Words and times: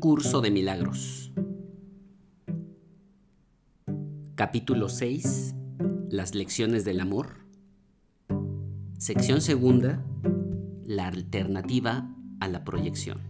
curso 0.00 0.40
de 0.40 0.50
milagros. 0.50 1.30
Capítulo 4.34 4.88
6. 4.88 5.54
Las 6.08 6.34
lecciones 6.34 6.86
del 6.86 7.00
amor. 7.00 7.44
Sección 8.96 9.42
segunda. 9.42 10.02
La 10.86 11.06
alternativa 11.06 12.16
a 12.40 12.48
la 12.48 12.64
proyección. 12.64 13.20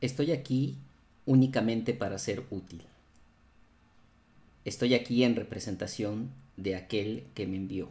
Estoy 0.00 0.32
aquí 0.32 0.76
únicamente 1.24 1.94
para 1.94 2.18
ser 2.18 2.44
útil. 2.50 2.82
Estoy 4.64 4.94
aquí 4.94 5.22
en 5.22 5.36
representación 5.36 6.32
de 6.56 6.74
aquel 6.74 7.26
que 7.34 7.46
me 7.46 7.56
envió. 7.56 7.90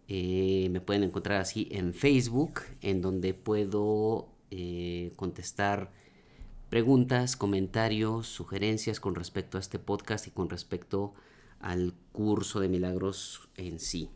Eh, 0.06 0.68
me 0.70 0.82
pueden 0.82 1.04
encontrar 1.04 1.41
así 1.41 1.66
en 1.70 1.94
Facebook, 1.94 2.60
en 2.82 3.00
donde 3.00 3.32
puedo 3.32 4.28
eh, 4.50 5.14
contestar 5.16 5.91
preguntas, 6.68 7.36
comentarios, 7.36 8.26
sugerencias 8.26 9.00
con 9.00 9.14
respecto 9.14 9.56
a 9.56 9.60
este 9.60 9.78
podcast 9.78 10.26
y 10.26 10.30
con 10.30 10.50
respecto 10.50 11.14
al 11.58 11.94
curso 12.12 12.60
de 12.60 12.68
milagros 12.68 13.48
en 13.56 13.80
sí. 13.80 14.10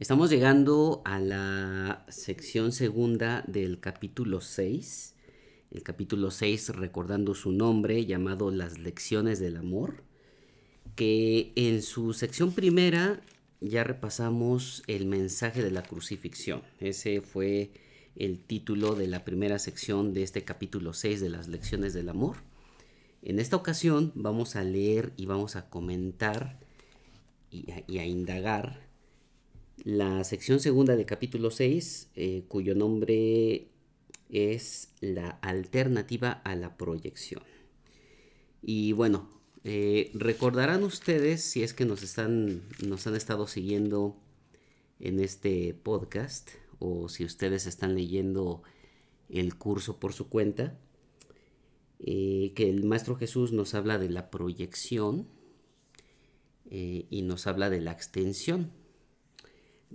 Estamos 0.00 0.28
llegando 0.28 1.02
a 1.04 1.20
la 1.20 2.04
sección 2.08 2.72
segunda 2.72 3.44
del 3.46 3.78
capítulo 3.78 4.40
6. 4.40 5.14
El 5.70 5.84
capítulo 5.84 6.32
6 6.32 6.70
recordando 6.70 7.32
su 7.32 7.52
nombre 7.52 8.04
llamado 8.04 8.50
Las 8.50 8.76
lecciones 8.76 9.38
del 9.38 9.56
amor. 9.56 10.02
Que 10.96 11.52
en 11.54 11.80
su 11.80 12.12
sección 12.12 12.50
primera 12.50 13.22
ya 13.60 13.84
repasamos 13.84 14.82
el 14.88 15.06
mensaje 15.06 15.62
de 15.62 15.70
la 15.70 15.84
crucifixión. 15.84 16.62
Ese 16.80 17.20
fue 17.20 17.70
el 18.16 18.40
título 18.40 18.96
de 18.96 19.06
la 19.06 19.24
primera 19.24 19.60
sección 19.60 20.12
de 20.12 20.24
este 20.24 20.42
capítulo 20.42 20.92
6 20.92 21.20
de 21.20 21.28
las 21.28 21.46
lecciones 21.46 21.94
del 21.94 22.08
amor. 22.08 22.38
En 23.22 23.38
esta 23.38 23.54
ocasión 23.54 24.10
vamos 24.16 24.56
a 24.56 24.64
leer 24.64 25.12
y 25.16 25.26
vamos 25.26 25.54
a 25.54 25.70
comentar 25.70 26.58
y 27.52 27.70
a, 27.70 27.84
y 27.86 27.98
a 27.98 28.06
indagar 28.06 28.83
la 29.82 30.22
sección 30.24 30.60
segunda 30.60 30.96
de 30.96 31.04
capítulo 31.04 31.50
6, 31.50 32.10
eh, 32.14 32.44
cuyo 32.48 32.74
nombre 32.74 33.68
es 34.28 34.92
la 35.00 35.30
alternativa 35.42 36.30
a 36.30 36.54
la 36.54 36.76
proyección. 36.76 37.42
Y 38.62 38.92
bueno, 38.92 39.28
eh, 39.64 40.10
recordarán 40.14 40.84
ustedes, 40.84 41.42
si 41.42 41.62
es 41.62 41.74
que 41.74 41.84
nos, 41.84 42.02
están, 42.02 42.62
nos 42.86 43.06
han 43.06 43.16
estado 43.16 43.46
siguiendo 43.46 44.16
en 45.00 45.20
este 45.20 45.74
podcast, 45.74 46.50
o 46.78 47.08
si 47.08 47.24
ustedes 47.24 47.66
están 47.66 47.94
leyendo 47.94 48.62
el 49.28 49.56
curso 49.56 49.98
por 49.98 50.12
su 50.12 50.28
cuenta, 50.28 50.78
eh, 51.98 52.52
que 52.54 52.70
el 52.70 52.84
Maestro 52.84 53.16
Jesús 53.16 53.52
nos 53.52 53.74
habla 53.74 53.98
de 53.98 54.10
la 54.10 54.30
proyección 54.30 55.28
y 56.70 57.22
nos 57.22 57.46
habla 57.46 57.70
de 57.70 57.80
la 57.80 57.92
extensión 57.92 58.72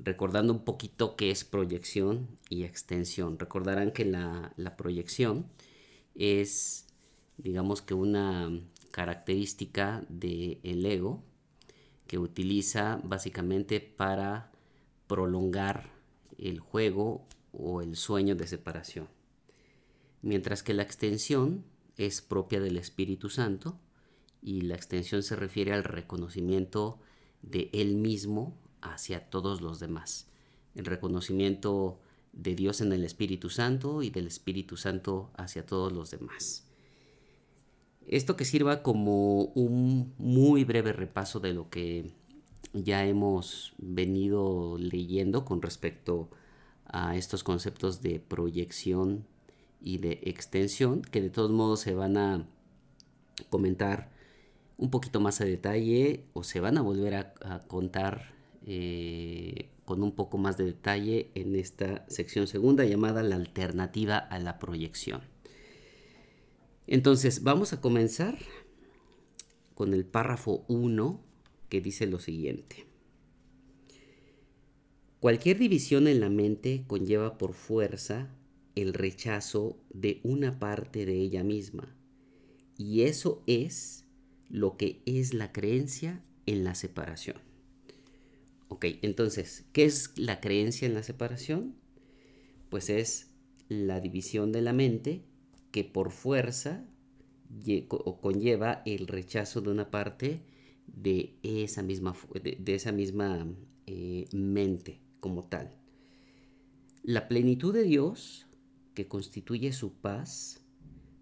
recordando 0.03 0.53
un 0.53 0.63
poquito 0.63 1.15
qué 1.15 1.31
es 1.31 1.43
proyección 1.43 2.27
y 2.49 2.63
extensión. 2.63 3.37
Recordarán 3.37 3.91
que 3.91 4.05
la, 4.05 4.53
proyección 4.77 5.47
es, 6.15 6.87
digamos 7.37 7.81
que 7.81 7.93
una 7.93 8.49
característica 8.91 10.03
del 10.09 10.59
el 10.63 10.85
ego 10.85 11.23
que 12.07 12.17
utiliza 12.17 12.99
básicamente 13.03 13.79
para 13.79 14.51
prolongar 15.07 15.91
el 16.37 16.59
juego 16.59 17.27
o 17.51 17.81
el 17.81 17.95
sueño 17.95 18.35
de 18.35 18.47
separación. 18.47 19.07
Mientras 20.21 20.63
que 20.63 20.73
la 20.73 20.83
extensión 20.83 21.65
es 21.97 22.21
propia 22.21 22.59
del 22.59 22.77
Espíritu 22.77 23.29
Santo 23.29 23.79
y 24.41 24.61
la 24.61 24.75
extensión 24.75 25.23
se 25.23 25.35
refiere 25.35 25.73
al 25.73 25.83
reconocimiento 25.83 26.99
de 27.41 27.69
él 27.73 27.95
mismo 27.95 28.57
hacia 28.81 29.29
todos 29.29 29.61
los 29.61 29.79
demás. 29.79 30.27
El 30.75 30.85
reconocimiento 30.85 31.99
de 32.33 32.55
Dios 32.55 32.81
en 32.81 32.93
el 32.93 33.03
Espíritu 33.03 33.49
Santo 33.49 34.03
y 34.03 34.09
del 34.09 34.27
Espíritu 34.27 34.77
Santo 34.77 35.31
hacia 35.35 35.65
todos 35.65 35.91
los 35.91 36.11
demás. 36.11 36.65
Esto 38.07 38.35
que 38.35 38.45
sirva 38.45 38.81
como 38.81 39.43
un 39.43 40.13
muy 40.17 40.63
breve 40.63 40.93
repaso 40.93 41.39
de 41.39 41.53
lo 41.53 41.69
que 41.69 42.11
ya 42.73 43.05
hemos 43.05 43.73
venido 43.77 44.77
leyendo 44.77 45.45
con 45.45 45.61
respecto 45.61 46.29
a 46.85 47.15
estos 47.15 47.43
conceptos 47.43 48.01
de 48.01 48.19
proyección 48.19 49.25
y 49.81 49.99
de 49.99 50.19
extensión, 50.23 51.01
que 51.01 51.21
de 51.21 51.29
todos 51.29 51.51
modos 51.51 51.81
se 51.81 51.93
van 51.93 52.17
a 52.17 52.47
comentar 53.49 54.11
un 54.77 54.89
poquito 54.89 55.19
más 55.19 55.41
a 55.41 55.45
detalle 55.45 56.25
o 56.33 56.43
se 56.43 56.59
van 56.59 56.77
a 56.77 56.81
volver 56.81 57.15
a, 57.15 57.59
contar 57.67 58.33
eh, 58.71 59.71
con 59.83 60.03
un 60.03 60.11
poco 60.11 60.37
más 60.37 60.55
de 60.55 60.65
detalle 60.65 61.31
en 61.33 61.55
esta 61.55 62.05
sección 62.07 62.45
segunda 62.45 62.85
llamada 62.85 63.23
la 63.23 63.35
alternativa 63.35 64.19
a 64.19 64.37
la 64.37 64.59
proyección. 64.59 65.23
Entonces 66.85 67.41
vamos 67.41 67.73
a 67.73 67.81
comenzar 67.81 68.37
con 69.73 69.95
el 69.95 70.05
párrafo 70.05 70.65
1 70.67 71.19
que 71.67 71.81
dice 71.81 72.05
lo 72.05 72.19
siguiente. 72.19 72.85
Cualquier 75.19 75.57
división 75.57 76.07
en 76.07 76.19
la 76.19 76.29
mente 76.29 76.83
conlleva 76.85 77.39
por 77.39 77.55
fuerza 77.55 78.29
el 78.75 78.93
rechazo 78.93 79.79
de 79.89 80.19
una 80.23 80.59
parte 80.59 81.07
de 81.07 81.15
ella 81.15 81.43
misma. 81.43 81.97
Y 82.77 83.01
eso 83.01 83.41
es 83.47 84.05
lo 84.47 84.77
que 84.77 85.01
es 85.07 85.33
la 85.33 85.51
creencia 85.51 86.23
en 86.45 86.63
la 86.63 86.75
separación. 86.75 87.48
Ok, 88.69 88.85
entonces, 89.01 89.65
¿qué 89.73 89.83
es 89.83 90.17
la 90.17 90.39
creencia 90.39 90.87
en 90.87 90.93
la 90.93 91.03
separación? 91.03 91.75
Pues 92.69 92.89
es 92.89 93.31
la 93.67 93.99
división 93.99 94.51
de 94.51 94.61
la 94.61 94.73
mente 94.73 95.23
que 95.71 95.83
por 95.83 96.11
fuerza 96.11 96.85
o 97.89 98.21
conlleva 98.21 98.83
el 98.85 99.07
rechazo 99.07 99.61
de 99.61 99.71
una 99.71 99.89
parte 99.89 100.41
de 100.85 101.35
esa 101.41 101.81
misma, 101.81 102.15
de, 102.41 102.75
esa 102.75 102.91
misma 102.91 103.47
eh, 103.87 104.27
mente 104.31 105.01
como 105.19 105.43
tal. 105.43 105.75
La 107.01 107.27
plenitud 107.27 107.73
de 107.73 107.83
Dios, 107.83 108.45
que 108.93 109.07
constituye 109.07 109.71
su 109.71 109.93
paz, 109.93 110.61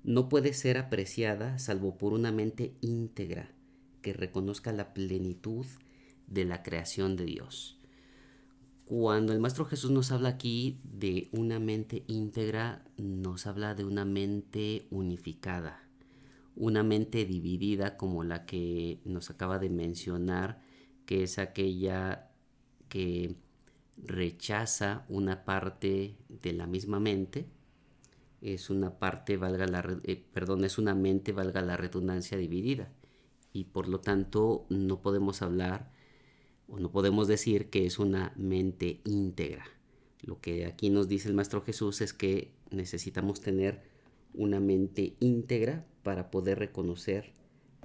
no 0.03 0.27
puede 0.27 0.53
ser 0.53 0.77
apreciada 0.77 1.59
salvo 1.59 1.97
por 1.97 2.11
una 2.11 2.31
mente 2.33 2.73
íntegra 2.81 3.53
que 4.01 4.13
reconozca 4.13 4.71
la 4.73 4.93
plenitud 4.93 5.65
de 6.27 6.45
la 6.45 6.63
creación 6.63 7.15
de 7.15 7.25
Dios. 7.25 7.79
Cuando 8.85 9.33
el 9.33 9.39
Maestro 9.39 9.65
Jesús 9.65 9.91
nos 9.91 10.11
habla 10.11 10.29
aquí 10.29 10.79
de 10.83 11.29
una 11.31 11.59
mente 11.59 12.03
íntegra, 12.07 12.85
nos 12.97 13.47
habla 13.47 13.73
de 13.75 13.83
una 13.83 14.05
mente 14.05 14.87
unificada 14.91 15.87
una 16.57 16.83
mente 16.83 17.25
dividida 17.25 17.97
como 17.97 18.23
la 18.23 18.45
que 18.45 18.99
nos 19.05 19.29
acaba 19.29 19.59
de 19.59 19.69
mencionar, 19.69 20.59
que 21.05 21.23
es 21.23 21.37
aquella 21.37 22.31
que 22.89 23.35
rechaza 23.95 25.05
una 25.07 25.45
parte 25.45 26.17
de 26.29 26.53
la 26.53 26.65
misma 26.65 26.99
mente, 26.99 27.47
es 28.41 28.69
una 28.69 28.97
parte, 28.97 29.37
valga 29.37 29.67
la, 29.67 29.99
eh, 30.03 30.25
perdón, 30.33 30.65
es 30.65 30.77
una 30.77 30.95
mente, 30.95 31.31
valga 31.31 31.61
la 31.61 31.77
redundancia, 31.77 32.37
dividida. 32.37 32.91
Y 33.53 33.65
por 33.65 33.87
lo 33.87 33.99
tanto 33.99 34.65
no 34.69 35.01
podemos 35.01 35.41
hablar 35.41 35.91
o 36.67 36.79
no 36.79 36.91
podemos 36.91 37.27
decir 37.27 37.69
que 37.69 37.85
es 37.85 37.99
una 37.99 38.33
mente 38.35 39.01
íntegra. 39.05 39.65
Lo 40.21 40.39
que 40.41 40.65
aquí 40.65 40.89
nos 40.89 41.07
dice 41.07 41.29
el 41.29 41.35
Maestro 41.35 41.61
Jesús 41.61 42.01
es 42.01 42.13
que 42.13 42.51
necesitamos 42.71 43.41
tener 43.41 43.81
una 44.33 44.59
mente 44.59 45.15
íntegra 45.19 45.85
para 46.03 46.29
poder 46.31 46.59
reconocer 46.59 47.33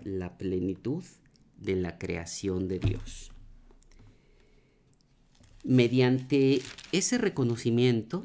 la 0.03 0.39
plenitud 0.39 1.05
de 1.59 1.77
la 1.77 1.99
creación 1.99 2.69
de 2.69 2.79
Dios. 2.79 3.31
Mediante 5.65 6.61
ese 6.91 7.19
reconocimiento, 7.19 8.25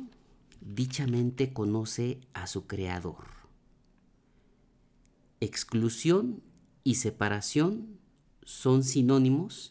dicha 0.62 1.06
mente 1.06 1.54
conoce 1.54 2.20
a 2.34 2.48
su 2.48 2.66
creador. 2.66 3.26
Exclusión 5.40 6.42
y 6.84 6.96
separación 6.96 8.00
son 8.44 8.84
sinónimos, 8.84 9.70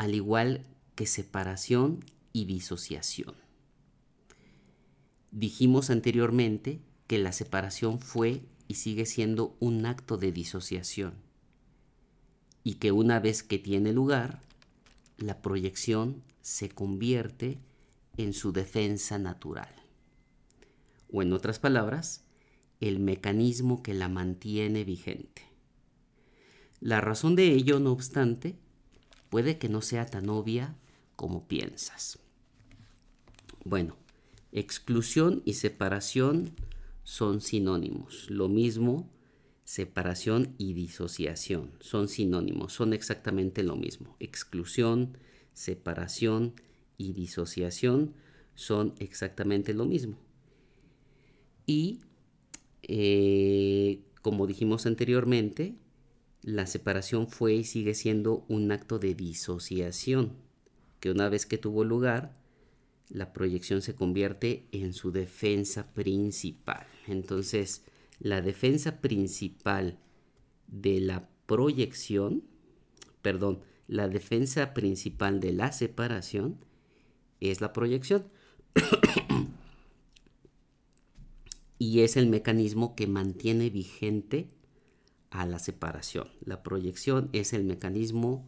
al 0.00 0.14
igual 0.14 0.64
que 0.94 1.04
separación 1.04 2.02
y 2.32 2.46
disociación. 2.46 3.34
Dijimos 5.30 5.90
anteriormente 5.90 6.80
que 7.06 7.18
la 7.18 7.32
separación 7.32 8.00
fue 8.00 8.40
y 8.66 8.76
sigue 8.76 9.04
siendo 9.04 9.58
un 9.60 9.84
acto 9.84 10.16
de 10.16 10.32
disociación 10.32 11.12
y 12.64 12.76
que 12.76 12.92
una 12.92 13.20
vez 13.20 13.42
que 13.42 13.58
tiene 13.58 13.92
lugar, 13.92 14.40
la 15.18 15.42
proyección 15.42 16.22
se 16.40 16.70
convierte 16.70 17.58
en 18.16 18.32
su 18.32 18.52
defensa 18.52 19.18
natural. 19.18 19.74
O 21.12 21.20
en 21.20 21.34
otras 21.34 21.58
palabras, 21.58 22.24
el 22.80 23.00
mecanismo 23.00 23.82
que 23.82 23.92
la 23.92 24.08
mantiene 24.08 24.82
vigente. 24.82 25.42
La 26.80 27.02
razón 27.02 27.36
de 27.36 27.52
ello, 27.52 27.80
no 27.80 27.92
obstante, 27.92 28.56
puede 29.30 29.58
que 29.58 29.68
no 29.68 29.80
sea 29.80 30.06
tan 30.06 30.28
obvia 30.28 30.76
como 31.16 31.48
piensas. 31.48 32.18
Bueno, 33.64 33.96
exclusión 34.52 35.42
y 35.44 35.54
separación 35.54 36.52
son 37.04 37.40
sinónimos. 37.40 38.30
Lo 38.30 38.48
mismo, 38.48 39.08
separación 39.64 40.54
y 40.58 40.74
disociación 40.74 41.72
son 41.80 42.08
sinónimos, 42.08 42.72
son 42.72 42.92
exactamente 42.92 43.62
lo 43.62 43.76
mismo. 43.76 44.16
Exclusión, 44.18 45.16
separación 45.52 46.54
y 46.98 47.12
disociación 47.12 48.14
son 48.54 48.94
exactamente 48.98 49.74
lo 49.74 49.84
mismo. 49.84 50.18
Y 51.66 52.00
eh, 52.82 54.00
como 54.22 54.46
dijimos 54.46 54.86
anteriormente, 54.86 55.76
la 56.42 56.66
separación 56.66 57.28
fue 57.28 57.54
y 57.54 57.64
sigue 57.64 57.94
siendo 57.94 58.44
un 58.48 58.72
acto 58.72 58.98
de 58.98 59.14
disociación, 59.14 60.32
que 60.98 61.10
una 61.10 61.28
vez 61.28 61.46
que 61.46 61.58
tuvo 61.58 61.84
lugar, 61.84 62.34
la 63.08 63.32
proyección 63.32 63.82
se 63.82 63.94
convierte 63.94 64.66
en 64.72 64.92
su 64.92 65.12
defensa 65.12 65.92
principal. 65.92 66.86
Entonces, 67.06 67.84
la 68.18 68.40
defensa 68.40 69.00
principal 69.00 69.98
de 70.68 71.00
la 71.00 71.28
proyección, 71.46 72.44
perdón, 73.22 73.62
la 73.88 74.08
defensa 74.08 74.72
principal 74.72 75.40
de 75.40 75.52
la 75.52 75.72
separación 75.72 76.64
es 77.40 77.60
la 77.60 77.72
proyección. 77.72 78.28
y 81.78 82.00
es 82.00 82.16
el 82.16 82.28
mecanismo 82.28 82.94
que 82.94 83.06
mantiene 83.08 83.68
vigente 83.70 84.48
a 85.30 85.46
la 85.46 85.58
separación. 85.58 86.28
La 86.44 86.62
proyección 86.62 87.30
es 87.32 87.52
el 87.52 87.64
mecanismo 87.64 88.46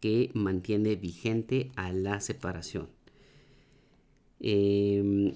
que 0.00 0.30
mantiene 0.34 0.96
vigente 0.96 1.70
a 1.76 1.92
la 1.92 2.20
separación. 2.20 2.88
Em, 4.40 5.34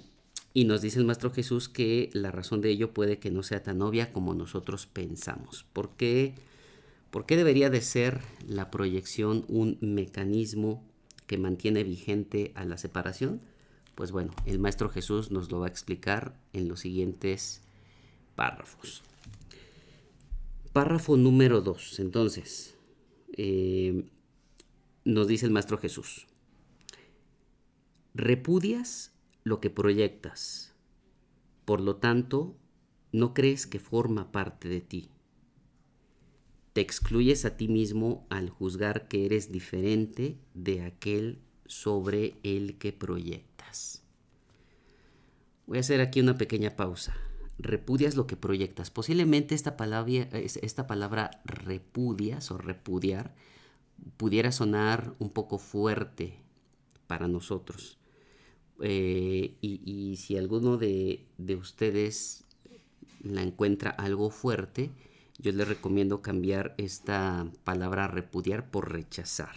y 0.54 0.64
nos 0.64 0.80
dice 0.80 0.98
el 0.98 1.04
Maestro 1.04 1.30
Jesús 1.30 1.68
que 1.68 2.10
la 2.12 2.30
razón 2.30 2.60
de 2.60 2.70
ello 2.70 2.94
puede 2.94 3.18
que 3.18 3.30
no 3.30 3.42
sea 3.42 3.62
tan 3.62 3.82
obvia 3.82 4.12
como 4.12 4.34
nosotros 4.34 4.86
pensamos. 4.86 5.66
¿Por 5.72 5.90
qué? 5.96 6.34
¿Por 7.10 7.26
qué 7.26 7.36
debería 7.36 7.70
de 7.70 7.80
ser 7.80 8.20
la 8.46 8.70
proyección 8.70 9.44
un 9.48 9.78
mecanismo 9.80 10.82
que 11.26 11.38
mantiene 11.38 11.84
vigente 11.84 12.52
a 12.54 12.64
la 12.64 12.78
separación? 12.78 13.40
Pues 13.94 14.10
bueno, 14.10 14.32
el 14.46 14.58
Maestro 14.58 14.88
Jesús 14.88 15.30
nos 15.30 15.50
lo 15.52 15.60
va 15.60 15.66
a 15.66 15.70
explicar 15.70 16.34
en 16.52 16.68
los 16.68 16.80
siguientes 16.80 17.62
párrafos. 18.34 19.02
Párrafo 20.74 21.16
número 21.16 21.60
2. 21.60 22.00
Entonces, 22.00 22.76
eh, 23.36 24.10
nos 25.04 25.28
dice 25.28 25.46
el 25.46 25.52
Maestro 25.52 25.78
Jesús. 25.78 26.26
Repudias 28.12 29.14
lo 29.44 29.60
que 29.60 29.70
proyectas, 29.70 30.74
por 31.64 31.80
lo 31.80 31.94
tanto, 31.96 32.56
no 33.12 33.34
crees 33.34 33.68
que 33.68 33.78
forma 33.78 34.32
parte 34.32 34.68
de 34.68 34.80
ti. 34.80 35.10
Te 36.72 36.80
excluyes 36.80 37.44
a 37.44 37.56
ti 37.56 37.68
mismo 37.68 38.26
al 38.28 38.50
juzgar 38.50 39.06
que 39.06 39.26
eres 39.26 39.52
diferente 39.52 40.40
de 40.54 40.82
aquel 40.82 41.38
sobre 41.66 42.34
el 42.42 42.78
que 42.78 42.92
proyectas. 42.92 44.02
Voy 45.68 45.76
a 45.76 45.82
hacer 45.82 46.00
aquí 46.00 46.18
una 46.18 46.36
pequeña 46.36 46.74
pausa. 46.74 47.14
Repudias 47.58 48.16
lo 48.16 48.26
que 48.26 48.36
proyectas. 48.36 48.90
Posiblemente 48.90 49.54
esta 49.54 49.76
palabra, 49.76 50.28
esta 50.32 50.86
palabra 50.86 51.30
repudias 51.44 52.50
o 52.50 52.58
repudiar 52.58 53.34
pudiera 54.16 54.52
sonar 54.52 55.14
un 55.18 55.30
poco 55.30 55.58
fuerte 55.58 56.38
para 57.06 57.28
nosotros. 57.28 57.98
Eh, 58.82 59.54
y, 59.60 60.16
si 60.16 60.36
alguno 60.36 60.76
de, 60.76 61.26
de 61.38 61.54
ustedes 61.54 62.44
la 63.22 63.42
encuentra 63.42 63.90
algo 63.90 64.30
fuerte, 64.30 64.90
yo 65.38 65.52
les 65.52 65.68
recomiendo 65.68 66.22
cambiar 66.22 66.74
esta 66.78 67.46
palabra 67.64 68.08
repudiar 68.08 68.70
por 68.70 68.92
rechazar. 68.92 69.54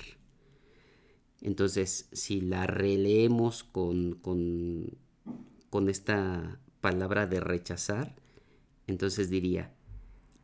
Entonces, 1.42 2.10
si 2.12 2.42
la 2.42 2.66
releemos 2.66 3.64
con, 3.64 4.14
con, 4.14 4.98
con 5.70 5.90
esta 5.90 6.60
palabra 6.82 7.28
de 7.28 7.40
rechazar, 7.40 8.16
entonces 8.88 9.30
diría, 9.30 9.74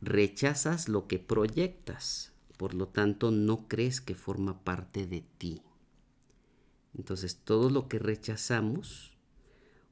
rechazas 0.00 0.88
lo 0.88 1.06
que 1.06 1.18
proyectas, 1.18 2.32
por 2.56 2.74
lo 2.74 2.88
tanto 2.88 3.30
no 3.30 3.68
crees 3.68 4.00
que 4.00 4.14
forma 4.14 4.62
parte 4.62 5.06
de 5.06 5.22
ti. 5.38 5.62
Entonces, 6.96 7.36
todo 7.36 7.70
lo 7.70 7.88
que 7.88 7.98
rechazamos 7.98 9.16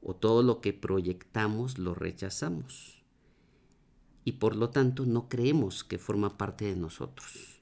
o 0.01 0.15
todo 0.15 0.43
lo 0.43 0.61
que 0.61 0.73
proyectamos 0.73 1.77
lo 1.77 1.93
rechazamos 1.93 3.03
y 4.25 4.33
por 4.33 4.55
lo 4.55 4.69
tanto 4.69 5.05
no 5.05 5.27
creemos 5.27 5.83
que 5.83 5.97
forma 5.97 6.37
parte 6.37 6.65
de 6.65 6.75
nosotros. 6.75 7.61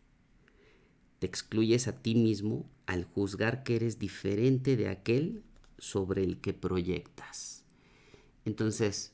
Te 1.19 1.27
excluyes 1.27 1.87
a 1.87 2.01
ti 2.01 2.15
mismo 2.15 2.69
al 2.85 3.03
juzgar 3.03 3.63
que 3.63 3.75
eres 3.75 3.99
diferente 3.99 4.75
de 4.75 4.89
aquel 4.89 5.43
sobre 5.77 6.23
el 6.23 6.39
que 6.39 6.53
proyectas. 6.53 7.60
Entonces, 8.45 9.13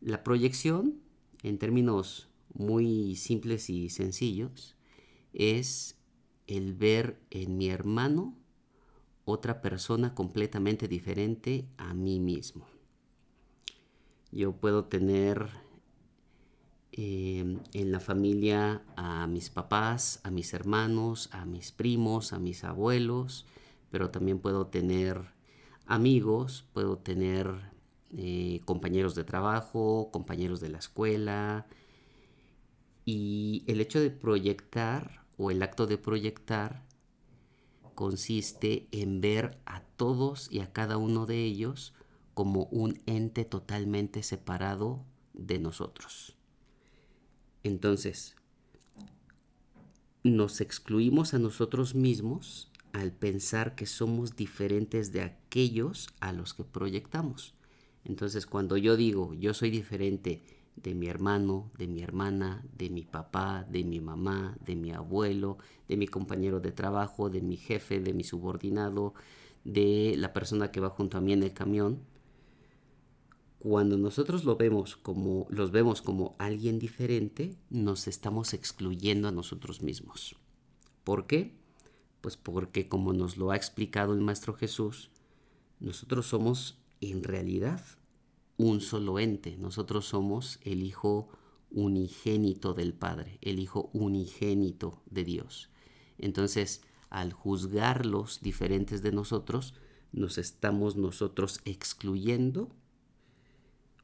la 0.00 0.22
proyección, 0.22 1.00
en 1.42 1.58
términos 1.58 2.28
muy 2.52 3.16
simples 3.16 3.70
y 3.70 3.90
sencillos, 3.90 4.76
es 5.32 5.96
el 6.46 6.74
ver 6.74 7.18
en 7.30 7.56
mi 7.56 7.68
hermano 7.68 8.36
otra 9.24 9.62
persona 9.62 10.14
completamente 10.14 10.88
diferente 10.88 11.66
a 11.78 11.94
mí 11.94 12.20
mismo. 12.20 12.66
Yo 14.30 14.52
puedo 14.52 14.84
tener 14.84 15.48
Em, 16.96 17.58
en 17.72 17.90
la 17.90 17.98
familia 17.98 18.80
a 18.94 19.26
mis 19.26 19.50
papás, 19.50 20.20
a 20.22 20.30
mis 20.30 20.54
hermanos, 20.54 21.28
a 21.32 21.44
mis 21.44 21.72
primos, 21.72 22.32
a 22.32 22.38
mis 22.38 22.62
abuelos, 22.62 23.46
pero 23.90 24.10
también 24.10 24.38
puedo 24.38 24.68
tener 24.68 25.20
amigos, 25.86 26.64
puedo 26.72 26.98
tener 26.98 27.73
eh, 28.16 28.60
compañeros 28.64 29.14
de 29.14 29.24
trabajo, 29.24 30.10
compañeros 30.12 30.60
de 30.60 30.68
la 30.68 30.78
escuela. 30.78 31.66
Y 33.04 33.64
el 33.66 33.80
hecho 33.80 34.00
de 34.00 34.10
proyectar 34.10 35.24
o 35.36 35.50
el 35.50 35.62
acto 35.62 35.86
de 35.86 35.98
proyectar 35.98 36.84
consiste 37.94 38.88
en 38.90 39.20
ver 39.20 39.58
a 39.66 39.80
todos 39.80 40.50
y 40.50 40.60
a 40.60 40.72
cada 40.72 40.96
uno 40.96 41.26
de 41.26 41.44
ellos 41.44 41.94
como 42.34 42.64
un 42.64 43.00
ente 43.06 43.44
totalmente 43.44 44.22
separado 44.22 45.04
de 45.32 45.58
nosotros 45.58 46.36
Entonces, 47.62 48.36
nos 50.22 50.60
excluimos 50.60 51.34
a 51.34 51.38
nosotros 51.38 51.94
mismos 51.94 52.70
al 52.92 53.12
pensar 53.12 53.74
que 53.74 53.86
somos 53.86 54.36
diferentes 54.36 55.12
de 55.12 55.22
aquellos 55.22 56.08
a 56.20 56.32
los 56.32 56.54
que 56.54 56.64
proyectamos. 56.64 57.53
Entonces, 58.04 58.46
cuando 58.46 58.76
yo 58.76 58.96
digo, 58.96 59.34
yo 59.34 59.54
soy 59.54 59.70
diferente 59.70 60.42
de 60.76 60.94
mi 60.94 61.06
hermano, 61.06 61.70
de 61.78 61.86
mi 61.86 62.02
hermana, 62.02 62.64
de 62.76 62.90
mi 62.90 63.02
papá, 63.02 63.64
de 63.70 63.84
mi 63.84 64.00
mamá, 64.00 64.56
de 64.64 64.76
mi 64.76 64.92
abuelo, 64.92 65.58
de 65.88 65.96
mi 65.96 66.06
compañero 66.06 66.60
de 66.60 66.72
trabajo, 66.72 67.30
de 67.30 67.40
mi 67.40 67.56
jefe, 67.56 68.00
de 68.00 68.12
mi 68.12 68.24
subordinado, 68.24 69.14
de 69.64 70.14
la 70.18 70.32
persona 70.32 70.70
que 70.70 70.80
va 70.80 70.90
junto 70.90 71.18
a 71.18 71.20
mí 71.20 71.32
en 71.32 71.42
el 71.42 71.54
camión, 71.54 72.00
cuando 73.64 73.96
nosotros 73.96 74.44
lo 74.44 74.56
vemos 74.56 74.94
como, 74.94 75.46
los 75.48 75.70
vemos 75.70 76.02
como 76.02 76.36
alguien 76.38 76.78
diferente, 76.78 77.56
nos 77.70 78.08
estamos 78.08 78.52
excluyendo 78.52 79.26
a 79.26 79.32
nosotros 79.32 79.80
mismos. 79.80 80.36
¿Por 81.02 81.26
qué? 81.26 81.56
Pues 82.20 82.36
porque 82.36 82.88
como 82.88 83.14
nos 83.14 83.38
lo 83.38 83.52
ha 83.52 83.56
explicado 83.56 84.12
el 84.12 84.20
Maestro 84.20 84.52
Jesús, 84.52 85.10
nosotros 85.80 86.26
somos 86.26 86.76
en 87.10 87.22
realidad 87.22 87.84
un 88.56 88.80
solo 88.80 89.18
ente. 89.18 89.56
Nosotros 89.56 90.06
somos 90.06 90.58
el 90.62 90.82
Hijo 90.82 91.28
unigénito 91.70 92.74
del 92.74 92.94
Padre, 92.94 93.38
el 93.40 93.58
Hijo 93.58 93.90
unigénito 93.92 95.02
de 95.10 95.24
Dios. 95.24 95.70
Entonces, 96.18 96.82
al 97.10 97.32
juzgarlos 97.32 98.40
diferentes 98.40 99.02
de 99.02 99.12
nosotros, 99.12 99.74
nos 100.12 100.38
estamos 100.38 100.96
nosotros 100.96 101.60
excluyendo 101.64 102.70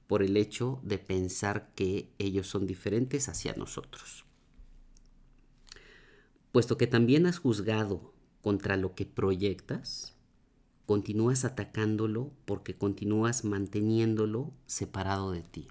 por 0.06 0.22
el 0.24 0.36
hecho 0.36 0.80
de 0.82 0.98
pensar 0.98 1.72
que 1.74 2.12
ellos 2.18 2.48
son 2.48 2.66
diferentes 2.66 3.28
hacia 3.28 3.52
nosotros. 3.54 4.24
Puesto 6.50 6.76
que 6.76 6.88
también 6.88 7.26
has 7.26 7.38
juzgado 7.38 8.12
contra 8.40 8.76
lo 8.76 8.96
que 8.96 9.06
proyectas, 9.06 10.16
continúas 10.90 11.44
atacándolo 11.44 12.32
porque 12.46 12.76
continúas 12.76 13.44
manteniéndolo 13.44 14.52
separado 14.66 15.30
de 15.30 15.44
ti. 15.44 15.68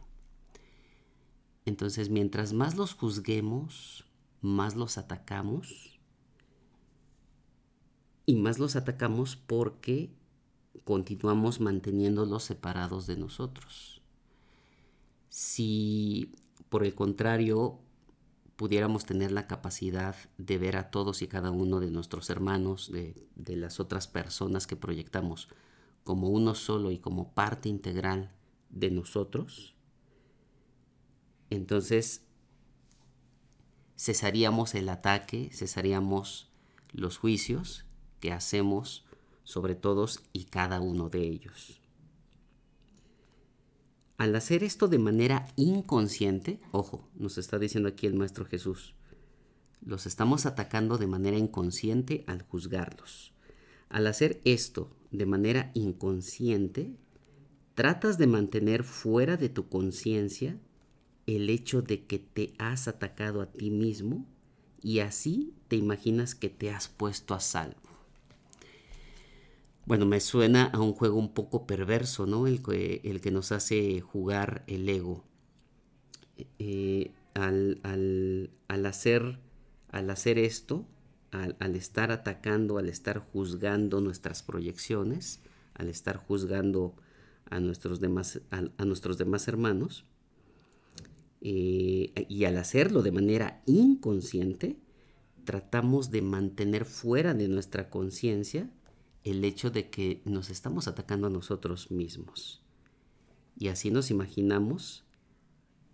Entonces, 1.65 2.09
mientras 2.09 2.53
más 2.53 2.77
los 2.77 2.93
juzguemos, 2.93 4.05
más 4.39 4.77
los 4.77 4.97
atacamos 4.97 5.99
y 8.25 8.37
más 8.37 8.59
los 8.59 8.77
atacamos 8.77 9.35
porque 9.35 10.09
continuamos 10.85 11.59
manteniéndolos 11.59 12.45
separados 12.45 13.05
de 13.05 13.17
nosotros. 13.17 14.01
Si, 15.27 16.31
por 16.69 16.85
el 16.85 16.95
contrario, 16.95 17.81
pudiéramos 18.59 19.05
tener 19.05 19.31
la 19.31 19.47
capacidad 19.47 20.17
de 20.37 20.57
ver 20.57 20.75
a 20.75 20.91
todos 20.91 21.21
y 21.21 21.29
cada 21.29 21.49
uno 21.49 21.79
de 21.79 21.91
nuestros 21.91 22.29
hermanos, 22.29 22.91
de, 22.91 23.15
las 23.55 23.79
otras 23.79 24.09
personas 24.09 24.67
que 24.67 24.75
proyectamos, 24.75 25.47
como 26.03 26.27
uno 26.27 26.53
solo 26.55 26.91
y 26.91 26.97
como 26.97 27.31
parte 27.31 27.69
integral 27.69 28.33
de 28.69 28.91
nosotros, 28.91 29.75
entonces 31.49 32.25
cesaríamos 33.97 34.75
el 34.75 34.89
ataque, 34.89 35.49
cesaríamos 35.53 36.51
los 36.91 37.17
juicios 37.17 37.85
que 38.19 38.33
hacemos 38.33 39.05
sobre 39.45 39.75
todos 39.75 40.19
y 40.33 40.43
cada 40.43 40.81
uno 40.81 41.07
de 41.07 41.25
ellos. 41.25 41.78
Al 44.19 44.35
hacer 44.35 44.65
esto 44.65 44.89
de 44.89 44.99
manera 44.99 45.47
inconsciente, 45.55 46.59
ojo, 46.73 47.07
nos 47.15 47.37
está 47.37 47.57
diciendo 47.57 47.87
aquí 47.87 48.05
el 48.05 48.15
Maestro 48.15 48.43
Jesús, 48.43 48.93
los 49.81 50.05
estamos 50.05 50.45
atacando 50.45 50.97
de 50.97 51.07
manera 51.07 51.37
inconsciente 51.37 52.25
al 52.27 52.41
juzgarlos. 52.41 53.31
Al 53.87 54.07
hacer 54.07 54.41
esto 54.43 54.93
de 55.11 55.25
manera 55.25 55.71
inconsciente, 55.73 56.97
tratas 57.75 58.17
de 58.17 58.27
mantener 58.27 58.83
fuera 58.83 59.37
de 59.37 59.47
tu 59.47 59.69
conciencia 59.69 60.59
el 61.25 61.49
hecho 61.49 61.81
de 61.81 62.05
que 62.05 62.19
te 62.19 62.51
has 62.57 62.89
atacado 62.89 63.41
a 63.41 63.53
ti 63.53 63.71
mismo 63.71 64.27
y 64.81 64.99
así 64.99 65.53
te 65.69 65.77
imaginas 65.77 66.35
que 66.35 66.49
te 66.49 66.71
has 66.71 66.89
puesto 66.89 67.33
a 67.35 67.39
salvo. 67.39 67.88
Bueno, 69.89 70.05
me 70.05 70.19
suena 70.19 70.65
a 70.65 70.79
un 70.79 70.93
juego 70.93 71.17
un 71.17 71.33
poco 71.33 71.65
perverso, 71.65 72.27
¿no? 72.27 72.45
El 72.45 72.61
que, 72.61 73.01
el 73.03 73.21
que 73.21 73.31
nos 73.31 73.51
hace 73.51 74.01
jugar 74.01 74.63
el 74.67 74.87
ego. 74.87 75.23
Eh, 76.59 77.11
al, 77.33 77.81
hacer, 78.85 79.39
al 79.89 80.11
hacer 80.11 80.37
esto, 80.37 80.85
al, 81.31 81.75
estar 81.75 82.11
atacando, 82.11 82.77
al 82.77 82.87
estar 82.87 83.17
juzgando 83.17 83.99
nuestras 83.99 84.43
proyecciones, 84.43 85.39
al 85.73 85.89
estar 85.89 86.17
juzgando 86.17 86.93
a 87.49 87.59
nuestros 87.59 87.99
demás, 87.99 88.41
a, 88.51 88.85
nuestros 88.85 89.17
demás 89.17 89.47
hermanos, 89.47 90.05
eh, 91.41 92.13
y 92.29 92.43
al 92.45 92.57
hacerlo 92.57 93.01
de 93.01 93.11
manera 93.11 93.63
inconsciente, 93.65 94.77
tratamos 95.45 96.11
de 96.11 96.21
mantener 96.21 96.85
fuera 96.85 97.33
de 97.33 97.47
nuestra 97.47 97.89
conciencia 97.89 98.69
el 99.29 99.43
hecho 99.43 99.71
de 99.71 99.89
que 99.89 100.21
nos 100.25 100.49
estamos 100.49 100.87
atacando 100.87 101.27
a 101.27 101.31
nosotros 101.31 101.91
mismos. 101.91 102.61
Y 103.57 103.67
así 103.67 103.91
nos 103.91 104.11
imaginamos 104.11 105.03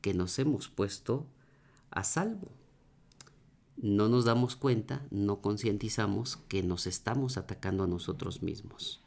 que 0.01 0.13
nos 0.13 0.37
hemos 0.37 0.67
puesto 0.67 1.25
a 1.89 2.03
salvo. 2.03 2.49
No 3.77 4.07
nos 4.07 4.25
damos 4.25 4.55
cuenta, 4.55 5.05
no 5.09 5.41
concientizamos 5.41 6.37
que 6.47 6.63
nos 6.63 6.87
estamos 6.87 7.37
atacando 7.37 7.83
a 7.83 7.87
nosotros 7.87 8.43
mismos. 8.43 9.01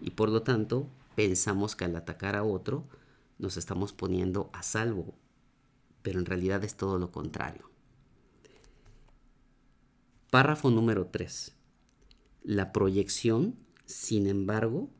Y 0.00 0.10
por 0.10 0.30
lo 0.30 0.42
tanto, 0.42 0.88
pensamos 1.14 1.76
que 1.76 1.84
al 1.84 1.94
atacar 1.96 2.34
a 2.34 2.44
otro, 2.44 2.84
nos 3.38 3.56
estamos 3.56 3.92
poniendo 3.92 4.50
a 4.52 4.62
salvo. 4.62 5.14
Pero 6.02 6.18
en 6.18 6.26
realidad 6.26 6.64
es 6.64 6.76
todo 6.76 6.98
lo 6.98 7.12
contrario. 7.12 7.70
Párrafo 10.30 10.70
número 10.70 11.06
3. 11.06 11.54
La 12.42 12.72
proyección, 12.72 13.56
sin 13.88 14.26
embargo, 14.26 14.90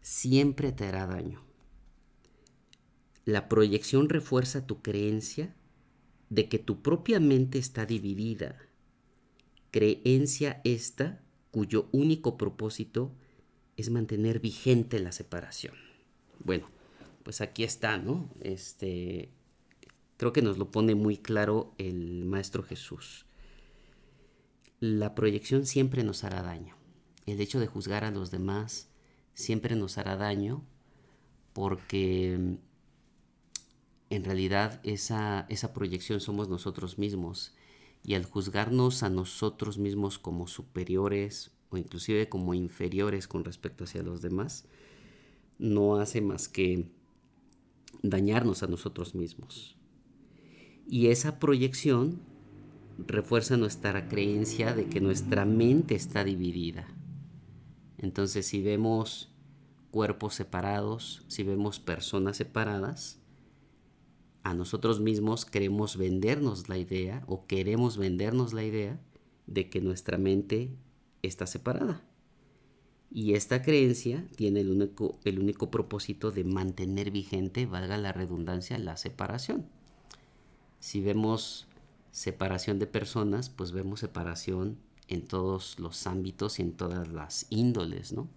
siempre 0.00 0.72
te 0.72 0.86
hará 0.86 1.06
daño. 1.06 1.44
La 3.24 3.48
proyección 3.48 4.08
refuerza 4.08 4.66
tu 4.66 4.82
creencia 4.82 5.54
de 6.30 6.48
que 6.48 6.58
tu 6.58 6.82
propia 6.82 7.20
mente 7.20 7.58
está 7.58 7.86
dividida. 7.86 8.58
Creencia 9.70 10.60
esta 10.64 11.22
cuyo 11.52 11.88
único 11.92 12.36
propósito 12.36 13.14
es 13.76 13.90
mantener 13.90 14.40
vigente 14.40 14.98
la 14.98 15.12
separación. 15.12 15.74
Bueno, 16.40 16.68
pues 17.22 17.40
aquí 17.40 17.62
está, 17.62 17.98
¿no? 17.98 18.28
Este 18.40 19.30
creo 20.16 20.32
que 20.32 20.42
nos 20.42 20.58
lo 20.58 20.70
pone 20.70 20.94
muy 20.94 21.18
claro 21.18 21.74
el 21.78 22.24
maestro 22.24 22.62
Jesús 22.62 23.26
la 24.84 25.14
proyección 25.14 25.64
siempre 25.64 26.04
nos 26.04 26.24
hará 26.24 26.42
daño. 26.42 26.76
El 27.26 27.40
hecho 27.40 27.60
de 27.60 27.66
juzgar 27.66 28.04
a 28.04 28.10
los 28.10 28.30
demás 28.30 28.88
siempre 29.34 29.76
nos 29.76 29.98
hará 29.98 30.16
daño 30.16 30.64
porque 31.52 32.36
mm, 32.38 32.54
en 34.10 34.24
realidad 34.24 34.80
esa, 34.84 35.46
esa 35.48 35.72
proyección 35.72 36.20
somos 36.20 36.48
nosotros 36.48 36.98
mismos 36.98 37.54
y 38.02 38.14
al 38.14 38.24
juzgarnos 38.24 39.02
a 39.02 39.10
nosotros 39.10 39.78
mismos 39.78 40.18
como 40.18 40.46
superiores 40.46 41.52
o 41.70 41.78
inclusive 41.78 42.28
como 42.28 42.54
inferiores 42.54 43.26
con 43.26 43.44
respecto 43.44 43.84
hacia 43.84 44.02
los 44.02 44.20
demás, 44.20 44.66
no 45.58 45.96
hace 45.96 46.20
más 46.20 46.48
que 46.48 46.90
dañarnos 48.02 48.62
a 48.62 48.66
nosotros 48.66 49.14
mismos. 49.14 49.76
Y 50.86 51.06
esa 51.06 51.38
proyección 51.38 52.20
refuerza 52.98 53.56
nuestra 53.56 54.08
creencia 54.08 54.74
de 54.74 54.86
que 54.86 55.00
nuestra 55.00 55.44
mente 55.44 55.94
está 55.94 56.22
dividida. 56.22 56.86
Entonces, 57.98 58.46
si 58.46 58.62
vemos 58.62 59.30
cuerpos 59.90 60.34
separados, 60.34 61.24
si 61.28 61.42
vemos 61.42 61.78
personas 61.78 62.36
separadas, 62.36 63.20
a 64.42 64.52
nosotros 64.52 65.00
mismos 65.00 65.46
queremos 65.46 65.96
vendernos 65.96 66.68
la 66.68 66.76
idea 66.76 67.24
o 67.26 67.46
queremos 67.46 67.96
vendernos 67.96 68.52
la 68.52 68.62
idea 68.62 69.00
de 69.46 69.70
que 69.70 69.80
nuestra 69.80 70.18
mente 70.18 70.76
está 71.22 71.46
separada. 71.46 72.02
Y 73.10 73.34
esta 73.34 73.62
creencia 73.62 74.26
tiene 74.36 74.60
el 74.60 74.70
único, 74.70 75.18
el 75.24 75.38
único 75.38 75.70
propósito 75.70 76.30
de 76.32 76.44
mantener 76.44 77.10
vigente, 77.10 77.64
valga 77.64 77.96
la 77.96 78.12
redundancia, 78.12 78.76
la 78.78 78.96
separación. 78.96 79.66
Si 80.80 81.00
vemos 81.00 81.68
separación 82.10 82.78
de 82.78 82.86
personas, 82.86 83.48
pues 83.48 83.72
vemos 83.72 84.00
separación 84.00 84.78
en 85.08 85.26
todos 85.26 85.78
los 85.78 86.06
ámbitos 86.06 86.58
y 86.58 86.62
en 86.62 86.72
todas 86.72 87.08
las 87.08 87.46
índoles, 87.50 88.12
¿no? 88.12 88.28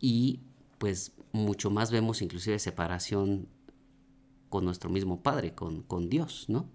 Y 0.00 0.40
pues 0.78 1.12
mucho 1.32 1.70
más 1.70 1.90
vemos 1.90 2.22
inclusive 2.22 2.58
separación 2.58 3.48
con 4.48 4.64
nuestro 4.64 4.90
mismo 4.90 5.22
Padre, 5.22 5.54
con, 5.54 5.82
con 5.82 6.08
Dios, 6.08 6.46
¿no? 6.48 6.68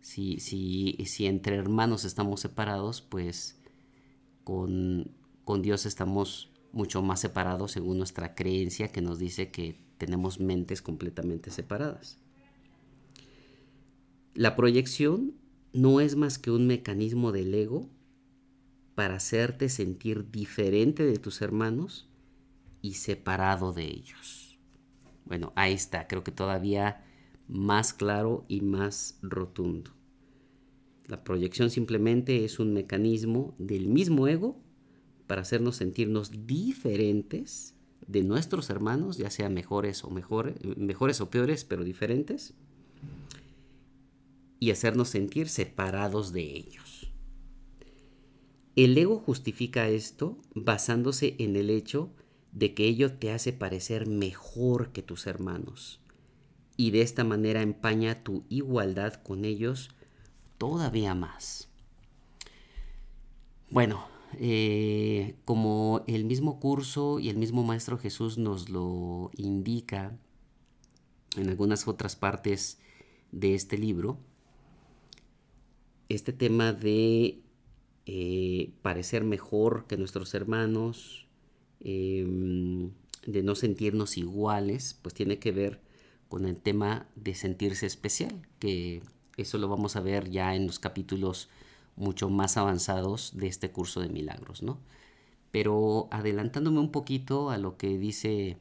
Si, 0.00 0.38
si, 0.38 0.96
si 1.06 1.26
entre 1.26 1.56
hermanos 1.56 2.04
estamos 2.04 2.40
separados, 2.40 3.00
pues 3.00 3.58
con, 4.44 5.10
con 5.44 5.62
Dios 5.62 5.86
estamos 5.86 6.50
mucho 6.72 7.02
más 7.02 7.20
separados 7.20 7.72
según 7.72 7.98
nuestra 7.98 8.34
creencia 8.34 8.92
que 8.92 9.00
nos 9.00 9.18
dice 9.18 9.50
que 9.50 9.80
tenemos 9.98 10.38
mentes 10.38 10.80
completamente 10.80 11.50
separadas. 11.50 12.18
La 14.34 14.54
proyección 14.54 15.34
no 15.72 16.00
es 16.00 16.16
más 16.16 16.38
que 16.38 16.50
un 16.50 16.66
mecanismo 16.66 17.32
del 17.32 17.54
ego 17.54 17.88
para 18.94 19.16
hacerte 19.16 19.68
sentir 19.68 20.30
diferente 20.30 21.04
de 21.04 21.18
tus 21.18 21.40
hermanos 21.40 22.08
y 22.82 22.94
separado 22.94 23.72
de 23.72 23.84
ellos. 23.84 24.58
Bueno, 25.24 25.52
ahí 25.56 25.74
está, 25.74 26.08
creo 26.08 26.24
que 26.24 26.32
todavía 26.32 27.04
más 27.48 27.92
claro 27.92 28.44
y 28.48 28.60
más 28.60 29.18
rotundo. 29.22 29.92
La 31.06 31.24
proyección 31.24 31.70
simplemente 31.70 32.44
es 32.44 32.58
un 32.58 32.72
mecanismo 32.72 33.54
del 33.58 33.88
mismo 33.88 34.28
ego 34.28 34.60
para 35.26 35.42
hacernos 35.42 35.76
sentirnos 35.76 36.46
diferentes 36.46 37.74
de 38.06 38.22
nuestros 38.24 38.70
hermanos, 38.70 39.16
ya 39.18 39.30
sean 39.30 39.54
mejores 39.54 40.02
o 40.04 40.10
mejores, 40.10 40.56
mejores 40.76 41.20
o 41.20 41.30
peores, 41.30 41.64
pero 41.64 41.84
diferentes, 41.84 42.54
y 44.58 44.70
hacernos 44.70 45.08
sentir 45.08 45.48
separados 45.48 46.32
de 46.32 46.42
ellos. 46.42 47.12
El 48.76 48.96
ego 48.96 49.18
justifica 49.18 49.88
esto 49.88 50.38
basándose 50.54 51.34
en 51.38 51.56
el 51.56 51.70
hecho 51.70 52.12
de 52.52 52.74
que 52.74 52.86
ello 52.86 53.12
te 53.18 53.32
hace 53.32 53.52
parecer 53.52 54.06
mejor 54.06 54.92
que 54.92 55.02
tus 55.02 55.26
hermanos, 55.26 56.00
y 56.76 56.92
de 56.92 57.02
esta 57.02 57.24
manera 57.24 57.62
empaña 57.62 58.22
tu 58.22 58.44
igualdad 58.48 59.14
con 59.14 59.44
ellos 59.44 59.90
todavía 60.58 61.14
más. 61.14 61.68
Bueno, 63.70 64.06
eh, 64.34 65.36
como 65.44 66.04
el 66.06 66.24
mismo 66.24 66.60
curso 66.60 67.18
y 67.18 67.28
el 67.28 67.36
mismo 67.36 67.64
Maestro 67.64 67.98
Jesús 67.98 68.38
nos 68.38 68.68
lo 68.68 69.30
indica 69.36 70.16
en 71.36 71.48
algunas 71.48 71.86
otras 71.88 72.16
partes 72.16 72.78
de 73.32 73.54
este 73.54 73.76
libro, 73.76 74.18
este 76.08 76.32
tema 76.32 76.72
de 76.72 77.42
eh, 78.06 78.72
parecer 78.82 79.24
mejor 79.24 79.86
que 79.86 79.96
nuestros 79.96 80.32
hermanos, 80.34 81.26
em, 81.80 82.90
de 83.26 83.42
no 83.42 83.54
sentirnos 83.54 84.16
iguales, 84.16 84.98
pues 85.02 85.14
tiene 85.14 85.38
que 85.38 85.52
ver 85.52 85.80
con 86.28 86.46
el 86.46 86.56
tema 86.56 87.08
de 87.16 87.34
sentirse 87.34 87.86
especial, 87.86 88.46
que 88.58 89.02
eso 89.36 89.58
lo 89.58 89.68
vamos 89.68 89.96
a 89.96 90.00
ver 90.00 90.30
ya 90.30 90.54
en 90.54 90.66
los 90.66 90.78
capítulos 90.78 91.48
mucho 91.96 92.30
más 92.30 92.56
avanzados 92.56 93.36
de 93.36 93.48
este 93.48 93.70
curso 93.70 94.00
de 94.00 94.08
milagros, 94.08 94.62
¿no? 94.62 94.78
Pero 95.50 96.08
adelantándome 96.10 96.80
un 96.80 96.92
poquito 96.92 97.50
a 97.50 97.58
lo 97.58 97.76
que 97.76 97.98
dice 97.98 98.58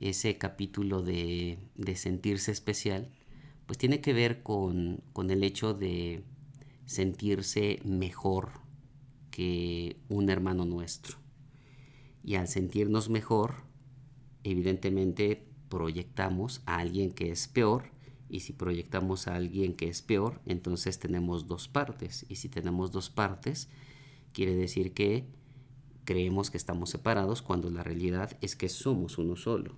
ese 0.00 0.38
capítulo 0.38 1.02
de, 1.02 1.58
sentirse 1.96 2.52
especial, 2.52 3.10
pues 3.66 3.78
tiene 3.78 4.00
que 4.00 4.12
ver 4.12 4.42
con, 4.42 5.00
con 5.12 5.30
el 5.30 5.44
hecho 5.44 5.74
de 5.74 6.22
sentirse 6.88 7.80
mejor 7.84 8.62
que 9.30 10.00
un 10.08 10.30
hermano 10.30 10.64
nuestro. 10.64 11.18
Y 12.24 12.36
al 12.36 12.48
sentirnos 12.48 13.10
mejor, 13.10 13.56
evidentemente 14.42 15.46
proyectamos 15.68 16.62
a 16.64 16.78
alguien 16.78 17.12
que 17.12 17.30
es 17.30 17.46
peor 17.46 17.90
y 18.30 18.40
si 18.40 18.54
proyectamos 18.54 19.28
a 19.28 19.34
alguien 19.34 19.74
que 19.74 19.88
es 19.88 20.00
peor, 20.00 20.40
entonces 20.46 20.98
tenemos 20.98 21.46
dos 21.46 21.68
partes. 21.68 22.24
Y 22.30 22.36
si 22.36 22.48
tenemos 22.48 22.90
dos 22.90 23.10
partes, 23.10 23.68
quiere 24.32 24.54
decir 24.54 24.94
que 24.94 25.28
creemos 26.04 26.50
que 26.50 26.56
estamos 26.56 26.88
separados 26.88 27.42
cuando 27.42 27.68
la 27.68 27.82
realidad 27.82 28.38
es 28.40 28.56
que 28.56 28.70
somos 28.70 29.18
uno 29.18 29.36
solo. 29.36 29.76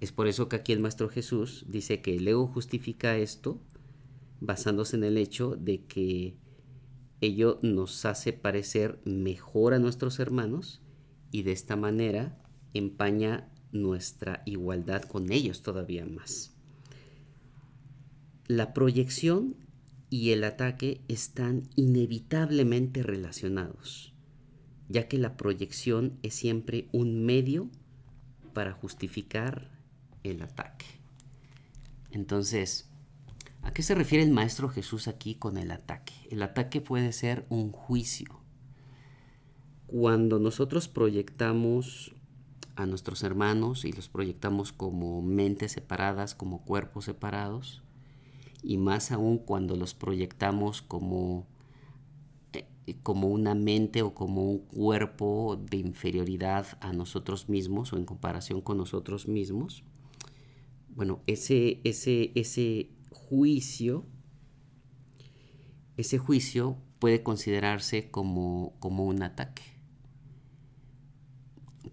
Es 0.00 0.10
por 0.10 0.26
eso 0.26 0.48
que 0.48 0.56
aquí 0.56 0.72
el 0.72 0.80
Maestro 0.80 1.08
Jesús 1.08 1.64
dice 1.68 2.02
que 2.02 2.16
el 2.16 2.26
ego 2.26 2.48
justifica 2.48 3.16
esto 3.16 3.60
basándose 4.40 4.96
en 4.96 5.04
el 5.04 5.16
hecho 5.16 5.56
de 5.56 5.84
que 5.84 6.36
ello 7.20 7.58
nos 7.62 8.04
hace 8.06 8.32
parecer 8.32 9.00
mejor 9.04 9.74
a 9.74 9.78
nuestros 9.78 10.18
hermanos 10.18 10.82
y 11.30 11.42
de 11.42 11.52
esta 11.52 11.76
manera 11.76 12.42
empaña 12.74 13.48
nuestra 13.72 14.42
igualdad 14.46 15.02
con 15.02 15.30
ellos 15.30 15.62
todavía 15.62 16.06
más. 16.06 16.56
La 18.46 18.72
proyección 18.72 19.54
y 20.08 20.30
el 20.30 20.42
ataque 20.42 21.02
están 21.06 21.68
inevitablemente 21.76 23.02
relacionados, 23.02 24.12
ya 24.88 25.06
que 25.06 25.18
la 25.18 25.36
proyección 25.36 26.18
es 26.22 26.34
siempre 26.34 26.88
un 26.90 27.24
medio 27.24 27.70
para 28.52 28.72
justificar 28.72 29.70
el 30.24 30.42
ataque. 30.42 30.86
Entonces, 32.10 32.89
¿a 33.62 33.72
qué 33.72 33.82
se 33.82 33.94
refiere 33.94 34.24
el 34.24 34.30
Maestro 34.30 34.68
Jesús 34.68 35.08
aquí 35.08 35.34
con 35.34 35.58
el 35.58 35.70
ataque? 35.70 36.14
El 36.30 36.42
ataque 36.42 36.80
puede 36.80 37.12
ser 37.12 37.46
un 37.48 37.72
juicio. 37.72 38.40
Cuando 39.86 40.38
nosotros 40.38 40.88
proyectamos 40.88 42.14
a 42.76 42.86
nuestros 42.86 43.22
hermanos 43.22 43.84
y 43.84 43.92
los 43.92 44.08
proyectamos 44.08 44.72
como 44.72 45.20
mentes 45.22 45.72
separadas, 45.72 46.34
como 46.34 46.64
cuerpos 46.64 47.04
separados, 47.04 47.82
y 48.62 48.78
más 48.78 49.10
aún 49.10 49.38
cuando 49.38 49.76
los 49.76 49.94
proyectamos 49.94 50.82
como, 50.82 51.46
eh, 52.52 52.66
como 53.02 53.28
una 53.28 53.54
mente 53.54 54.02
o 54.02 54.14
como 54.14 54.50
un 54.50 54.58
cuerpo 54.58 55.60
de 55.70 55.78
inferioridad 55.78 56.66
a 56.80 56.92
nosotros 56.92 57.48
mismos 57.48 57.92
o 57.92 57.96
en 57.96 58.04
comparación 58.04 58.60
con 58.60 58.78
nosotros 58.78 59.28
mismos, 59.28 59.82
bueno, 60.94 61.20
ese, 61.26 61.80
ese, 61.84 62.32
ese 62.34 62.90
juicio, 63.30 64.04
ese 65.96 66.18
juicio 66.18 66.76
puede 66.98 67.22
considerarse 67.22 68.10
como, 68.10 68.74
como 68.78 69.06
un 69.06 69.22
ataque 69.22 69.80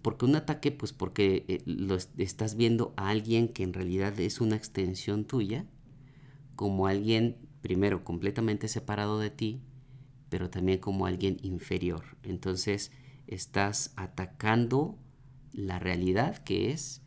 porque 0.02 0.24
un 0.24 0.36
ataque, 0.36 0.72
pues 0.72 0.92
porque 0.92 1.44
eh, 1.48 1.62
lo 1.66 1.96
estás 1.96 2.56
viendo 2.56 2.92
a 2.96 3.08
alguien 3.08 3.48
que 3.48 3.62
en 3.62 3.72
realidad 3.72 4.18
es 4.20 4.40
una 4.40 4.56
extensión 4.56 5.24
tuya, 5.24 5.66
como 6.56 6.86
alguien, 6.86 7.36
primero, 7.62 8.04
completamente 8.04 8.68
separado 8.68 9.18
de 9.18 9.30
ti, 9.30 9.60
pero 10.28 10.50
también 10.50 10.78
como 10.78 11.06
alguien 11.06 11.38
inferior. 11.42 12.16
Entonces, 12.22 12.92
estás 13.26 13.92
atacando 13.96 14.98
la 15.52 15.78
realidad 15.78 16.38
que 16.38 16.70
es 16.70 17.02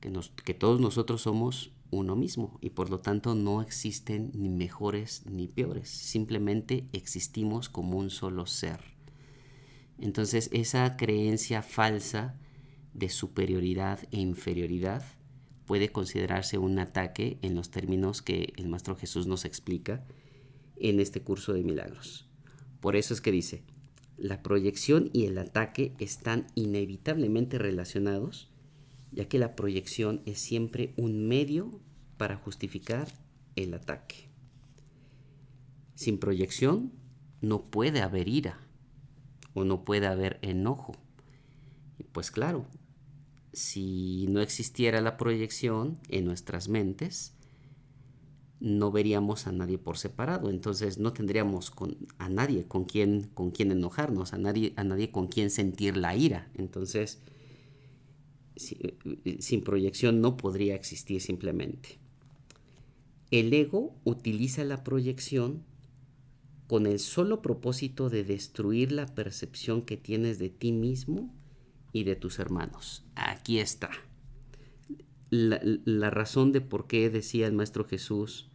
que, 0.00 0.12
que 0.44 0.54
todos 0.54 0.80
nosotros 0.80 1.22
somos 1.22 1.73
uno 1.94 2.16
mismo 2.16 2.58
y 2.60 2.70
por 2.70 2.90
lo 2.90 3.00
tanto 3.00 3.34
no 3.34 3.62
existen 3.62 4.30
ni 4.34 4.48
mejores 4.48 5.22
ni 5.26 5.48
peores, 5.48 5.88
simplemente 5.88 6.86
existimos 6.92 7.68
como 7.68 7.98
un 7.98 8.10
solo 8.10 8.46
ser. 8.46 8.80
Entonces 9.98 10.50
esa 10.52 10.96
creencia 10.96 11.62
falsa 11.62 12.36
de 12.92 13.08
superioridad 13.08 14.00
e 14.10 14.20
inferioridad 14.20 15.04
puede 15.66 15.90
considerarse 15.90 16.58
un 16.58 16.78
ataque 16.78 17.38
en 17.42 17.54
los 17.54 17.70
términos 17.70 18.22
que 18.22 18.52
el 18.56 18.68
Maestro 18.68 18.96
Jesús 18.96 19.26
nos 19.26 19.44
explica 19.44 20.04
en 20.76 21.00
este 21.00 21.22
curso 21.22 21.52
de 21.52 21.62
milagros. 21.62 22.28
Por 22.80 22.96
eso 22.96 23.14
es 23.14 23.20
que 23.20 23.32
dice, 23.32 23.62
la 24.16 24.42
proyección 24.42 25.10
y 25.12 25.26
el 25.26 25.38
ataque 25.38 25.94
están 25.98 26.46
inevitablemente 26.54 27.58
relacionados, 27.58 28.50
ya 29.14 29.26
que 29.26 29.38
la 29.38 29.56
proyección 29.56 30.22
es 30.26 30.38
siempre 30.38 30.92
un 30.96 31.26
medio 31.26 31.80
para 32.16 32.36
justificar 32.36 33.08
el 33.56 33.74
ataque. 33.74 34.28
Sin 35.94 36.18
proyección 36.18 36.92
no 37.40 37.70
puede 37.70 38.02
haber 38.02 38.28
ira 38.28 38.58
o 39.54 39.64
no 39.64 39.84
puede 39.84 40.06
haber 40.06 40.38
enojo. 40.42 40.96
Pues 42.12 42.30
claro, 42.30 42.66
si 43.52 44.26
no 44.28 44.40
existiera 44.40 45.00
la 45.00 45.16
proyección 45.16 45.98
en 46.08 46.24
nuestras 46.24 46.68
mentes, 46.68 47.34
no 48.60 48.90
veríamos 48.90 49.46
a 49.46 49.52
nadie 49.52 49.78
por 49.78 49.98
separado, 49.98 50.48
entonces 50.48 50.98
no 50.98 51.12
tendríamos 51.12 51.72
a 52.18 52.28
nadie 52.28 52.66
con 52.66 52.84
quien, 52.84 53.30
con 53.34 53.50
quien 53.50 53.70
enojarnos, 53.70 54.32
a 54.32 54.38
nadie, 54.38 54.72
a 54.76 54.84
nadie 54.84 55.10
con 55.10 55.28
quien 55.28 55.50
sentir 55.50 55.96
la 55.96 56.16
ira. 56.16 56.50
Entonces, 56.54 57.20
sin 58.56 59.64
proyección 59.64 60.20
no 60.20 60.36
podría 60.36 60.74
existir 60.74 61.20
simplemente. 61.20 61.98
El 63.30 63.52
ego 63.52 63.96
utiliza 64.04 64.64
la 64.64 64.84
proyección 64.84 65.64
con 66.66 66.86
el 66.86 66.98
solo 66.98 67.42
propósito 67.42 68.08
de 68.08 68.24
destruir 68.24 68.92
la 68.92 69.06
percepción 69.06 69.82
que 69.82 69.96
tienes 69.96 70.38
de 70.38 70.50
ti 70.50 70.72
mismo 70.72 71.34
y 71.92 72.04
de 72.04 72.16
tus 72.16 72.38
hermanos. 72.38 73.04
Aquí 73.14 73.58
está. 73.58 73.90
La, 75.30 76.10
razón 76.10 76.52
de 76.52 76.60
por 76.60 76.86
qué 76.86 77.10
decía 77.10 77.46
el 77.46 77.54
Maestro 77.54 77.84
Jesús 77.84 78.50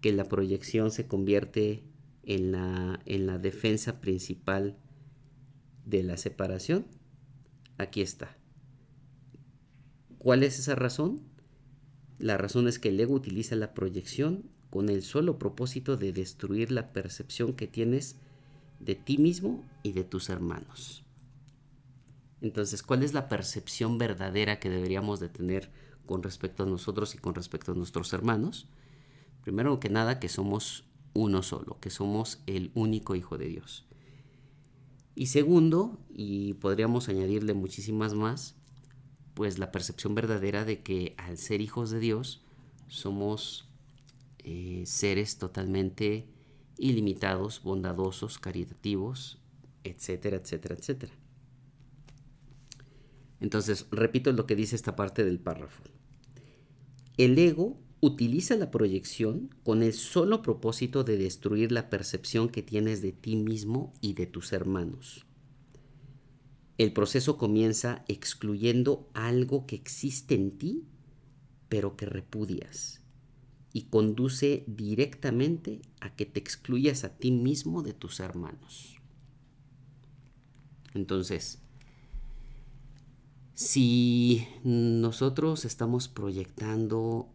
que 0.00 0.12
la 0.12 0.24
proyección 0.24 0.90
se 0.90 1.06
convierte 1.06 1.84
en 2.24 2.52
la, 2.52 3.00
en 3.06 3.26
la 3.26 3.38
defensa 3.38 4.00
principal 4.00 4.76
de 5.84 6.02
la 6.02 6.16
separación? 6.16 6.86
Aquí 7.78 8.00
está. 8.00 8.39
¿Cuál 10.20 10.42
es 10.42 10.58
esa 10.58 10.74
razón? 10.74 11.22
La 12.18 12.36
razón 12.36 12.68
es 12.68 12.78
que 12.78 12.90
el 12.90 13.00
ego 13.00 13.14
utiliza 13.14 13.56
la 13.56 13.72
proyección 13.72 14.44
con 14.68 14.90
el 14.90 15.02
solo 15.02 15.38
propósito 15.38 15.96
de 15.96 16.12
destruir 16.12 16.70
la 16.70 16.92
percepción 16.92 17.54
que 17.54 17.66
tienes 17.66 18.16
de 18.80 18.96
ti 18.96 19.16
mismo 19.16 19.64
y 19.82 19.92
de 19.92 20.04
tus 20.04 20.28
hermanos. 20.28 21.04
Entonces, 22.42 22.82
¿cuál 22.82 23.02
es 23.02 23.14
la 23.14 23.30
percepción 23.30 23.96
verdadera 23.96 24.60
que 24.60 24.68
deberíamos 24.68 25.20
de 25.20 25.30
tener 25.30 25.70
con 26.04 26.22
respecto 26.22 26.64
a 26.64 26.66
nosotros 26.66 27.14
y 27.14 27.18
con 27.18 27.34
respecto 27.34 27.72
a 27.72 27.74
nuestros 27.74 28.12
hermanos? 28.12 28.68
Primero 29.40 29.80
que 29.80 29.88
nada, 29.88 30.20
que 30.20 30.28
somos 30.28 30.84
uno 31.14 31.42
solo, 31.42 31.80
que 31.80 31.88
somos 31.88 32.42
el 32.46 32.72
único 32.74 33.14
Hijo 33.14 33.38
de 33.38 33.46
Dios. 33.46 33.86
Y 35.14 35.28
segundo, 35.28 35.98
y 36.10 36.52
podríamos 36.54 37.08
añadirle 37.08 37.54
muchísimas 37.54 38.12
más, 38.12 38.59
pues 39.40 39.58
la 39.58 39.72
percepción 39.72 40.14
verdadera 40.14 40.66
de 40.66 40.82
que 40.82 41.14
al 41.16 41.38
ser 41.38 41.62
hijos 41.62 41.90
de 41.90 41.98
Dios 41.98 42.42
somos 42.88 43.70
eh, 44.40 44.82
seres 44.84 45.38
totalmente 45.38 46.26
ilimitados, 46.76 47.62
bondadosos, 47.62 48.38
caritativos, 48.38 49.40
etcétera, 49.82 50.36
etcétera, 50.36 50.74
etcétera. 50.74 51.14
Entonces, 53.40 53.86
repito 53.90 54.30
lo 54.32 54.44
que 54.44 54.56
dice 54.56 54.76
esta 54.76 54.94
parte 54.94 55.24
del 55.24 55.38
párrafo. 55.40 55.84
El 57.16 57.38
ego 57.38 57.78
utiliza 58.00 58.56
la 58.56 58.70
proyección 58.70 59.54
con 59.64 59.82
el 59.82 59.94
solo 59.94 60.42
propósito 60.42 61.02
de 61.02 61.16
destruir 61.16 61.72
la 61.72 61.88
percepción 61.88 62.50
que 62.50 62.62
tienes 62.62 63.00
de 63.00 63.12
ti 63.12 63.36
mismo 63.36 63.94
y 64.02 64.12
de 64.12 64.26
tus 64.26 64.52
hermanos. 64.52 65.24
El 66.80 66.94
proceso 66.94 67.36
comienza 67.36 68.06
excluyendo 68.08 69.10
algo 69.12 69.66
que 69.66 69.76
existe 69.76 70.34
en 70.34 70.56
ti, 70.56 70.88
pero 71.68 71.94
que 71.94 72.06
repudias, 72.06 73.02
y 73.74 73.82
conduce 73.82 74.64
directamente 74.66 75.82
a 76.00 76.16
que 76.16 76.24
te 76.24 76.40
excluyas 76.40 77.04
a 77.04 77.18
ti 77.18 77.32
mismo 77.32 77.82
de 77.82 77.92
tus 77.92 78.18
hermanos. 78.18 78.96
Entonces, 80.94 81.60
si 83.52 84.48
nosotros 84.64 85.66
estamos 85.66 86.08
proyectando 86.08 87.28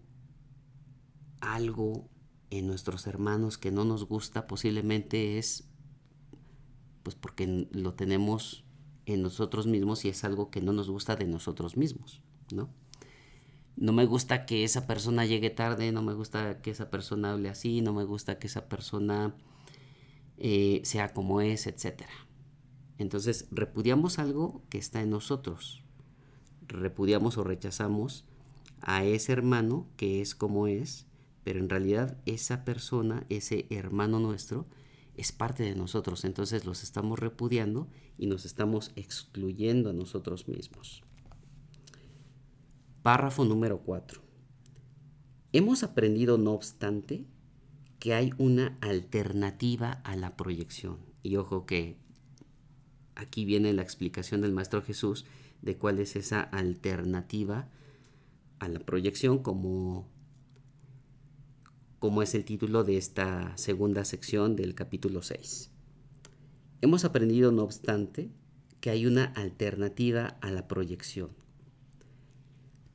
algo 1.40 2.10
en 2.50 2.66
nuestros 2.66 3.06
hermanos 3.06 3.60
que 3.60 3.70
no 3.70 3.86
nos 3.86 4.08
gusta, 4.08 4.48
posiblemente 4.48 5.38
es 5.38 5.70
pues 7.04 7.16
porque 7.16 7.68
lo 7.70 7.94
tenemos 7.94 8.65
en 9.06 9.22
nosotros 9.22 9.68
mismos 9.68 10.06
y 10.06 10.10
es 10.10 10.24
algo 10.24 10.50
que 10.50 10.62
no 10.62 10.74
nos 10.74 10.90
gusta 10.90 11.16
de 11.16 11.26
nosotros 11.26 11.78
mismos, 11.78 12.22
¿no? 12.52 12.70
No 13.78 13.92
me 13.92 14.06
gusta 14.06 14.46
que 14.46 14.64
esa 14.64 14.88
persona 14.88 15.26
llegue 15.26 15.50
tarde, 15.50 15.92
no 15.92 16.02
me 16.02 16.14
gusta 16.14 16.62
que 16.62 16.72
esa 16.72 16.90
persona 16.90 17.34
hable 17.34 17.50
así, 17.50 17.82
no 17.82 17.94
me 17.94 18.06
gusta 18.06 18.40
que 18.40 18.48
esa 18.48 18.70
persona 18.70 19.36
eh, 20.38 20.82
sea 20.86 21.14
como 21.14 21.42
es, 21.42 21.68
etc. 21.68 22.04
Entonces 22.98 23.48
repudiamos 23.52 24.18
algo 24.18 24.64
que 24.70 24.78
está 24.78 25.02
en 25.02 25.10
nosotros, 25.10 25.84
repudiamos 26.68 27.38
o 27.38 27.44
rechazamos 27.44 28.26
a 28.82 29.04
ese 29.04 29.34
hermano 29.34 29.88
que 29.98 30.22
es 30.22 30.36
como 30.36 30.68
es, 30.68 31.06
pero 31.44 31.60
en 31.60 31.70
realidad 31.70 32.18
esa 32.26 32.64
persona, 32.64 33.26
ese 33.30 33.68
hermano 33.70 34.20
nuestro, 34.20 34.66
es 35.18 35.32
parte 35.32 35.64
de 35.64 35.76
nosotros. 35.76 36.26
Entonces 36.26 36.66
los 36.66 36.84
estamos 36.84 37.20
repudiando 37.20 37.88
y 38.18 38.28
nos 38.28 38.46
estamos 38.46 38.92
excluyendo 38.96 39.90
a 39.90 39.94
nosotros 39.94 40.48
mismos. 40.48 41.04
Párrafo 43.02 43.46
número 43.46 43.80
4. 43.80 44.22
Hemos 45.54 45.84
aprendido, 45.84 46.38
no 46.38 46.52
obstante, 46.54 47.26
que 48.00 48.14
hay 48.14 48.34
una 48.38 48.78
alternativa 48.82 49.92
a 50.04 50.16
la 50.16 50.36
proyección. 50.36 50.98
Y 51.24 51.38
ojo 51.38 51.66
que 51.66 51.98
aquí 53.16 53.46
viene 53.46 53.74
la 53.74 53.82
explicación 53.82 54.42
del 54.42 54.52
Maestro 54.52 54.82
Jesús 54.82 55.26
de 55.62 55.78
cuál 55.78 56.00
es 56.00 56.16
esa 56.16 56.42
alternativa 56.42 57.70
a 58.60 58.68
la 58.68 58.80
proyección 58.80 59.40
como 59.40 60.08
como 62.00 62.22
es 62.22 62.36
el 62.36 62.46
título 62.46 62.84
de 62.84 62.98
esta 62.98 63.56
segunda 63.58 64.06
sección 64.06 64.56
del 64.56 64.76
capítulo 64.76 65.22
6. 65.22 65.72
Hemos 66.82 67.06
aprendido, 67.06 67.52
no 67.52 67.64
obstante, 67.64 68.30
que 68.82 68.90
hay 68.90 69.06
una 69.06 69.26
alternativa 69.26 70.38
a 70.42 70.52
la 70.52 70.68
proyección. 70.68 71.32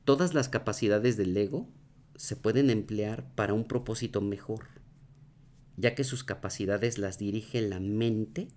Todas 0.05 0.33
las 0.33 0.49
capacidades 0.49 1.17
del 1.17 1.35
ego 1.35 1.67
se 2.15 2.35
pueden 2.35 2.69
emplear 2.69 3.33
para 3.35 3.53
un 3.53 3.67
propósito 3.67 4.21
mejor, 4.21 4.67
ya 5.77 5.95
que 5.95 6.03
sus 6.03 6.23
capacidades 6.23 6.97
las 6.97 7.17
dirige 7.17 7.61
la 7.61 7.79
mente 7.79 8.49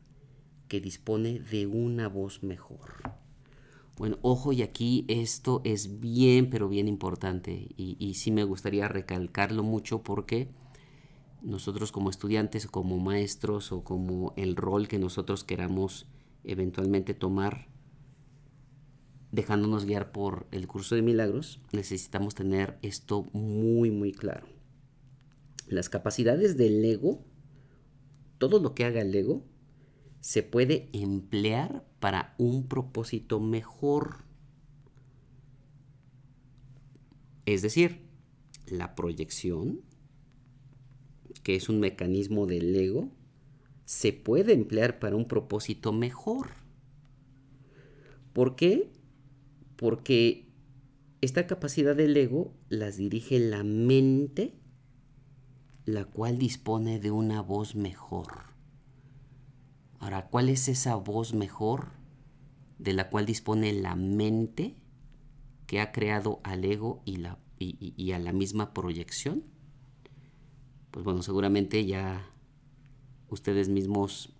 que 0.68 0.80
dispone 0.80 1.40
de 1.40 1.66
una 1.66 2.08
voz 2.08 2.42
mejor. 2.42 3.23
Bueno, 3.96 4.18
ojo, 4.22 4.52
y 4.52 4.62
aquí 4.62 5.04
esto 5.06 5.60
es 5.64 6.00
bien, 6.00 6.50
pero 6.50 6.68
bien 6.68 6.88
importante. 6.88 7.68
Y, 7.76 8.14
sí 8.14 8.32
me 8.32 8.42
gustaría 8.42 8.88
recalcarlo 8.88 9.62
mucho 9.62 10.02
porque 10.02 10.48
nosotros 11.42 11.92
como 11.92 12.10
estudiantes, 12.10 12.66
como 12.66 12.98
maestros 12.98 13.70
o 13.70 13.84
como 13.84 14.32
el 14.36 14.56
rol 14.56 14.88
que 14.88 14.98
nosotros 14.98 15.44
queramos 15.44 16.06
eventualmente 16.42 17.14
tomar, 17.14 17.68
dejándonos 19.30 19.84
guiar 19.84 20.10
por 20.10 20.48
el 20.50 20.66
curso 20.66 20.96
de 20.96 21.02
milagros, 21.02 21.60
necesitamos 21.72 22.34
tener 22.34 22.78
esto 22.82 23.28
muy, 23.32 23.92
muy 23.92 24.10
claro. 24.10 24.46
Las 25.68 25.88
capacidades 25.88 26.56
del 26.56 26.84
ego, 26.84 27.20
todo 28.38 28.58
lo 28.58 28.74
que 28.74 28.84
haga 28.84 29.02
el 29.02 29.14
ego, 29.14 29.44
se 30.24 30.42
puede 30.42 30.88
emplear 30.94 31.84
para 32.00 32.34
un 32.38 32.66
propósito 32.66 33.40
mejor. 33.40 34.24
Es 37.44 37.60
decir, 37.60 38.06
la 38.66 38.94
proyección, 38.94 39.82
que 41.42 41.56
es 41.56 41.68
un 41.68 41.78
mecanismo 41.78 42.46
del 42.46 42.74
ego, 42.74 43.12
se 43.84 44.14
puede 44.14 44.54
emplear 44.54 44.98
para 44.98 45.14
un 45.14 45.28
propósito 45.28 45.92
mejor. 45.92 46.52
¿Por 48.32 48.56
qué? 48.56 48.90
Porque 49.76 50.48
esta 51.20 51.46
capacidad 51.46 51.94
del 51.94 52.16
ego 52.16 52.54
las 52.70 52.96
dirige 52.96 53.38
la 53.40 53.62
mente, 53.62 54.54
la 55.84 56.06
cual 56.06 56.38
dispone 56.38 56.98
de 56.98 57.10
una 57.10 57.42
voz 57.42 57.74
mejor. 57.74 58.53
Ahora, 60.04 60.26
¿cuál 60.26 60.50
es 60.50 60.68
esa 60.68 60.96
voz 60.96 61.32
mejor 61.32 61.88
de 62.78 62.92
la 62.92 63.08
cual 63.08 63.24
dispone 63.24 63.72
la 63.72 63.96
mente 63.96 64.74
que 65.66 65.80
ha 65.80 65.92
creado 65.92 66.40
al 66.44 66.62
ego 66.66 67.00
y, 67.06 67.24
y, 67.58 68.12
a 68.12 68.18
la 68.18 68.34
misma 68.34 68.74
proyección? 68.74 69.44
Pues 70.90 71.06
bueno, 71.06 71.22
seguramente 71.22 71.86
ya 71.86 72.30
ustedes 73.30 73.70
mismos 73.70 74.34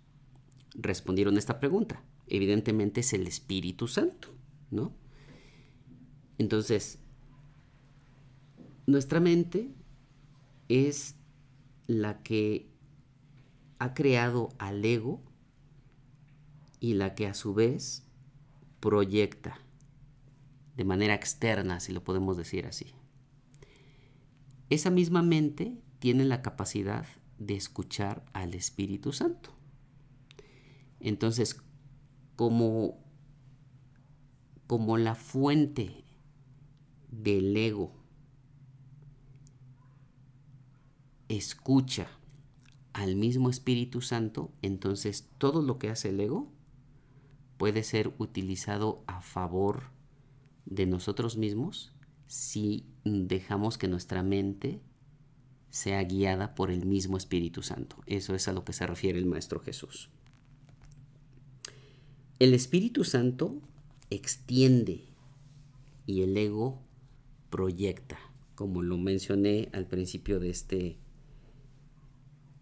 respondieron 0.75 1.35
esta 1.35 1.59
pregunta. 1.59 2.03
Evidentemente 2.27 2.99
es 3.01 3.13
el 3.13 3.25
Espíritu 3.25 3.87
Santo, 3.87 4.35
¿no? 4.69 4.93
Entonces, 6.37 6.99
nuestra 8.85 9.19
mente 9.19 9.71
es 10.69 11.15
la 11.87 12.21
que 12.21 12.69
ha 13.79 13.95
creado 13.95 14.49
al 14.59 14.85
ego 14.85 15.23
y 16.85 16.93
la 16.93 17.15
que 17.15 17.25
a 17.25 17.33
su 17.33 17.55
vez 17.55 18.03
proyecta 18.79 19.59
de 20.77 20.83
manera 20.83 21.15
externa, 21.15 21.79
si 21.79 21.91
lo 21.91 22.03
podemos 22.03 22.37
decir 22.37 22.67
así. 22.67 22.93
Esa 24.69 24.91
misma 24.91 25.23
mente 25.23 25.81
tiene 25.97 26.25
la 26.25 26.43
capacidad 26.43 27.07
de 27.39 27.55
escuchar 27.55 28.23
al 28.33 28.53
Espíritu 28.53 29.13
Santo. 29.13 29.49
Entonces, 30.99 31.59
como, 32.35 33.03
como 34.67 34.99
la 34.99 35.15
fuente 35.15 36.03
del 37.09 37.57
ego 37.57 37.95
escucha 41.29 42.11
al 42.93 43.15
mismo 43.15 43.49
Espíritu 43.49 44.01
Santo, 44.01 44.51
entonces 44.61 45.27
todo 45.39 45.63
lo 45.63 45.79
que 45.79 45.89
hace 45.89 46.09
el 46.09 46.19
ego 46.19 46.54
puede 47.57 47.83
ser 47.83 48.13
utilizado 48.17 49.03
a 49.07 49.21
favor 49.21 49.83
de 50.65 50.85
nosotros 50.85 51.37
mismos 51.37 51.93
si 52.27 52.85
dejamos 53.03 53.77
que 53.77 53.87
nuestra 53.87 54.23
mente 54.23 54.81
sea 55.69 56.03
guiada 56.03 56.55
por 56.55 56.71
el 56.71 56.85
mismo 56.85 57.17
Espíritu 57.17 57.61
Santo. 57.61 57.97
Eso 58.05 58.33
es 58.33 58.47
a 58.47 58.53
lo 58.53 58.63
que 58.63 58.73
se 58.73 58.87
refiere 58.87 59.19
el 59.19 59.25
Maestro 59.25 59.59
Jesús. 59.59 60.09
El 62.39 62.53
Espíritu 62.53 63.03
Santo 63.03 63.61
extiende 64.09 65.05
y 66.05 66.21
el 66.21 66.35
ego 66.37 66.81
proyecta, 67.49 68.17
como 68.55 68.81
lo 68.81 68.97
mencioné 68.97 69.69
al 69.73 69.87
principio 69.87 70.39
de 70.39 70.49
este, 70.49 70.97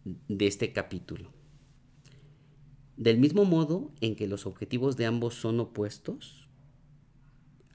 de 0.05 0.47
este 0.47 0.73
capítulo. 0.73 1.31
Del 2.97 3.17
mismo 3.17 3.45
modo 3.45 3.91
en 4.01 4.15
que 4.15 4.27
los 4.27 4.45
objetivos 4.45 4.97
de 4.97 5.05
ambos 5.05 5.33
son 5.33 5.59
opuestos, 5.59 6.47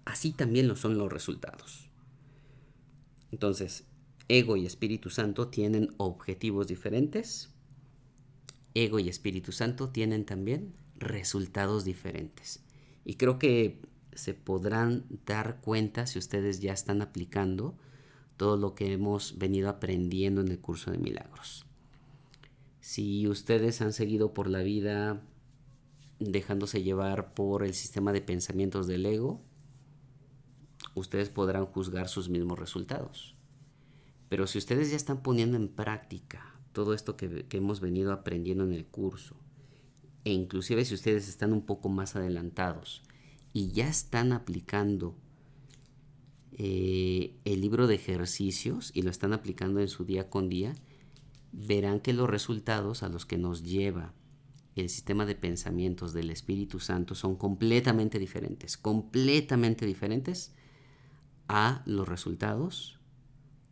así 0.05 0.33
también 0.33 0.69
lo 0.69 0.77
son 0.77 0.97
los 0.97 1.13
resultados. 1.13 1.91
Entonces, 3.33 3.85
ego 4.29 4.57
y 4.57 4.67
Espíritu 4.67 5.11
Santo 5.11 5.49
tienen 5.49 5.91
objetivos 5.97 6.69
diferentes. 6.69 7.51
Ego 8.75 8.99
y 8.99 9.09
Espíritu 9.09 9.53
Santo 9.53 9.89
tienen 9.91 10.25
también 10.25 10.75
resultados 10.97 11.85
diferentes. 11.85 12.63
Y 13.05 13.15
creo 13.15 13.39
que 13.39 13.81
se 14.13 14.35
podrán 14.35 15.05
dar 15.27 15.61
cuenta 15.61 16.07
si 16.07 16.19
ustedes 16.19 16.61
ya 16.61 16.73
están 16.73 17.03
aplicando 17.03 17.77
todo 18.37 18.57
lo 18.57 18.75
que 18.75 18.93
hemos 18.93 19.39
venido 19.39 19.69
aprendiendo 19.69 20.41
en 20.41 20.49
el 20.49 20.61
curso 20.61 20.91
de 20.91 20.99
milagros. 20.99 21.68
Si 22.89 23.29
ustedes 23.29 23.83
han 23.83 23.93
seguido 23.93 24.33
por 24.33 24.49
la 24.49 24.63
vida 24.63 25.21
dejándose 26.21 26.83
llevar 26.83 27.35
por 27.35 27.63
el 27.63 27.75
sistema 27.75 28.15
de 28.15 28.23
pensamientos 28.23 28.87
del 28.87 29.05
ego, 29.05 29.43
ustedes 30.95 31.29
podrán 31.29 31.67
juzgar 31.67 32.09
sus 32.09 32.31
mismos 32.31 32.59
resultados. 32.59 33.37
Pero 34.31 34.47
si 34.47 34.57
ustedes 34.57 34.89
ya 34.89 34.97
están 34.97 35.23
poniendo 35.23 35.59
en 35.59 35.69
práctica 35.69 36.59
todo 36.73 36.95
esto 36.95 37.15
que, 37.19 37.45
hemos 37.51 37.81
venido 37.81 38.11
aprendiendo 38.11 38.65
en 38.65 38.73
el 38.73 38.87
curso, 38.87 39.37
e 40.25 40.33
inclusive 40.33 40.87
si 40.87 40.95
ustedes 40.95 41.29
están 41.29 41.53
un 41.53 41.67
poco 41.67 41.91
más 41.91 42.17
adelantados 42.17 43.03
y 43.53 43.71
ya 43.71 43.87
están 43.87 44.33
aplicando 44.33 45.15
eh, 46.53 47.35
el 47.45 47.61
libro 47.61 47.87
de 47.87 47.97
ejercicios 47.97 48.93
y 48.95 49.03
lo 49.03 49.11
están 49.11 49.35
aplicando 49.35 49.79
en 49.81 49.89
su 49.89 50.07
día 50.07 50.31
con 50.31 50.49
día, 50.49 50.75
verán 51.53 52.01
que 52.01 52.13
los 52.13 52.29
resultados 52.29 53.03
a 53.03 53.09
los 53.09 53.27
que 53.27 53.39
nos 53.39 53.63
lleva 53.63 54.13
el 54.77 54.89
sistema 54.89 55.27
de 55.27 55.35
pensamientos 55.35 56.13
del 56.13 56.31
Espíritu 56.31 56.79
Santo 56.79 57.15
son 57.15 57.37
completamente 57.37 58.19
diferentes, 58.19 58.77
completamente 58.77 59.87
diferentes 59.87 60.55
a 61.49 61.83
los 61.87 62.09
resultados 62.09 63.01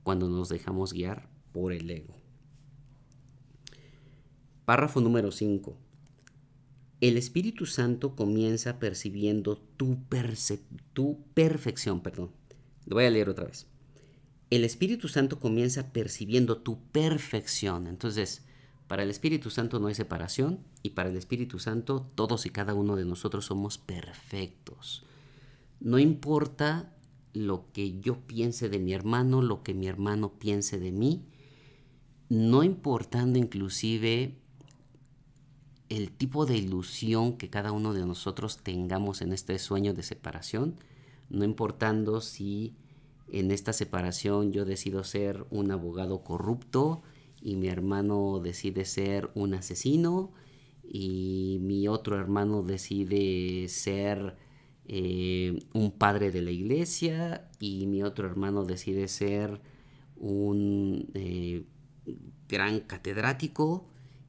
cuando 0.03 0.29
nos 0.29 0.49
dejamos 0.49 0.93
guiar 0.93 1.29
por 1.53 1.73
el 1.73 1.91
ego. 1.91 2.15
Párrafo 4.65 5.01
número 5.01 5.31
5. 5.31 5.77
El 7.01 7.17
Espíritu 7.17 7.67
Santo 7.67 8.17
comienza 8.17 8.81
percibiendo 8.81 9.59
tu, 9.77 9.99
tu 10.93 11.23
perfección. 11.35 12.01
Perdón. 12.01 12.31
Lo 12.87 12.97
voy 12.97 13.05
a 13.05 13.11
leer 13.11 13.29
otra 13.29 13.45
vez 13.47 13.69
el 14.51 14.65
Espíritu 14.65 15.09
Santo 15.09 15.41
comienza 15.41 15.93
percibiendo 15.93 16.59
tu 16.59 16.79
perfección. 16.93 17.87
Entonces, 17.87 18.45
para 18.87 19.03
el 19.03 19.11
Espíritu 19.11 19.51
Santo 19.51 19.81
no 19.81 19.89
hay 19.89 19.95
separación 19.95 20.61
y 20.83 20.91
para 20.91 21.09
el 21.09 21.17
Espíritu 21.17 21.59
Santo 21.59 22.09
todos 22.15 22.47
y 22.47 22.51
cada 22.51 22.75
uno 22.75 22.95
de 22.95 23.05
nosotros 23.05 23.47
somos 23.47 23.79
perfectos. 23.79 25.05
No 25.81 25.99
importa 25.99 26.93
lo 27.33 27.71
que 27.73 27.99
yo 28.01 28.21
piense 28.21 28.69
de 28.69 28.79
mi 28.79 28.95
hermano, 28.95 29.43
lo 29.43 29.63
que 29.63 29.75
mi 29.75 29.89
hermano 29.89 30.39
piense 30.39 30.79
de 30.79 30.93
mí, 30.93 31.25
no 32.29 32.63
importando 32.63 33.39
inclusive 33.39 34.37
el 35.89 36.11
tipo 36.11 36.47
de 36.47 36.57
ilusión 36.57 37.37
que 37.37 37.51
cada 37.51 37.73
uno 37.73 37.93
de 37.93 38.07
nosotros 38.07 38.59
tengamos 38.59 39.21
en 39.21 39.33
este 39.33 39.59
sueño 39.59 39.95
de 39.95 40.03
separación, 40.03 40.77
no 41.29 41.45
importando 41.45 42.21
si 42.21 42.75
en 43.29 43.51
esta 43.51 43.73
separación 43.73 44.53
yo 44.53 44.65
decido 44.65 45.05
ser 45.05 45.47
un 45.51 45.71
abogado 45.71 46.23
corrupto 46.23 47.03
y 47.41 47.57
mi 47.57 47.69
hermano 47.69 48.41
decide 48.43 48.85
ser 48.85 49.31
un 49.35 49.55
asesino 49.55 50.33
y 50.83 51.59
mi 51.63 51.89
otro 51.89 52.17
hermano 52.17 52.63
decide 52.63 53.69
ser 53.69 54.37
eh, 54.87 55.59
un 55.73 55.91
padre 55.91 56.31
de 56.31 56.43
la 56.43 56.53
iglesia 56.53 57.49
y 57.59 57.87
mi 57.87 58.03
otro 58.03 58.27
hermano 58.27 58.65
decide 58.65 59.09
ser 59.09 59.61
un 60.17 61.11
eh, 61.15 61.65
gran 62.49 62.81
catedrático, 62.81 63.89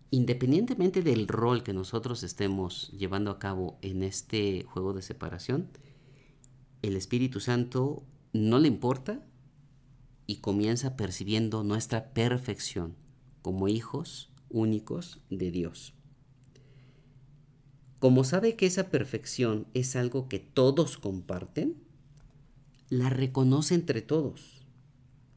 independientemente 0.09 1.03
del 1.03 1.27
rol 1.27 1.63
que 1.63 1.73
nosotros 1.73 2.23
estemos 2.23 2.91
llevando 2.91 3.29
a 3.29 3.39
cabo 3.39 3.77
en 3.81 4.03
este 4.03 4.63
juego 4.63 4.93
de 4.93 5.01
separación, 5.01 5.69
el 6.81 6.95
Espíritu 6.95 7.39
Santo 7.39 8.03
no 8.37 8.59
le 8.59 8.67
importa 8.67 9.25
y 10.25 10.37
comienza 10.37 10.95
percibiendo 10.95 11.63
nuestra 11.63 12.13
perfección 12.13 12.95
como 13.41 13.67
hijos 13.67 14.31
únicos 14.49 15.21
de 15.29 15.51
Dios. 15.51 15.93
Como 17.99 18.23
sabe 18.23 18.55
que 18.55 18.67
esa 18.67 18.89
perfección 18.89 19.67
es 19.73 19.95
algo 19.95 20.29
que 20.29 20.39
todos 20.39 20.97
comparten, 20.97 21.81
la 22.89 23.09
reconoce 23.09 23.73
entre 23.73 24.01
todos, 24.01 24.65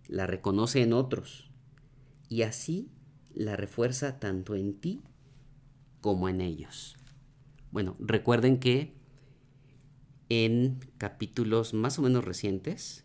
la 0.08 0.26
reconoce 0.26 0.82
en 0.82 0.92
otros 0.92 1.50
y 2.28 2.42
así 2.42 2.90
la 3.34 3.56
refuerza 3.56 4.18
tanto 4.18 4.54
en 4.54 4.74
ti 4.74 5.00
como 6.00 6.28
en 6.28 6.40
ellos. 6.40 6.96
Bueno, 7.70 7.96
recuerden 7.98 8.58
que 8.58 8.99
en 10.30 10.78
capítulos 10.96 11.74
más 11.74 11.98
o 11.98 12.02
menos 12.02 12.24
recientes, 12.24 13.04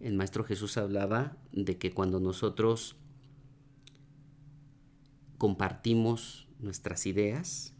el 0.00 0.14
Maestro 0.14 0.44
Jesús 0.44 0.76
hablaba 0.76 1.36
de 1.52 1.78
que 1.78 1.92
cuando 1.92 2.20
nosotros 2.20 2.96
compartimos 5.38 6.48
nuestras 6.58 7.06
ideas, 7.06 7.74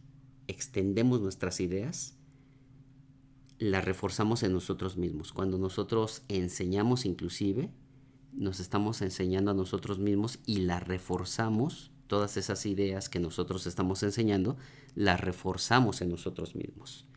extendemos 0.47 1.19
nuestras 1.19 1.59
ideas, 1.59 2.15
las 3.57 3.83
reforzamos 3.83 4.43
en 4.43 4.53
nosotros 4.53 4.97
mismos. 4.97 5.33
Cuando 5.33 5.57
nosotros 5.57 6.21
enseñamos 6.27 7.05
inclusive, 7.05 7.71
nos 8.33 8.59
estamos 8.59 9.01
enseñando 9.01 9.51
a 9.51 9.55
nosotros 9.55 9.97
mismos 9.97 10.39
y 10.45 10.57
las 10.57 10.87
reforzamos, 10.87 11.91
todas 12.07 12.37
esas 12.37 12.67
ideas 12.67 13.09
que 13.09 13.19
nosotros 13.19 13.65
estamos 13.65 14.03
enseñando, 14.03 14.57
las 14.93 15.19
reforzamos 15.21 16.01
en 16.01 16.09
nosotros 16.09 16.53
mismos. 16.53 17.07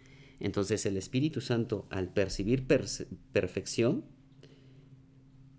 Entonces 0.41 0.87
el 0.87 0.97
Espíritu 0.97 1.41
Santo, 1.41 1.87
al 1.91 2.13
percibir 2.13 2.67
perfección, 2.67 4.05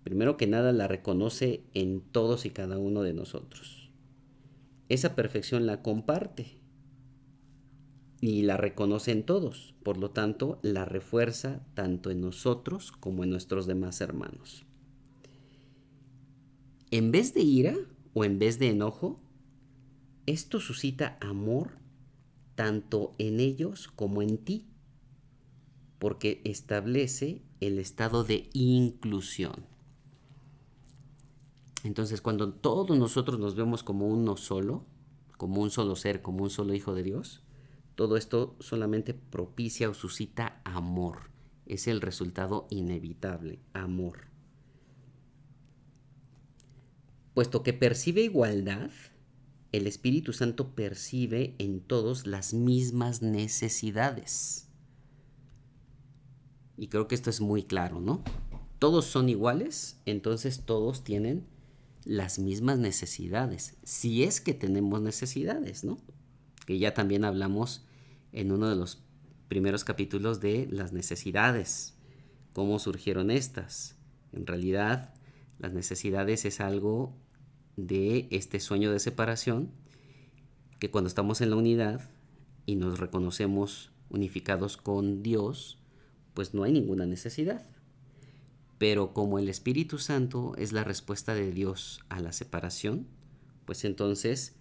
primero 0.02 0.36
que 0.36 0.46
nada 0.46 0.72
la 0.72 0.88
reconoce 0.88 1.64
en 1.74 2.00
todos 2.00 2.46
y 2.46 2.50
cada 2.50 2.78
uno 2.78 3.02
de 3.02 3.12
nosotros. 3.12 3.90
Esa 4.88 5.14
perfección 5.14 5.66
la 5.66 5.82
comparte 5.82 6.58
y 8.20 8.42
la 8.42 8.56
reconoce 8.56 9.12
en 9.12 9.22
todos, 9.22 9.74
por 9.82 9.96
lo 9.96 10.10
tanto 10.10 10.58
la 10.62 10.84
refuerza 10.84 11.64
tanto 11.74 12.10
en 12.10 12.20
nosotros 12.20 12.92
como 12.92 13.24
en 13.24 13.30
nuestros 13.30 13.66
demás 13.66 14.00
hermanos. 14.00 14.66
En 16.90 17.12
vez 17.12 17.34
de 17.34 17.42
ira 17.42 17.76
o 18.14 18.24
en 18.24 18.38
vez 18.38 18.58
de 18.58 18.70
enojo, 18.70 19.20
esto 20.26 20.58
suscita 20.60 21.18
amor 21.20 21.78
tanto 22.56 23.14
en 23.18 23.40
ellos 23.40 23.88
como 23.88 24.22
en 24.22 24.38
ti 24.38 24.69
porque 26.00 26.40
establece 26.44 27.42
el 27.60 27.78
estado 27.78 28.24
de 28.24 28.48
inclusión. 28.54 29.66
Entonces, 31.84 32.22
cuando 32.22 32.52
todos 32.52 32.98
nosotros 32.98 33.38
nos 33.38 33.54
vemos 33.54 33.84
como 33.84 34.08
uno 34.08 34.36
solo, 34.38 34.86
como 35.36 35.60
un 35.60 35.70
solo 35.70 35.94
ser, 35.96 36.22
como 36.22 36.42
un 36.42 36.50
solo 36.50 36.74
hijo 36.74 36.94
de 36.94 37.02
Dios, 37.02 37.42
todo 37.96 38.16
esto 38.16 38.56
solamente 38.60 39.12
propicia 39.12 39.90
o 39.90 39.94
suscita 39.94 40.62
amor. 40.64 41.30
Es 41.66 41.86
el 41.86 42.00
resultado 42.00 42.66
inevitable, 42.70 43.60
amor. 43.74 44.28
Puesto 47.34 47.62
que 47.62 47.74
percibe 47.74 48.22
igualdad, 48.22 48.90
el 49.72 49.86
Espíritu 49.86 50.32
Santo 50.32 50.74
percibe 50.74 51.56
en 51.58 51.80
todos 51.80 52.26
las 52.26 52.54
mismas 52.54 53.20
necesidades. 53.20 54.69
Y 56.80 56.88
creo 56.88 57.08
que 57.08 57.14
esto 57.14 57.28
es 57.28 57.42
muy 57.42 57.62
claro, 57.62 58.00
¿no? 58.00 58.22
Todos 58.78 59.04
son 59.04 59.28
iguales, 59.28 60.00
entonces 60.06 60.62
todos 60.64 61.04
tienen 61.04 61.46
las 62.06 62.38
mismas 62.38 62.78
necesidades, 62.78 63.76
si 63.84 64.22
es 64.22 64.40
que 64.40 64.54
tenemos 64.54 65.02
necesidades, 65.02 65.84
¿no? 65.84 65.98
Que 66.64 66.78
ya 66.78 66.94
también 66.94 67.26
hablamos 67.26 67.84
en 68.32 68.50
uno 68.50 68.70
de 68.70 68.76
los 68.76 69.02
primeros 69.46 69.84
capítulos 69.84 70.40
de 70.40 70.68
las 70.70 70.94
necesidades, 70.94 71.98
cómo 72.54 72.78
surgieron 72.78 73.30
estas. 73.30 73.98
En 74.32 74.46
realidad, 74.46 75.12
las 75.58 75.74
necesidades 75.74 76.46
es 76.46 76.60
algo 76.60 77.14
de 77.76 78.26
este 78.30 78.58
sueño 78.58 78.90
de 78.90 79.00
separación, 79.00 79.70
que 80.78 80.90
cuando 80.90 81.08
estamos 81.08 81.42
en 81.42 81.50
la 81.50 81.56
unidad 81.56 82.08
y 82.64 82.76
nos 82.76 82.98
reconocemos 82.98 83.92
unificados 84.08 84.78
con 84.78 85.22
Dios, 85.22 85.79
pues 86.40 86.54
no 86.54 86.62
hay 86.62 86.72
ninguna 86.72 87.04
necesidad. 87.04 87.66
Pero 88.78 89.12
como 89.12 89.38
el 89.38 89.50
Espíritu 89.50 89.98
Santo 89.98 90.54
es 90.56 90.72
la 90.72 90.84
respuesta 90.84 91.34
de 91.34 91.52
Dios 91.52 92.00
a 92.08 92.18
la 92.18 92.32
separación, 92.32 93.06
pues 93.66 93.84
entonces 93.84 94.54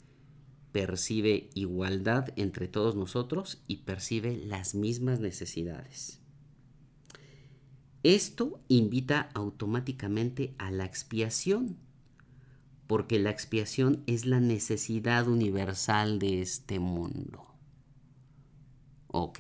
percibe 0.74 1.50
igualdad 1.54 2.34
entre 2.36 2.68
todos 2.68 2.98
nosotros 2.98 3.64
y 3.66 3.78
percibe 3.78 4.36
las 4.36 4.76
mismas 4.76 5.22
necesidades. 5.22 6.20
Esto 8.04 8.60
invita 8.68 9.30
automáticamente 9.34 10.56
a 10.58 10.72
la 10.72 10.84
expiación, 10.84 11.78
porque 12.88 13.20
la 13.20 13.30
expiación 13.30 14.04
es 14.06 14.26
la 14.26 14.42
necesidad 14.42 15.30
universal 15.30 16.20
de 16.20 16.42
este 16.42 16.80
mundo. 16.80 17.46
Ok, 19.08 19.40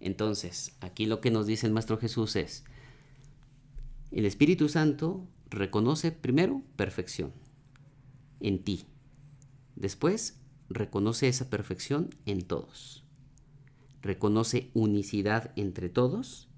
entonces 0.00 0.76
aquí 0.80 1.06
lo 1.06 1.20
que 1.20 1.30
nos 1.30 1.46
dice 1.46 1.66
el 1.66 1.72
Maestro 1.72 1.98
Jesús 1.98 2.36
es, 2.36 2.64
el 4.10 4.24
Espíritu 4.24 4.68
Santo 4.68 5.26
reconoce 5.50 6.12
primero 6.12 6.62
perfección 6.76 7.32
en 8.40 8.62
ti, 8.62 8.84
después 9.76 10.40
reconoce 10.68 11.28
esa 11.28 11.50
perfección 11.50 12.10
en 12.26 12.42
todos, 12.42 13.04
reconoce 14.02 14.70
unicidad 14.74 15.52
entre 15.56 15.88
todos 15.88 16.48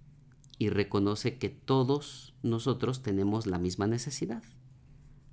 y 0.59 0.68
reconoce 0.68 1.38
que 1.38 1.48
todos 1.48 2.35
nosotros 2.42 3.03
tenemos 3.03 3.46
la 3.46 3.59
misma 3.59 3.87
necesidad. 3.87 4.42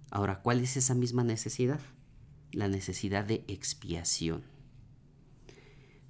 Ahora, 0.09 0.41
¿cuál 0.41 0.61
es 0.61 0.77
esa 0.77 0.95
misma 0.95 1.25
necesidad? 1.25 1.81
La 2.53 2.69
necesidad 2.69 3.25
de 3.25 3.43
expiación. 3.49 4.43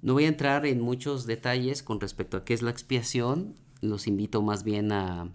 No 0.00 0.12
voy 0.12 0.24
a 0.24 0.28
entrar 0.28 0.64
en 0.64 0.80
muchos 0.80 1.26
detalles 1.26 1.82
con 1.82 2.00
respecto 2.00 2.36
a 2.36 2.44
qué 2.44 2.54
es 2.54 2.62
la 2.62 2.70
expiación. 2.70 3.54
Los 3.80 4.06
invito 4.06 4.42
más 4.42 4.62
bien 4.62 4.92
a, 4.92 5.32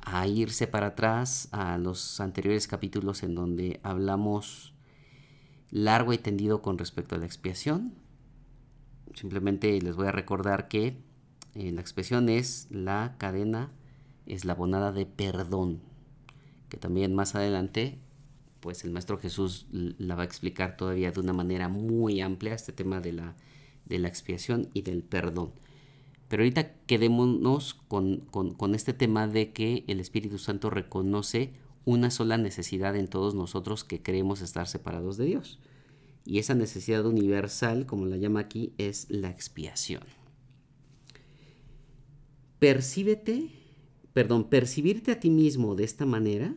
a 0.00 0.26
irse 0.28 0.66
para 0.66 0.88
atrás 0.88 1.48
a 1.50 1.76
los 1.78 2.20
anteriores 2.20 2.68
capítulos 2.68 3.22
en 3.22 3.34
donde 3.34 3.80
hablamos 3.82 4.74
largo 5.70 6.12
y 6.12 6.18
tendido 6.18 6.62
con 6.62 6.78
respecto 6.78 7.16
a 7.16 7.18
la 7.18 7.26
expiación. 7.26 7.94
Simplemente 9.14 9.80
les 9.80 9.96
voy 9.96 10.06
a 10.06 10.12
recordar 10.12 10.68
que 10.68 11.02
eh, 11.54 11.72
la 11.72 11.80
expresión 11.80 12.28
es 12.28 12.68
la 12.70 13.16
cadena 13.18 13.72
eslabonada 14.26 14.92
de 14.92 15.06
perdón, 15.06 15.82
que 16.68 16.76
también 16.76 17.14
más 17.14 17.34
adelante, 17.34 17.98
pues 18.64 18.82
el 18.82 18.92
Maestro 18.92 19.18
Jesús 19.18 19.66
la 19.70 20.14
va 20.14 20.22
a 20.22 20.24
explicar 20.24 20.78
todavía 20.78 21.10
de 21.10 21.20
una 21.20 21.34
manera 21.34 21.68
muy 21.68 22.22
amplia, 22.22 22.54
este 22.54 22.72
tema 22.72 23.02
de 23.02 23.12
la, 23.12 23.36
de 23.84 23.98
la 23.98 24.08
expiación 24.08 24.70
y 24.72 24.80
del 24.80 25.02
perdón. 25.02 25.52
Pero 26.28 26.42
ahorita 26.42 26.72
quedémonos 26.86 27.74
con, 27.74 28.20
con 28.30 28.74
este 28.74 28.94
tema 28.94 29.28
de 29.28 29.52
que 29.52 29.84
el 29.86 30.00
Espíritu 30.00 30.38
Santo 30.38 30.70
reconoce 30.70 31.52
una 31.84 32.10
sola 32.10 32.38
necesidad 32.38 32.96
en 32.96 33.06
todos 33.06 33.34
nosotros 33.34 33.84
que 33.84 34.00
creemos 34.00 34.40
estar 34.40 34.66
separados 34.66 35.18
de 35.18 35.26
Dios. 35.26 35.60
Y 36.24 36.38
esa 36.38 36.54
necesidad 36.54 37.04
universal, 37.04 37.84
como 37.84 38.06
la 38.06 38.16
llama 38.16 38.40
aquí, 38.40 38.72
es 38.78 39.10
la 39.10 39.28
expiación. 39.28 40.04
Percíbete, 42.60 43.50
perdón, 44.14 44.48
percibirte 44.48 45.12
a 45.12 45.20
ti 45.20 45.28
mismo 45.28 45.74
de 45.74 45.84
esta 45.84 46.06
manera 46.06 46.56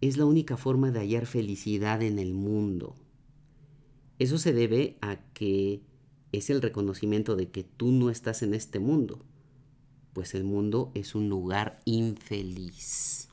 es 0.00 0.16
la 0.16 0.24
única 0.24 0.56
forma 0.56 0.90
de 0.90 1.00
hallar 1.00 1.26
felicidad 1.26 2.02
en 2.02 2.18
el 2.18 2.34
mundo. 2.34 2.96
Eso 4.18 4.38
se 4.38 4.52
debe 4.52 4.96
a 5.00 5.16
que 5.32 5.82
es 6.32 6.50
el 6.50 6.62
reconocimiento 6.62 7.36
de 7.36 7.50
que 7.50 7.64
tú 7.64 7.92
no 7.92 8.10
estás 8.10 8.42
en 8.42 8.54
este 8.54 8.78
mundo, 8.78 9.24
pues 10.12 10.34
el 10.34 10.44
mundo 10.44 10.90
es 10.94 11.14
un 11.14 11.28
lugar 11.28 11.80
infeliz. 11.84 13.28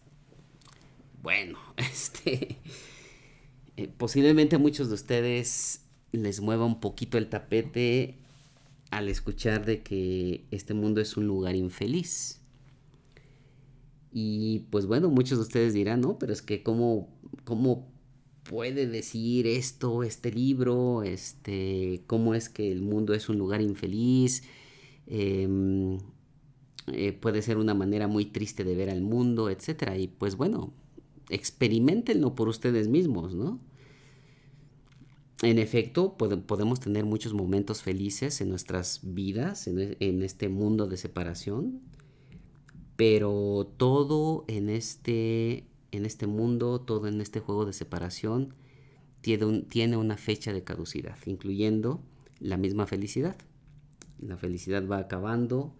Bueno, 1.21 1.57
este 1.77 2.57
eh, 3.77 3.87
posiblemente 3.87 4.55
a 4.55 4.59
muchos 4.59 4.89
de 4.89 4.95
ustedes 4.95 5.81
les 6.11 6.41
mueva 6.41 6.65
un 6.65 6.79
poquito 6.79 7.17
el 7.17 7.27
tapete 7.27 8.19
al 8.91 9.09
escuchar 9.09 9.65
de 9.65 9.81
que 9.81 10.45
este 10.51 10.75
mundo 10.75 11.01
es 11.01 11.17
un 11.17 11.25
lugar 11.25 11.55
infeliz. 11.55 12.42
Y 14.13 14.67
pues 14.69 14.85
bueno, 14.85 15.09
muchos 15.09 15.39
de 15.39 15.43
ustedes 15.43 15.73
dirán, 15.73 16.01
no, 16.01 16.19
pero 16.19 16.31
es 16.33 16.41
que 16.41 16.61
cómo, 16.61 17.09
cómo 17.43 17.91
puede 18.43 18.87
decir 18.87 19.47
esto, 19.47 20.03
este 20.03 20.31
libro, 20.31 21.03
este, 21.03 22.03
cómo 22.07 22.35
es 22.35 22.49
que 22.49 22.71
el 22.71 22.81
mundo 22.81 23.13
es 23.13 23.29
un 23.29 23.37
lugar 23.37 23.61
infeliz, 23.61 24.43
em, 25.07 25.97
eh, 26.87 27.13
puede 27.13 27.41
ser 27.41 27.57
una 27.57 27.73
manera 27.73 28.07
muy 28.07 28.25
triste 28.25 28.63
de 28.63 28.75
ver 28.75 28.89
al 28.89 29.01
mundo, 29.01 29.49
etc. 29.49 29.95
Y 29.97 30.07
pues 30.09 30.35
bueno, 30.35 30.73
experimentenlo 31.29 32.35
por 32.35 32.49
ustedes 32.49 32.87
mismos, 32.89 33.33
¿no? 33.33 33.59
En 35.41 35.59
efecto, 35.59 36.15
podemos 36.15 36.79
tener 36.79 37.03
muchos 37.03 37.33
momentos 37.33 37.81
felices 37.81 38.39
en 38.39 38.49
nuestras 38.49 39.01
vidas, 39.03 39.67
e, 39.67 39.97
en, 39.99 40.23
este 40.23 40.47
mundo 40.47 40.87
de 40.87 40.95
separación, 40.95 41.81
pero 43.05 43.69
todo 43.75 44.45
en 44.47 44.69
este, 44.69 45.65
en 45.91 46.05
este 46.05 46.25
mundo, 46.25 46.79
todo 46.79 47.09
en 47.09 47.19
este 47.19 47.41
juego 47.41 47.65
de 47.65 47.73
separación, 47.73 48.53
tiene, 49.19 49.63
tiene 49.63 49.97
una 49.97 50.15
fecha 50.15 50.53
de 50.53 50.63
caducidad, 50.63 51.17
incluyendo 51.25 52.01
la 52.39 52.55
misma 52.55 52.87
felicidad. 52.87 53.35
La 54.19 54.37
felicidad 54.37 54.87
va 54.87 54.99
acabando 54.99 55.75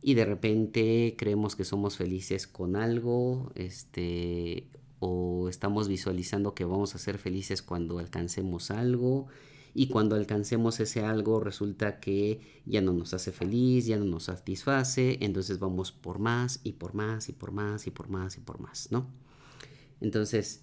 y 0.00 0.14
de 0.14 0.26
repente 0.26 1.16
creemos 1.18 1.56
que 1.56 1.64
somos 1.64 1.96
felices 1.96 2.46
con 2.46 2.76
algo, 2.76 3.50
este, 3.56 4.68
o 5.00 5.48
estamos 5.48 5.88
visualizando 5.88 6.54
que 6.54 6.64
vamos 6.64 6.94
a 6.94 6.98
ser 6.98 7.18
felices 7.18 7.62
cuando 7.62 7.98
alcancemos 7.98 8.70
algo 8.70 9.26
y 9.74 9.88
cuando 9.88 10.14
alcancemos 10.16 10.78
ese 10.80 11.04
algo 11.04 11.40
resulta 11.40 12.00
que 12.00 12.40
ya 12.64 12.80
no 12.80 12.92
nos 12.92 13.12
hace 13.12 13.32
feliz, 13.32 13.86
ya 13.86 13.96
no 13.96 14.04
nos 14.04 14.24
satisface, 14.24 15.18
entonces 15.20 15.58
vamos 15.58 15.92
por 15.92 16.18
más 16.18 16.60
y 16.64 16.72
por 16.72 16.94
más 16.94 17.28
y 17.28 17.32
por 17.32 17.52
más 17.52 17.86
y 17.86 17.90
por 17.90 18.08
más 18.08 18.36
y 18.36 18.40
por 18.40 18.60
más, 18.60 18.92
¿no? 18.92 19.10
Entonces, 20.00 20.62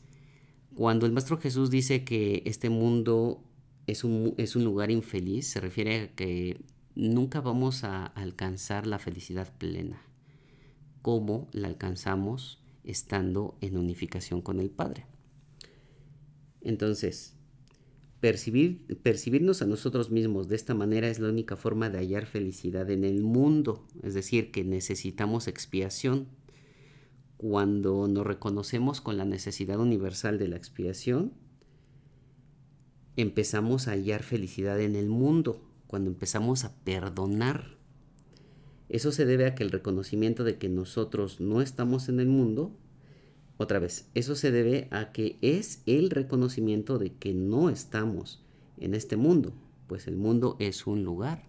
cuando 0.76 1.06
el 1.06 1.12
Maestro 1.12 1.38
Jesús 1.38 1.70
dice 1.70 2.04
que 2.04 2.44
este 2.46 2.70
mundo 2.70 3.44
es 3.88 4.04
un, 4.04 4.34
es 4.38 4.56
un 4.56 4.64
lugar 4.64 4.92
infeliz, 4.92 5.48
se 5.48 5.60
refiere 5.60 6.00
a 6.00 6.16
que 6.16 6.64
nunca 6.96 7.42
vamos 7.42 7.84
a 7.84 8.06
alcanzar 8.06 8.88
la 8.88 9.00
felicidad 9.00 9.54
plena. 9.58 10.02
¿Cómo 11.02 11.50
la 11.52 11.68
alcanzamos? 11.68 12.62
estando 12.84 13.58
en 13.62 13.78
unificación 13.78 14.42
con 14.42 14.60
el 14.60 14.70
Padre. 14.70 15.06
Entonces, 16.62 17.36
percibir, 18.22 18.86
percibirnos 19.04 19.62
a 19.62 19.66
nosotros 19.66 20.10
mismos 20.12 20.48
de 20.48 20.56
esta 20.56 20.74
manera 20.74 21.10
es 21.10 21.20
la 21.20 21.28
única 21.28 21.58
forma 21.58 21.90
de 21.90 21.98
hallar 21.98 22.26
felicidad 22.26 22.90
en 22.90 23.04
el 23.04 23.22
mundo, 23.22 23.86
es 24.04 24.14
decir, 24.14 24.52
que 24.52 24.64
necesitamos 24.64 25.48
expiación. 25.48 26.28
Cuando 27.36 28.08
nos 28.08 28.26
reconocemos 28.26 29.02
con 29.02 29.18
la 29.18 29.26
necesidad 29.26 29.80
universal 29.80 30.38
de 30.38 30.48
la 30.48 30.56
expiación, 30.56 31.34
empezamos 33.18 33.90
a 33.90 33.92
hallar 33.92 34.24
felicidad 34.24 34.80
en 34.80 34.96
el 34.96 35.10
mundo, 35.10 35.62
cuando 35.88 36.10
empezamos 36.10 36.64
a 36.64 36.74
perdonar 36.86 37.82
eso 38.92 39.14
se 39.14 39.26
debe 39.26 39.46
a 39.46 39.56
que 39.56 39.64
el 39.64 39.72
reconocimiento 39.72 40.44
de 40.44 40.58
que 40.58 40.68
nosotros 40.68 41.40
no 41.40 41.62
estamos 41.62 42.10
en 42.10 42.20
el 42.20 42.28
mundo, 42.28 42.76
otra 43.58 43.80
vez, 43.80 44.10
eso 44.16 44.36
se 44.36 44.52
debe 44.52 44.88
a 44.92 45.12
que 45.12 45.38
es 45.42 45.84
el 45.86 46.10
reconocimiento 46.10 46.98
de 46.98 47.14
que 47.14 47.34
no 47.34 47.70
estamos 47.70 48.44
en 48.78 48.96
este 48.96 49.18
mundo, 49.18 49.54
pues 49.88 50.08
el 50.08 50.16
mundo 50.16 50.58
es 50.60 50.88
un 50.88 51.04
lugar 51.04 51.44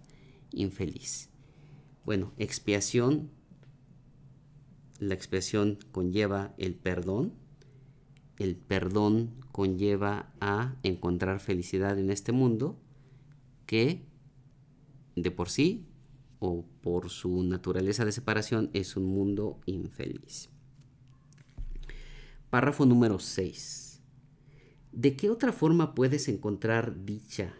infeliz. 0.52 1.30
Bueno, 2.04 2.32
expiación, 2.36 3.30
la 4.98 5.14
expiación 5.14 5.78
conlleva 5.90 6.54
el 6.58 6.74
perdón, 6.74 7.32
el 8.38 8.56
perdón 8.56 9.34
conlleva 9.52 10.32
a 10.40 10.76
encontrar 10.82 11.40
felicidad 11.40 11.98
en 11.98 12.10
este 12.10 12.32
mundo 12.32 12.78
que 13.66 14.04
de 15.16 15.30
por 15.30 15.48
sí 15.48 15.86
o 16.40 16.64
por 16.82 17.08
su 17.08 17.42
naturaleza 17.44 18.04
de 18.04 18.12
separación 18.12 18.70
es 18.72 18.96
un 18.96 19.04
mundo 19.04 19.60
infeliz. 19.66 20.51
Párrafo 22.52 22.84
número 22.84 23.18
6. 23.18 24.02
¿De 24.92 25.16
qué 25.16 25.30
otra 25.30 25.54
forma 25.54 25.94
puedes 25.94 26.28
encontrar 26.28 27.06
dicha 27.06 27.54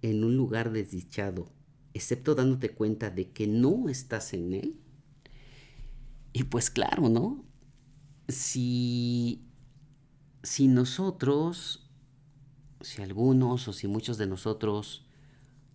en 0.00 0.24
un 0.24 0.34
lugar 0.34 0.72
desdichado, 0.72 1.52
excepto 1.92 2.34
dándote 2.34 2.70
cuenta 2.70 3.10
de 3.10 3.32
que 3.32 3.46
no 3.46 3.90
estás 3.90 4.32
en 4.32 4.54
él? 4.54 4.80
Y 6.32 6.44
pues 6.44 6.70
claro, 6.70 7.10
¿no? 7.10 7.44
Si 8.28 9.44
si 10.42 10.68
nosotros, 10.68 11.90
si 12.80 13.02
algunos 13.02 13.68
o 13.68 13.74
si 13.74 13.88
muchos 13.88 14.16
de 14.16 14.26
nosotros 14.26 15.04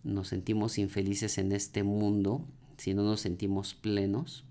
nos 0.03 0.29
sentimos 0.29 0.79
infelices 0.79 1.37
en 1.37 1.51
este 1.51 1.83
mundo, 1.83 2.47
si 2.77 2.95
no 2.95 3.03
nos 3.03 3.21
sentimos 3.21 3.75
plenos, 3.75 4.43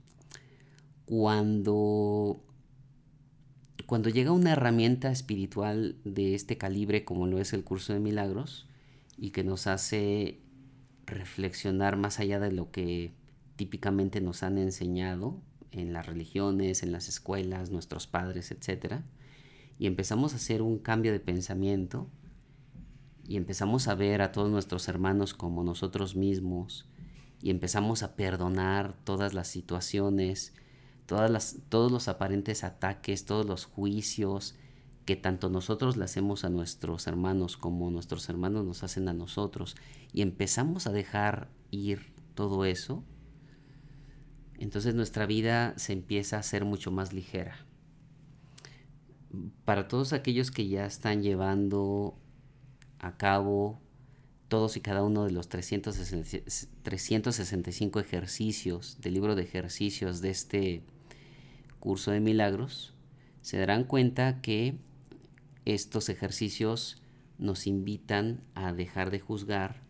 cuando, 1.05 2.44
cuando 3.89 4.11
llega 4.11 4.32
una 4.32 4.53
herramienta 4.53 5.11
espiritual 5.11 5.97
de 6.05 6.34
este 6.34 6.59
calibre 6.59 7.07
como 7.07 7.26
lo 7.26 7.39
es 7.39 7.55
el 7.55 7.64
curso 7.64 7.95
de 7.95 8.01
milagros 8.01 8.66
y 9.16 9.30
que 9.30 9.43
nos 9.43 9.66
hace 9.66 10.43
reflexionar 11.07 11.97
más 11.97 12.20
allá 12.20 12.39
de 12.39 12.53
lo 12.53 12.70
que 12.70 13.14
típicamente 13.57 14.20
nos 14.20 14.43
han 14.43 14.59
enseñado 14.59 15.41
en 15.70 15.95
las 15.95 16.05
religiones, 16.05 16.82
en 16.82 16.93
las 16.93 17.09
escuelas, 17.09 17.70
nuestros 17.70 18.07
padres, 18.07 18.51
etc. 18.51 18.97
Y 19.78 19.86
empezamos 19.86 20.34
a 20.34 20.36
hacer 20.36 20.61
un 20.61 20.78
cambio 20.78 21.11
de 21.11 21.20
pensamiento 21.20 22.11
y 23.26 23.39
empezamos 23.39 23.89
a 23.89 23.95
ver 23.95 24.20
a 24.20 24.32
todos 24.32 24.51
nuestros 24.51 24.86
hermanos 24.89 25.32
como 25.32 25.64
nosotros 25.64 26.14
mismos 26.14 26.84
y 27.41 27.49
empezamos 27.49 28.03
a 28.03 28.16
perdonar 28.16 28.99
todas 29.05 29.32
las 29.32 29.49
situaciones, 29.49 30.53
todas 31.09 31.57
todos 31.71 31.91
los 31.91 32.07
aparentes 32.07 32.63
ataques, 32.65 33.25
todos 33.25 33.47
los 33.47 33.65
juicios 33.65 34.55
que 35.07 35.17
tanto 35.17 35.49
nosotros 35.49 35.97
le 35.97 36.05
hacemos 36.05 36.45
a 36.45 36.51
nuestros 36.51 37.07
hermanos 37.07 37.57
como 37.57 37.91
nuestros 37.91 38.29
hermanos 38.29 38.67
nos 38.67 38.83
hacen 38.83 39.09
a 39.09 39.15
nosotros 39.15 39.75
y 40.13 40.21
empezamos 40.21 40.87
a 40.87 40.93
dejar 40.93 41.49
ir 41.71 42.13
todo 42.35 42.67
eso, 42.67 43.03
entonces 44.59 44.95
nuestra 44.95 45.25
vida 45.25 45.73
se 45.79 45.95
empieza 45.95 46.37
a 46.37 46.43
ser 46.43 46.67
mucho 46.67 46.91
más 46.91 47.15
ligera. 47.15 47.65
Para 49.65 49.89
todos 49.89 50.13
aquellos 50.13 50.51
que 50.51 50.69
ya 50.69 50.85
están 50.85 51.23
llevando 51.23 52.19
a 52.99 53.17
cabo 53.17 53.81
todos 54.49 54.77
y 54.77 54.83
cada 54.83 55.03
uno 55.03 55.25
de 55.25 55.31
los 55.31 55.49
365 55.49 57.99
ejercicios 57.99 58.99
del 59.01 59.15
libro 59.15 59.37
de 59.37 59.45
ejercicios 59.45 60.21
de 60.21 60.29
este 60.29 60.85
curso 61.81 62.11
de 62.11 62.20
milagros, 62.20 62.95
se 63.41 63.59
darán 63.59 63.85
cuenta 63.85 64.41
que 64.41 64.79
estos 65.64 66.09
ejercicios 66.09 67.03
nos 67.39 67.66
invitan 67.66 68.43
a 68.55 68.72
dejar 68.72 69.11
de 69.11 69.20
juzgar, 69.20 69.83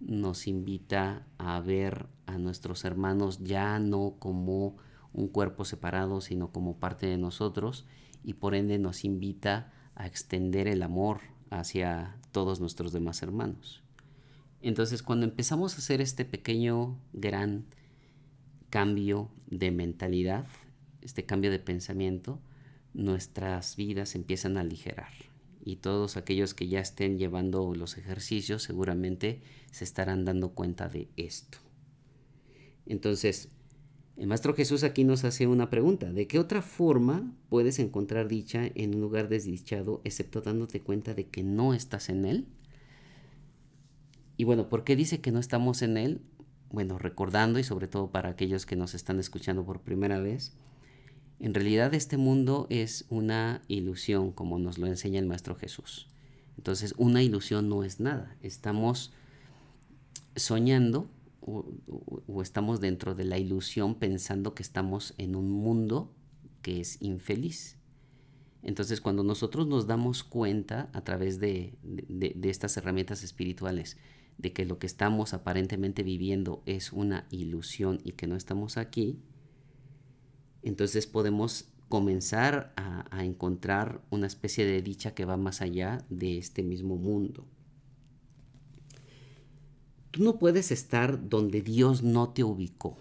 nos 0.00 0.46
invita 0.46 1.26
a 1.38 1.60
ver 1.60 2.06
a 2.26 2.38
nuestros 2.38 2.84
hermanos 2.84 3.38
ya 3.42 3.78
no 3.78 4.16
como 4.18 4.76
un 5.12 5.28
cuerpo 5.28 5.64
separado, 5.64 6.20
sino 6.20 6.52
como 6.52 6.78
parte 6.78 7.06
de 7.06 7.18
nosotros 7.18 7.86
y 8.22 8.34
por 8.34 8.54
ende 8.54 8.78
nos 8.78 9.04
invita 9.04 9.72
a 9.94 10.06
extender 10.06 10.68
el 10.68 10.82
amor 10.82 11.20
hacia 11.50 12.16
todos 12.32 12.60
nuestros 12.60 12.92
demás 12.92 13.22
hermanos. 13.22 13.82
Entonces 14.60 15.02
cuando 15.02 15.24
empezamos 15.24 15.74
a 15.74 15.78
hacer 15.78 16.00
este 16.00 16.24
pequeño, 16.24 16.98
gran 17.12 17.66
cambio 18.70 19.30
de 19.46 19.70
mentalidad, 19.70 20.46
este 21.08 21.24
cambio 21.24 21.50
de 21.50 21.58
pensamiento, 21.58 22.38
nuestras 22.92 23.76
vidas 23.76 24.14
empiezan 24.14 24.58
a 24.58 24.60
aligerar. 24.60 25.12
Y 25.64 25.76
todos 25.76 26.18
aquellos 26.18 26.52
que 26.52 26.68
ya 26.68 26.80
estén 26.80 27.16
llevando 27.16 27.74
los 27.74 27.96
ejercicios 27.96 28.62
seguramente 28.62 29.40
se 29.70 29.84
estarán 29.84 30.26
dando 30.26 30.50
cuenta 30.50 30.88
de 30.88 31.08
esto. 31.16 31.56
Entonces, 32.84 33.48
el 34.18 34.26
Maestro 34.26 34.54
Jesús 34.54 34.84
aquí 34.84 35.04
nos 35.04 35.24
hace 35.24 35.46
una 35.46 35.70
pregunta. 35.70 36.12
¿De 36.12 36.26
qué 36.26 36.38
otra 36.38 36.60
forma 36.60 37.34
puedes 37.48 37.78
encontrar 37.78 38.28
dicha 38.28 38.66
en 38.74 38.94
un 38.94 39.00
lugar 39.00 39.30
desdichado 39.30 40.02
excepto 40.04 40.42
dándote 40.42 40.82
cuenta 40.82 41.14
de 41.14 41.26
que 41.26 41.42
no 41.42 41.72
estás 41.72 42.10
en 42.10 42.26
él? 42.26 42.48
Y 44.36 44.44
bueno, 44.44 44.68
¿por 44.68 44.84
qué 44.84 44.94
dice 44.94 45.22
que 45.22 45.32
no 45.32 45.38
estamos 45.40 45.80
en 45.80 45.96
él? 45.96 46.20
Bueno, 46.70 46.98
recordando 46.98 47.58
y 47.58 47.64
sobre 47.64 47.88
todo 47.88 48.10
para 48.10 48.28
aquellos 48.28 48.66
que 48.66 48.76
nos 48.76 48.92
están 48.94 49.18
escuchando 49.18 49.64
por 49.64 49.80
primera 49.80 50.20
vez, 50.20 50.54
en 51.40 51.54
realidad 51.54 51.94
este 51.94 52.16
mundo 52.16 52.66
es 52.68 53.04
una 53.10 53.62
ilusión, 53.68 54.32
como 54.32 54.58
nos 54.58 54.78
lo 54.78 54.86
enseña 54.86 55.20
el 55.20 55.26
Maestro 55.26 55.54
Jesús. 55.54 56.08
Entonces, 56.56 56.94
una 56.98 57.22
ilusión 57.22 57.68
no 57.68 57.84
es 57.84 58.00
nada. 58.00 58.36
Estamos 58.42 59.12
soñando 60.34 61.08
o, 61.40 62.42
estamos 62.42 62.80
dentro 62.80 63.14
de 63.14 63.24
la 63.24 63.38
ilusión 63.38 63.94
pensando 63.94 64.54
que 64.54 64.62
estamos 64.62 65.14
en 65.18 65.36
un 65.36 65.50
mundo 65.50 66.12
que 66.62 66.80
es 66.80 67.00
infeliz. 67.00 67.76
Entonces, 68.64 69.00
cuando 69.00 69.22
nosotros 69.22 69.68
nos 69.68 69.86
damos 69.86 70.24
cuenta 70.24 70.90
a 70.92 71.02
través 71.02 71.38
de, 71.38 71.78
estas 72.42 72.76
herramientas 72.76 73.22
espirituales 73.22 73.96
de 74.36 74.52
que 74.52 74.66
lo 74.66 74.78
que 74.78 74.86
estamos 74.86 75.32
aparentemente 75.32 76.02
viviendo 76.02 76.62
es 76.66 76.92
una 76.92 77.26
ilusión 77.30 78.00
y 78.02 78.12
que 78.12 78.26
no 78.26 78.34
estamos 78.34 78.76
aquí, 78.76 79.20
entonces 80.62 81.06
podemos 81.06 81.68
comenzar 81.88 82.72
a, 82.76 83.24
encontrar 83.24 84.02
una 84.10 84.26
especie 84.26 84.64
de 84.64 84.82
dicha 84.82 85.14
que 85.14 85.24
va 85.24 85.36
más 85.36 85.60
allá 85.60 86.04
de 86.10 86.38
este 86.38 86.62
mismo 86.62 86.96
mundo. 86.96 87.46
Tú 90.10 90.22
no 90.22 90.38
puedes 90.38 90.70
estar 90.70 91.28
donde 91.28 91.62
Dios 91.62 92.02
no 92.02 92.30
te 92.30 92.44
ubicó. 92.44 92.96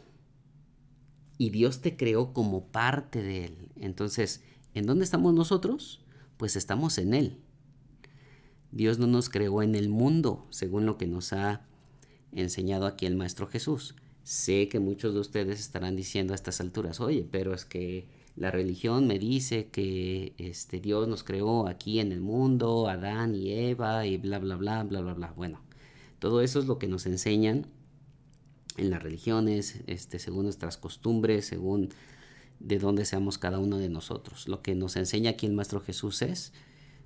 Y 1.37 1.51
Dios 1.51 1.81
te 1.81 1.95
creó 1.95 2.33
como 2.33 2.65
parte 2.65 3.21
de 3.21 3.45
Él. 3.45 3.69
Entonces, 3.75 4.43
¿en 4.73 4.87
dónde 4.87 5.03
estamos 5.03 5.33
nosotros? 5.33 6.03
Pues 6.37 6.55
estamos 6.55 6.97
en 6.97 7.13
Él. 7.13 7.39
Dios 8.71 8.97
no 8.97 9.07
nos 9.07 9.29
creó 9.29 9.61
en 9.61 9.75
el 9.75 9.89
mundo, 9.89 10.47
según 10.49 10.85
lo 10.85 10.97
que 10.97 11.07
nos 11.07 11.33
ha 11.33 11.61
enseñado 12.31 12.85
aquí 12.85 13.05
el 13.05 13.15
Maestro 13.15 13.47
Jesús. 13.47 13.95
Sé 14.27 14.67
que 14.67 14.81
muchos 14.81 15.13
de 15.13 15.21
ustedes 15.21 15.57
estarán 15.57 15.95
diciendo 15.95 16.33
a 16.33 16.35
estas 16.35 16.59
alturas, 16.59 16.99
oye, 16.99 17.25
pero 17.31 17.53
es 17.53 17.63
que 17.63 18.09
la 18.35 18.51
religión 18.51 19.07
me 19.07 19.19
dice 19.19 19.69
que 19.69 20.33
este, 20.37 20.81
Dios 20.81 21.07
nos 21.07 21.23
creó 21.23 21.65
aquí 21.65 22.01
en 22.01 22.11
el 22.11 22.19
mundo, 22.19 22.89
Adán 22.89 23.35
y 23.35 23.53
Eva 23.53 24.05
y 24.05 24.17
bla, 24.17 24.39
bla, 24.39 24.57
bla, 24.57 24.83
bla, 24.83 24.99
bla, 24.99 25.13
bla. 25.13 25.33
Bueno, 25.37 25.61
todo 26.19 26.41
eso 26.41 26.59
es 26.59 26.65
lo 26.65 26.77
que 26.77 26.89
nos 26.89 27.05
enseñan 27.05 27.67
en 28.75 28.89
las 28.89 29.01
religiones, 29.01 29.79
este, 29.87 30.19
según 30.19 30.43
nuestras 30.43 30.75
costumbres, 30.75 31.45
según 31.45 31.87
de 32.59 32.79
dónde 32.79 33.05
seamos 33.05 33.37
cada 33.37 33.59
uno 33.59 33.77
de 33.77 33.87
nosotros. 33.87 34.49
Lo 34.49 34.61
que 34.61 34.75
nos 34.75 34.97
enseña 34.97 35.31
aquí 35.31 35.45
el 35.45 35.53
Maestro 35.53 35.79
Jesús 35.79 36.21
es, 36.21 36.51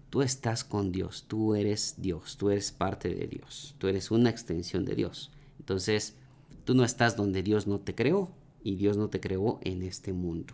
tú 0.10 0.24
estás 0.24 0.64
con 0.64 0.92
Dios, 0.92 1.26
tú 1.28 1.54
eres 1.54 1.98
Dios, 2.00 2.38
tú 2.38 2.50
eres 2.50 2.72
parte 2.72 3.14
de 3.14 3.28
Dios, 3.28 3.76
tú 3.78 3.90
eres 3.90 4.10
una 4.10 4.32
extensión 4.32 4.86
de 4.86 4.96
Dios. 4.96 5.30
Entonces, 5.60 6.16
Tú 6.66 6.76
no 6.76 6.84
estás 6.84 7.16
donde 7.16 7.44
Dios 7.44 7.68
no 7.68 7.80
te 7.80 7.96
creó 7.96 8.32
y 8.64 8.76
Dios 8.76 8.98
no 8.98 9.10
te 9.10 9.20
creó 9.20 9.60
en 9.64 9.82
este 9.82 10.14
mundo. 10.14 10.54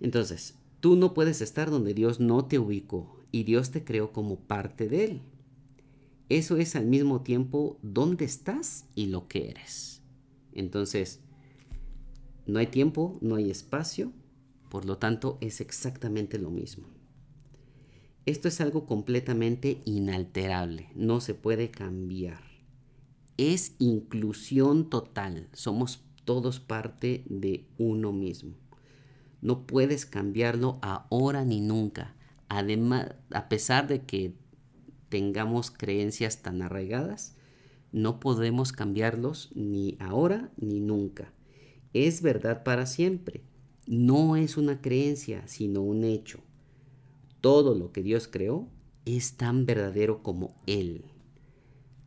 Entonces, 0.00 0.54
tú 0.80 0.96
no 0.96 1.12
puedes 1.12 1.42
estar 1.42 1.70
donde 1.70 1.92
Dios 1.92 2.20
no 2.20 2.46
te 2.46 2.58
ubicó 2.58 3.20
y 3.30 3.44
Dios 3.44 3.70
te 3.70 3.84
creó 3.84 4.12
como 4.12 4.40
parte 4.40 4.88
de 4.88 5.04
Él. 5.04 5.20
Eso 6.30 6.56
es 6.56 6.76
al 6.76 6.86
mismo 6.86 7.22
tiempo 7.22 7.78
dónde 7.82 8.24
estás 8.24 8.86
y 8.94 9.06
lo 9.06 9.28
que 9.28 9.50
eres. 9.50 10.00
Entonces, 10.52 11.20
no 12.46 12.58
hay 12.58 12.68
tiempo, 12.68 13.18
no 13.20 13.34
hay 13.34 13.50
espacio, 13.50 14.12
por 14.70 14.84
lo 14.86 14.96
tanto 14.96 15.36
es 15.40 15.60
exactamente 15.60 16.38
lo 16.38 16.50
mismo. 16.50 16.86
Esto 18.26 18.48
es 18.48 18.60
algo 18.60 18.86
completamente 18.86 19.80
inalterable, 19.84 20.88
no 20.94 21.20
se 21.20 21.34
puede 21.34 21.70
cambiar 21.70 22.49
es 23.36 23.74
inclusión 23.78 24.90
total. 24.90 25.48
Somos 25.52 26.04
todos 26.24 26.60
parte 26.60 27.24
de 27.28 27.66
uno 27.78 28.12
mismo. 28.12 28.54
No 29.42 29.66
puedes 29.66 30.06
cambiarlo 30.06 30.78
ahora 30.82 31.44
ni 31.44 31.60
nunca. 31.60 32.14
Además, 32.48 33.14
a 33.30 33.48
pesar 33.48 33.88
de 33.88 34.02
que 34.02 34.34
tengamos 35.08 35.70
creencias 35.70 36.42
tan 36.42 36.62
arraigadas, 36.62 37.36
no 37.92 38.20
podemos 38.20 38.72
cambiarlos 38.72 39.50
ni 39.54 39.96
ahora 39.98 40.52
ni 40.56 40.80
nunca. 40.80 41.32
Es 41.92 42.22
verdad 42.22 42.62
para 42.62 42.86
siempre. 42.86 43.42
No 43.86 44.36
es 44.36 44.56
una 44.56 44.80
creencia, 44.80 45.48
sino 45.48 45.82
un 45.82 46.04
hecho. 46.04 46.40
Todo 47.40 47.74
lo 47.74 47.90
que 47.90 48.02
Dios 48.02 48.28
creó 48.28 48.68
es 49.04 49.36
tan 49.36 49.66
verdadero 49.66 50.22
como 50.22 50.54
Él. 50.66 51.04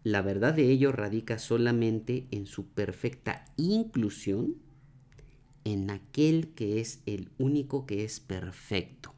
La 0.03 0.21
verdad 0.21 0.53
de 0.53 0.69
ello 0.69 0.91
radica 0.91 1.39
solamente 1.39 2.27
en 2.31 2.45
su 2.45 2.67
perfecta 2.67 3.45
inclusión 3.55 4.57
en 5.63 5.89
aquel 5.89 6.53
que 6.53 6.81
es 6.81 7.01
el 7.05 7.31
único 7.37 7.85
que 7.85 8.03
es 8.03 8.19
perfecto. 8.19 9.13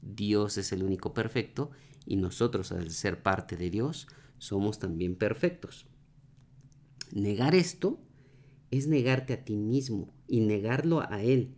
Dios 0.00 0.56
es 0.56 0.72
el 0.72 0.82
único 0.82 1.12
perfecto 1.12 1.70
y 2.06 2.16
nosotros 2.16 2.72
al 2.72 2.90
ser 2.90 3.22
parte 3.22 3.56
de 3.56 3.68
Dios 3.68 4.08
somos 4.38 4.78
también 4.78 5.14
perfectos. 5.16 5.86
Negar 7.12 7.54
esto 7.54 8.00
es 8.70 8.86
negarte 8.86 9.34
a 9.34 9.44
ti 9.44 9.56
mismo 9.56 10.14
y 10.26 10.40
negarlo 10.40 11.00
a 11.00 11.22
Él, 11.22 11.54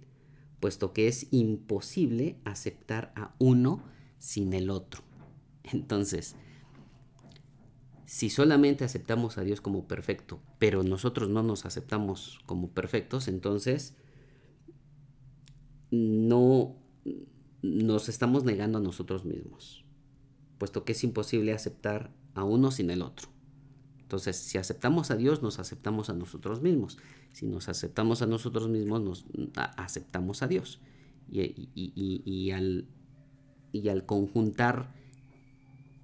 puesto 0.59 0.93
que 0.93 1.07
es 1.07 1.29
imposible 1.31 2.37
aceptar 2.45 3.13
a 3.15 3.35
uno 3.39 3.85
sin 4.19 4.53
el 4.55 4.71
otro. 4.71 5.03
Entonces, 5.63 6.35
si 8.13 8.29
solamente 8.29 8.85
aceptamos 8.85 9.39
a 9.39 9.41
Dios 9.43 9.63
como 9.63 9.89
perfecto, 9.89 10.43
pero 10.59 10.83
nosotros 10.83 11.31
no 11.31 11.43
nos 11.43 11.65
aceptamos 11.65 12.41
como 12.45 12.69
perfectos, 12.69 13.27
entonces 13.27 13.97
no 15.91 16.77
nos 17.63 18.11
estamos 18.11 18.45
negando 18.45 18.77
a 18.77 18.81
nosotros 18.83 19.25
mismos, 19.25 19.87
puesto 20.59 20.85
que 20.85 20.93
es 20.93 21.03
imposible 21.05 21.55
aceptar 21.55 22.13
a 22.35 22.45
uno 22.45 22.71
sin 22.71 22.91
el 22.91 23.01
otro. 23.01 23.31
Entonces, 24.03 24.37
si 24.37 24.59
aceptamos 24.59 25.11
a 25.11 25.17
Dios, 25.17 25.43
nos 25.43 25.59
aceptamos 25.59 26.11
a 26.11 26.13
nosotros 26.13 26.61
mismos. 26.61 26.99
Si 27.33 27.47
nos 27.47 27.71
aceptamos 27.71 28.21
a 28.21 28.27
nosotros 28.27 28.69
mismos, 28.69 29.01
nos 29.01 29.25
aceptamos 29.55 30.43
a 30.43 30.49
Dios. 30.49 30.83
Y, 31.31 32.51
al, 32.51 32.89
y 33.73 33.89
al 33.89 34.05
conjuntar 34.05 35.02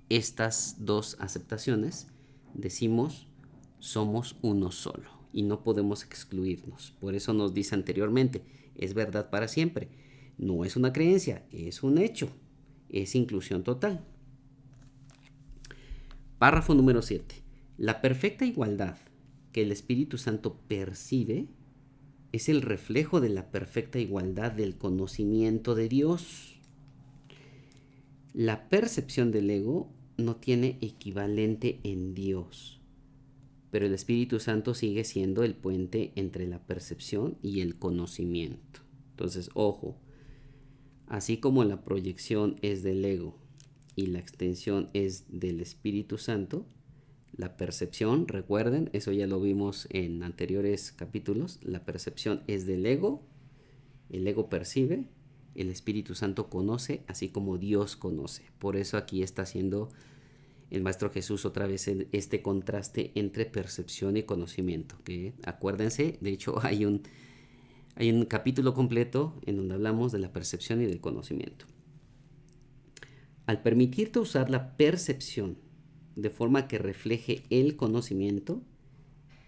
estas 0.08 0.76
dos 0.84 1.16
aceptaciones, 1.20 2.08
decimos, 2.54 3.26
somos 3.78 4.36
uno 4.42 4.70
solo 4.70 5.10
y 5.32 5.42
no 5.42 5.62
podemos 5.62 6.04
excluirnos. 6.04 6.94
Por 7.00 7.14
eso 7.14 7.32
nos 7.32 7.54
dice 7.54 7.74
anteriormente, 7.74 8.42
es 8.76 8.94
verdad 8.94 9.30
para 9.30 9.48
siempre. 9.48 9.88
No 10.38 10.64
es 10.64 10.76
una 10.76 10.92
creencia, 10.92 11.44
es 11.52 11.82
un 11.82 11.98
hecho. 11.98 12.30
Es 12.88 13.14
inclusión 13.14 13.64
total. 13.64 14.04
Párrafo 16.38 16.74
número 16.74 17.02
7. 17.02 17.34
La 17.76 18.00
perfecta 18.00 18.44
igualdad 18.44 18.96
que 19.52 19.62
el 19.62 19.72
Espíritu 19.72 20.18
Santo 20.18 20.56
percibe 20.68 21.48
es 22.32 22.48
el 22.48 22.62
reflejo 22.62 23.20
de 23.20 23.28
la 23.28 23.50
perfecta 23.50 23.98
igualdad 23.98 24.52
del 24.52 24.76
conocimiento 24.76 25.74
de 25.74 25.88
Dios. 25.88 26.60
La 28.34 28.68
percepción 28.68 29.32
del 29.32 29.50
ego 29.50 29.90
no 30.18 30.36
tiene 30.36 30.78
equivalente 30.80 31.80
en 31.84 32.12
Dios, 32.12 32.80
pero 33.70 33.86
el 33.86 33.94
Espíritu 33.94 34.40
Santo 34.40 34.74
sigue 34.74 35.04
siendo 35.04 35.44
el 35.44 35.54
puente 35.54 36.12
entre 36.16 36.46
la 36.46 36.58
percepción 36.66 37.38
y 37.40 37.60
el 37.60 37.78
conocimiento. 37.78 38.80
Entonces, 39.10 39.50
ojo, 39.54 39.96
así 41.06 41.38
como 41.38 41.64
la 41.64 41.82
proyección 41.82 42.56
es 42.62 42.82
del 42.82 43.04
ego 43.04 43.38
y 43.94 44.06
la 44.06 44.18
extensión 44.18 44.90
es 44.92 45.24
del 45.28 45.60
Espíritu 45.60 46.18
Santo, 46.18 46.66
la 47.36 47.56
percepción, 47.56 48.26
recuerden, 48.26 48.90
eso 48.92 49.12
ya 49.12 49.28
lo 49.28 49.40
vimos 49.40 49.86
en 49.90 50.24
anteriores 50.24 50.90
capítulos, 50.90 51.60
la 51.62 51.84
percepción 51.84 52.42
es 52.48 52.66
del 52.66 52.84
ego, 52.84 53.22
el 54.10 54.26
ego 54.26 54.48
percibe, 54.48 55.08
el 55.54 55.70
Espíritu 55.70 56.14
Santo 56.14 56.48
conoce, 56.48 57.02
así 57.06 57.28
como 57.28 57.58
Dios 57.58 57.96
conoce. 57.96 58.44
Por 58.58 58.76
eso 58.76 58.96
aquí 58.96 59.22
está 59.22 59.42
haciendo 59.42 59.88
el 60.70 60.82
Maestro 60.82 61.10
Jesús 61.10 61.44
otra 61.44 61.66
vez 61.66 61.88
este 62.12 62.42
contraste 62.42 63.12
entre 63.14 63.46
percepción 63.46 64.16
y 64.16 64.22
conocimiento. 64.22 64.96
Que 65.04 65.34
acuérdense, 65.44 66.18
de 66.20 66.30
hecho 66.30 66.58
hay 66.62 66.84
un, 66.84 67.02
hay 67.96 68.10
un 68.10 68.24
capítulo 68.24 68.74
completo 68.74 69.40
en 69.46 69.56
donde 69.56 69.74
hablamos 69.74 70.12
de 70.12 70.18
la 70.18 70.32
percepción 70.32 70.82
y 70.82 70.86
del 70.86 71.00
conocimiento. 71.00 71.66
Al 73.46 73.62
permitirte 73.62 74.18
usar 74.18 74.50
la 74.50 74.76
percepción 74.76 75.56
de 76.14 76.30
forma 76.30 76.68
que 76.68 76.78
refleje 76.78 77.44
el 77.48 77.76
conocimiento, 77.76 78.60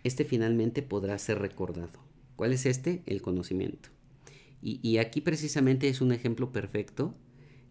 este 0.04 0.24
finalmente 0.24 0.82
podrá 0.82 1.18
ser 1.18 1.38
recordado. 1.38 2.00
¿Cuál 2.36 2.54
es 2.54 2.64
este? 2.64 3.02
El 3.04 3.20
conocimiento. 3.20 3.90
Y, 4.62 4.98
aquí 4.98 5.22
precisamente 5.22 5.88
es 5.88 6.02
un 6.02 6.12
ejemplo 6.12 6.52
perfecto 6.52 7.14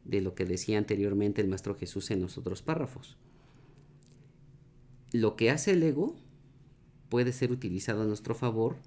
de 0.05 0.21
lo 0.21 0.33
que 0.33 0.45
decía 0.45 0.79
anteriormente 0.79 1.41
el 1.41 1.47
Maestro 1.47 1.75
Jesús 1.75 2.09
en 2.09 2.21
los 2.21 2.37
otros 2.37 2.63
párrafos. 2.63 3.17
Lo 5.11 5.35
que 5.35 5.51
hace 5.51 5.71
el 5.71 5.83
ego 5.83 6.15
puede 7.09 7.31
ser 7.31 7.51
utilizado 7.51 8.01
a 8.01 8.05
nuestro 8.05 8.33
favor 8.33 8.77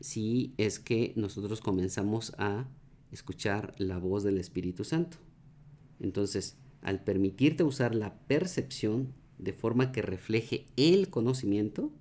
si 0.00 0.54
es 0.58 0.78
que 0.78 1.12
nosotros 1.16 1.60
comenzamos 1.60 2.34
a 2.38 2.68
escuchar 3.10 3.74
la 3.78 3.98
voz 3.98 4.22
del 4.22 4.38
Espíritu 4.38 4.84
Santo. 4.84 5.16
Entonces, 5.98 6.56
al 6.82 7.02
permitirte 7.02 7.64
usar 7.64 7.94
la 7.94 8.18
percepción 8.26 9.12
de 9.38 9.52
forma 9.52 9.90
que 9.90 10.02
refleje 10.02 10.66
el 10.76 11.10
conocimiento, 11.10 11.92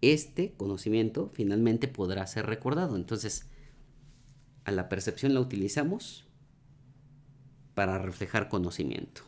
este 0.00 0.52
conocimiento 0.52 1.30
finalmente 1.32 1.88
podrá 1.88 2.26
ser 2.26 2.46
recordado. 2.46 2.96
Entonces, 2.96 3.48
a 4.64 4.72
la 4.72 4.88
percepción 4.88 5.34
la 5.34 5.40
utilizamos 5.40 6.26
para 7.74 7.98
reflejar 7.98 8.48
conocimiento. 8.48 9.22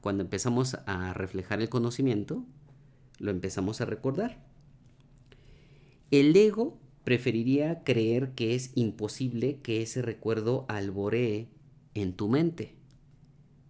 Cuando 0.00 0.22
empezamos 0.22 0.74
a 0.86 1.12
reflejar 1.14 1.60
el 1.60 1.68
conocimiento, 1.68 2.44
lo 3.18 3.30
empezamos 3.30 3.80
a 3.80 3.86
recordar. 3.86 4.44
El 6.10 6.36
ego 6.36 6.78
preferiría 7.04 7.82
creer 7.82 8.32
que 8.32 8.54
es 8.54 8.70
imposible 8.74 9.60
que 9.62 9.82
ese 9.82 10.02
recuerdo 10.02 10.66
alboree 10.68 11.48
en 11.94 12.12
tu 12.12 12.28
mente. 12.28 12.74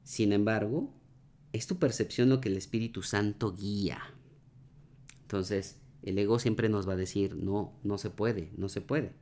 Sin 0.02 0.32
embargo, 0.32 0.92
es 1.52 1.66
tu 1.66 1.78
percepción 1.78 2.28
lo 2.28 2.40
que 2.40 2.48
el 2.48 2.56
Espíritu 2.56 3.02
Santo 3.02 3.54
guía. 3.54 4.00
Entonces, 5.22 5.78
el 6.02 6.18
ego 6.18 6.38
siempre 6.38 6.68
nos 6.68 6.88
va 6.88 6.92
a 6.92 6.96
decir, 6.96 7.36
no, 7.36 7.72
no 7.82 7.98
se 7.98 8.10
puede, 8.10 8.52
no 8.56 8.68
se 8.68 8.80
puede. 8.80 9.12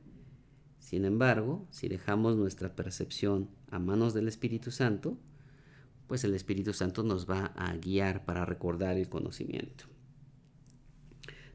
Sin 0.85 1.03
embargo, 1.03 1.65
si 1.71 1.87
dejamos 1.87 2.35
nuestra 2.35 2.75
percepción 2.75 3.49
a 3.71 3.79
manos 3.79 4.13
del 4.13 4.27
Espíritu 4.27 4.69
Santo, 4.69 5.17
pues 6.05 6.23
el 6.23 6.35
Espíritu 6.35 6.73
Santo 6.73 7.01
nos 7.01 7.27
va 7.27 7.47
a 7.55 7.75
guiar 7.75 8.23
para 8.23 8.45
recordar 8.45 8.95
el 8.95 9.09
conocimiento. 9.09 9.85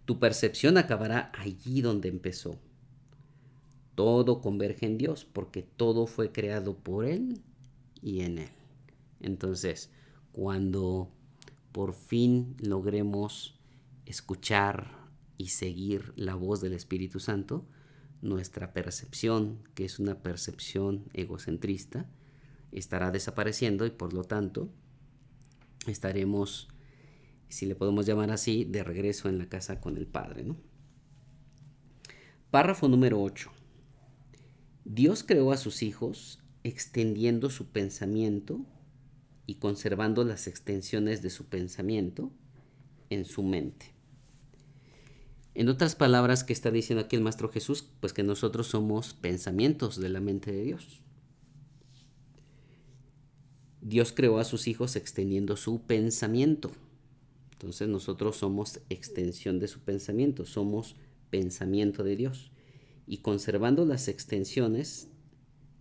Tu 0.05 0.19
percepción 0.19 0.79
acabará 0.79 1.31
allí 1.39 1.81
donde 1.81 2.09
empezó. 2.09 2.59
Todo 3.95 4.41
converge 4.41 4.87
en 4.87 4.99
Dios 4.99 5.25
porque 5.25 5.63
todo 5.63 6.09
fue 6.09 6.33
creado 6.33 6.77
por 6.77 7.05
Él 7.05 7.41
y 8.03 8.23
en 8.23 8.39
Él. 8.39 8.51
Entonces, 9.21 9.93
cuando 10.33 11.09
por 11.71 11.95
fin 11.95 12.57
logremos 12.59 13.61
escuchar 14.07 14.91
y 15.39 15.51
seguir 15.51 16.13
la 16.17 16.35
voz 16.35 16.61
del 16.61 16.73
Espíritu 16.73 17.21
Santo, 17.21 17.65
nuestra 18.23 18.73
percepción, 18.73 19.63
que 19.75 19.85
es 19.85 19.99
una 19.99 20.23
percepción 20.23 21.09
egocentrista, 21.13 22.09
estará 22.73 23.11
desapareciendo 23.11 23.87
y 23.87 23.91
por 23.91 24.13
lo 24.13 24.25
tanto 24.25 24.71
estaremos, 25.87 26.69
si 27.49 27.67
le 27.67 27.75
podemos 27.75 28.07
llamar 28.07 28.31
así, 28.31 28.65
de 28.65 28.85
regreso 28.85 29.29
en 29.29 29.39
la 29.39 29.49
casa 29.49 29.81
con 29.81 29.97
el 29.97 30.07
Padre. 30.07 30.47
Párrafo 32.51 32.89
número 32.89 33.23
8. 33.23 33.51
Dios 34.85 35.23
creó 35.23 35.53
a 35.53 35.57
sus 35.57 35.83
hijos 35.83 36.43
extendiendo 36.65 37.49
su 37.49 37.67
pensamiento 37.69 38.67
y 39.47 39.57
conservando 39.57 40.25
las 40.25 40.47
extensiones 40.47 41.23
de 41.23 41.31
su 41.31 41.47
pensamiento 41.47 42.33
en 43.09 43.25
su 43.25 43.43
mente. 43.43 44.00
En 45.55 45.69
otras 45.69 45.97
palabras, 45.97 46.45
¿qué 46.45 46.53
está 46.53 46.71
diciendo 46.71 47.05
aquí 47.05 47.17
el 47.17 47.23
Maestro 47.23 47.49
Jesús? 47.49 47.85
Pues 48.01 48.13
que 48.13 48.23
nosotros 48.23 48.69
somos 48.69 49.15
pensamientos 49.15 50.01
de 50.01 50.09
la 50.09 50.21
mente 50.21 50.53
de 50.53 50.63
Dios. 50.63 51.03
Dios 53.81 54.13
creó 54.13 54.39
a 54.39 54.45
sus 54.45 54.69
hijos 54.69 54.95
extendiendo 54.95 55.57
su 55.57 55.83
pensamiento. 55.83 56.71
Entonces 57.53 57.89
nosotros 57.89 58.37
somos 58.37 58.81
extensión 58.89 59.59
de 59.59 59.69
su 59.69 59.81
pensamiento, 59.81 60.47
somos 60.47 60.97
pensamiento 61.31 62.05
de 62.05 62.17
Dios. 62.17 62.53
Y 63.07 63.19
conservando 63.19 63.85
las 63.85 64.07
extensiones 64.07 65.09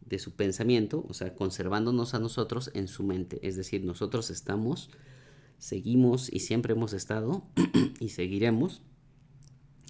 de 0.06 0.18
su 0.18 0.36
pensamiento, 0.36 1.06
o 1.08 1.14
sea, 1.14 1.36
conservándonos 1.36 2.16
a 2.16 2.20
nosotros 2.20 2.72
en 2.74 2.88
su 2.88 3.04
mente. 3.04 3.40
Es 3.48 3.56
decir, 3.56 3.86
nosotros 3.86 4.32
estamos, 4.32 4.90
seguimos 5.60 6.34
y 6.34 6.40
siempre 6.40 6.74
hemos 6.74 6.94
estado 6.94 7.44
y 8.00 8.10
seguiremos 8.10 8.82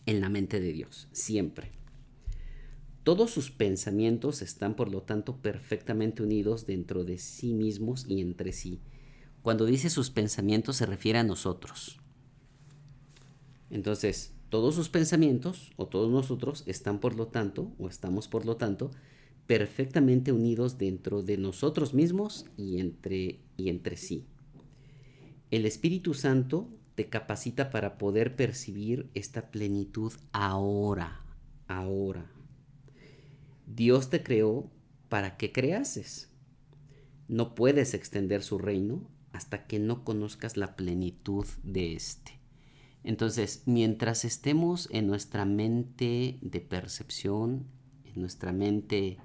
en 0.06 0.22
la 0.22 0.30
mente 0.30 0.60
de 0.60 0.72
Dios, 0.74 1.08
siempre. 1.12 1.72
Todos 3.04 3.32
sus 3.32 3.50
pensamientos 3.50 4.42
están, 4.42 4.76
por 4.76 4.92
lo 4.92 5.02
tanto, 5.02 5.38
perfectamente 5.38 6.22
unidos 6.22 6.66
dentro 6.66 7.04
de 7.04 7.18
sí 7.18 7.54
mismos 7.54 8.06
y 8.08 8.22
entre 8.22 8.54
sí. 8.54 8.82
Cuando 9.42 9.66
dice 9.66 9.90
sus 9.90 10.10
pensamientos 10.10 10.76
se 10.76 10.86
refiere 10.86 11.20
a 11.20 11.24
nosotros. 11.24 12.00
Entonces, 13.70 14.34
todos 14.50 14.76
sus 14.76 14.90
pensamientos 14.90 15.72
o 15.76 15.88
todos 15.88 16.12
nosotros 16.12 16.64
están, 16.66 17.00
por 17.00 17.16
lo 17.16 17.28
tanto, 17.28 17.72
o 17.78 17.88
estamos, 17.88 18.28
por 18.28 18.46
lo 18.46 18.58
tanto, 18.58 18.92
perfectamente 19.48 20.32
unidos 20.32 20.78
dentro 20.78 21.24
de 21.24 21.38
nosotros 21.38 21.94
mismos 21.94 22.46
y 22.58 22.80
entre, 22.80 23.40
y 23.58 23.70
entre 23.70 23.98
sí. 23.98 24.28
El 25.52 25.66
Espíritu 25.66 26.14
Santo 26.14 26.70
te 27.00 27.08
capacita 27.08 27.70
para 27.70 27.98
poder 27.98 28.36
percibir 28.36 29.10
esta 29.14 29.52
plenitud 29.52 30.12
ahora, 30.34 31.24
ahora. 31.70 32.30
Dios 33.68 34.10
te 34.10 34.22
creó 34.22 34.70
para 35.08 35.38
que 35.38 35.54
creases. 35.54 36.30
No 37.30 37.56
puedes 37.56 37.94
extender 37.94 38.44
su 38.44 38.58
reino 38.58 39.10
hasta 39.32 39.66
que 39.66 39.80
no 39.80 40.04
conozcas 40.04 40.58
la 40.58 40.76
plenitud 40.76 41.46
de 41.64 41.94
éste. 41.94 42.42
Entonces, 43.06 43.64
mientras 43.66 44.26
estemos 44.26 44.90
en 44.92 45.08
nuestra 45.08 45.46
mente 45.46 46.38
de 46.42 46.60
percepción, 46.60 47.66
en 48.04 48.20
nuestra 48.20 48.52
mente 48.52 49.20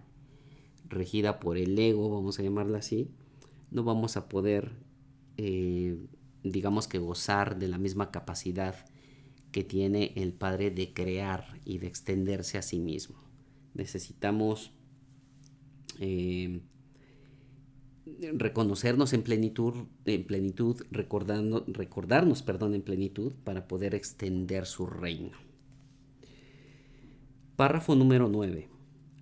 regida 0.89 1.41
por 1.41 1.59
el 1.59 1.77
ego, 1.77 2.09
vamos 2.09 2.39
a 2.39 2.45
llamarla 2.45 2.79
así, 2.79 3.11
no 3.73 3.83
vamos 3.83 4.17
a 4.17 4.29
poder, 4.29 4.77
eh, 5.39 5.99
digamos 6.45 6.87
que 6.87 6.99
gozar 6.99 7.59
de 7.59 7.69
la 7.69 7.79
misma 7.79 8.11
capacidad 8.11 8.77
que 9.51 9.65
tiene 9.65 10.13
el 10.17 10.33
Padre 10.33 10.71
de 10.71 10.93
crear 10.93 11.59
y 11.65 11.79
de 11.79 11.87
extenderse 11.87 12.59
a 12.59 12.63
sí 12.63 12.79
mismo. 12.79 13.17
Necesitamos 13.73 14.73
eh, 16.01 16.61
reconocernos 18.35 19.13
en 19.13 19.23
plenitud, 19.23 19.87
en 20.05 20.25
plenitud 20.27 20.83
recordando, 20.91 21.65
recordarnos 21.67 22.43
perdón, 22.43 22.75
en 22.75 22.83
plenitud 22.83 23.33
para 23.45 23.67
poder 23.67 23.95
extender 23.95 24.67
su 24.67 24.87
reino. 24.87 25.37
Párrafo 27.57 27.95
número 27.95 28.29
9. 28.29 28.69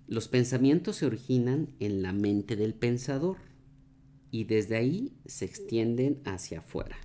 Los 0.07 0.27
pensamientos 0.27 0.97
se 0.97 1.05
originan 1.05 1.69
en 1.79 2.01
la 2.01 2.11
mente 2.11 2.55
del 2.55 2.73
pensador 2.73 3.37
y 4.31 4.45
desde 4.45 4.75
ahí 4.75 5.13
se 5.25 5.45
extienden 5.45 6.21
hacia 6.25 6.59
afuera. 6.59 6.97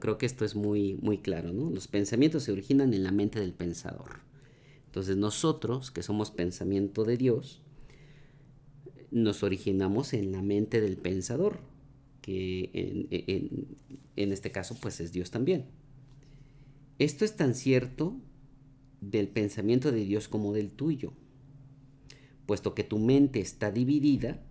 Creo 0.00 0.18
que 0.18 0.26
esto 0.26 0.44
es 0.44 0.54
muy, 0.54 0.94
muy 1.02 1.18
claro, 1.18 1.52
¿no? 1.52 1.70
Los 1.70 1.88
pensamientos 1.88 2.44
se 2.44 2.52
originan 2.52 2.92
en 2.94 3.02
la 3.02 3.12
mente 3.12 3.40
del 3.40 3.52
pensador. 3.52 4.20
Entonces 4.86 5.16
nosotros, 5.16 5.90
que 5.90 6.02
somos 6.02 6.30
pensamiento 6.30 7.04
de 7.04 7.16
Dios, 7.16 7.62
nos 9.10 9.42
originamos 9.42 10.12
en 10.12 10.32
la 10.32 10.42
mente 10.42 10.80
del 10.80 10.96
pensador, 10.96 11.60
que 12.20 12.70
en, 12.74 13.76
en 14.16 14.32
este 14.32 14.52
caso 14.52 14.76
pues 14.80 15.00
es 15.00 15.12
Dios 15.12 15.30
también. 15.30 15.66
Esto 16.98 17.24
es 17.24 17.36
tan 17.36 17.54
cierto 17.54 18.16
del 19.00 19.28
pensamiento 19.28 19.90
de 19.90 20.04
Dios 20.04 20.28
como 20.28 20.52
del 20.52 20.70
tuyo. 20.70 21.12
Puesto 22.46 22.74
que 22.74 22.84
tu 22.84 22.98
mente 22.98 23.40
está 23.40 23.70
dividida, 23.70 24.42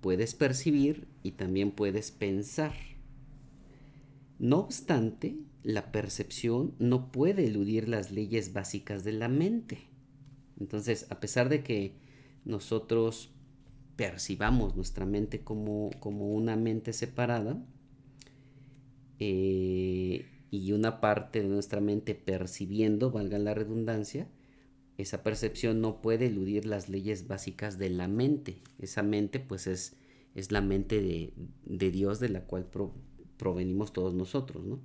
puedes 0.00 0.34
percibir 0.34 1.06
y 1.22 1.32
también 1.32 1.70
puedes 1.70 2.10
pensar. 2.10 2.74
No 4.38 4.58
obstante, 4.58 5.36
la 5.62 5.92
percepción 5.92 6.74
no 6.78 7.10
puede 7.10 7.46
eludir 7.46 7.88
las 7.88 8.10
leyes 8.10 8.52
básicas 8.52 9.04
de 9.04 9.12
la 9.12 9.28
mente. 9.28 9.88
Entonces, 10.58 11.06
a 11.10 11.20
pesar 11.20 11.48
de 11.48 11.62
que 11.62 11.94
nosotros 12.44 13.30
percibamos 13.96 14.76
nuestra 14.76 15.06
mente 15.06 15.42
como, 15.42 15.90
como 16.00 16.34
una 16.34 16.56
mente 16.56 16.92
separada 16.92 17.64
eh, 19.18 20.26
y 20.50 20.72
una 20.72 21.00
parte 21.00 21.42
de 21.42 21.48
nuestra 21.48 21.80
mente 21.80 22.14
percibiendo, 22.14 23.10
valga 23.10 23.38
la 23.38 23.54
redundancia, 23.54 24.28
esa 24.96 25.22
percepción 25.22 25.80
no 25.80 26.00
puede 26.00 26.26
eludir 26.26 26.66
las 26.66 26.88
leyes 26.88 27.26
básicas 27.26 27.78
de 27.78 27.90
la 27.90 28.06
mente. 28.06 28.62
Esa 28.78 29.02
mente 29.02 29.40
pues 29.40 29.66
es, 29.66 29.96
es 30.34 30.52
la 30.52 30.60
mente 30.60 31.00
de, 31.64 31.90
Dios 31.90 32.20
de 32.20 32.28
la 32.28 32.42
cual 32.42 32.66
provenimos 33.36 33.92
todos 33.92 34.14
nosotros, 34.14 34.64
¿no? 34.64 34.80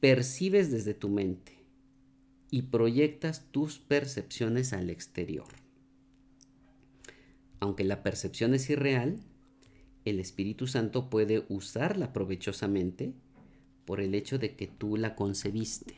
Percibes 0.00 0.70
desde 0.70 0.94
tu 0.94 1.08
mente 1.08 1.52
y 2.50 2.62
proyectas 2.62 3.46
tus 3.50 3.78
percepciones 3.78 4.72
al 4.72 4.90
exterior. 4.90 5.48
Aunque 7.60 7.84
la 7.84 8.02
percepción 8.02 8.54
es 8.54 8.70
irreal, 8.70 9.20
el 10.04 10.20
Espíritu 10.20 10.66
Santo 10.66 11.10
puede 11.10 11.44
usarla 11.48 12.12
provechosamente 12.12 13.12
por 13.84 14.00
el 14.00 14.14
hecho 14.14 14.38
de 14.38 14.54
que 14.54 14.66
tú 14.66 14.96
la 14.96 15.16
concebiste. 15.16 15.96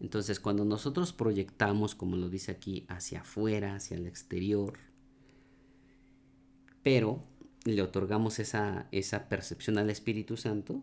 Entonces, 0.00 0.40
cuando 0.40 0.64
nosotros 0.64 1.12
proyectamos, 1.12 1.94
como 1.94 2.16
lo 2.16 2.28
dice 2.28 2.52
aquí, 2.52 2.84
hacia 2.88 3.20
afuera, 3.20 3.74
hacia 3.74 3.96
el 3.96 4.06
exterior, 4.06 4.74
pero 6.82 7.22
le 7.64 7.82
otorgamos 7.82 8.38
esa, 8.38 8.88
esa 8.92 9.28
percepción 9.28 9.78
al 9.78 9.90
Espíritu 9.90 10.36
Santo, 10.36 10.82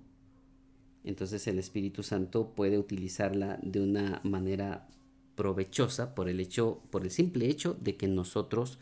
entonces 1.04 1.48
el 1.48 1.60
Espíritu 1.60 2.04
Santo 2.04 2.54
puede 2.56 2.78
utilizarla 2.78 3.60
de 3.62 3.82
una 3.82 4.22
manera 4.24 4.88
provechosa 5.36 6.14
por 6.14 6.30
el 6.30 6.40
hecho, 6.40 6.82
por 6.92 7.04
el 7.04 7.12
simple 7.12 7.48
hecho 7.48 7.76
de 7.80 7.96
que 7.98 8.08
nosotros 8.08 8.80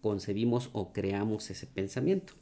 concebimos 0.00 0.70
o 0.72 0.92
creamos 0.92 1.50
ese 1.50 1.66
pensamiento. 1.66 2.34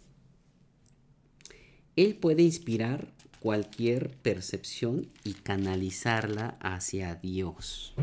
Él 1.95 2.17
puede 2.17 2.43
inspirar 2.43 3.13
cualquier 3.41 4.11
percepción 4.19 5.09
y 5.25 5.35
canalizarla 5.35 6.59
hacia 6.61 7.15
Dios. 7.15 7.95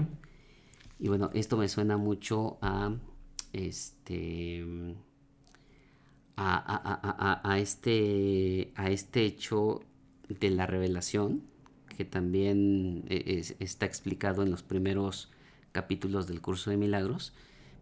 Y 0.99 1.09
bueno, 1.09 1.29
esto 1.33 1.57
me 1.57 1.67
suena 1.67 1.97
mucho 1.97 2.57
a 2.61 2.95
este 3.51 4.65
a, 6.35 7.57
este 7.59 8.71
a 8.75 8.89
este 8.89 9.25
hecho 9.25 9.81
de 10.27 10.49
la 10.49 10.65
revelación 10.65 11.43
que 11.95 12.05
también 12.05 13.05
e, 13.07 13.43
está 13.59 13.85
explicado 13.85 14.41
en 14.41 14.49
los 14.49 14.63
primeros 14.63 15.31
capítulos 15.71 16.27
del 16.27 16.41
curso 16.41 16.71
de 16.71 16.77
milagros 16.77 17.33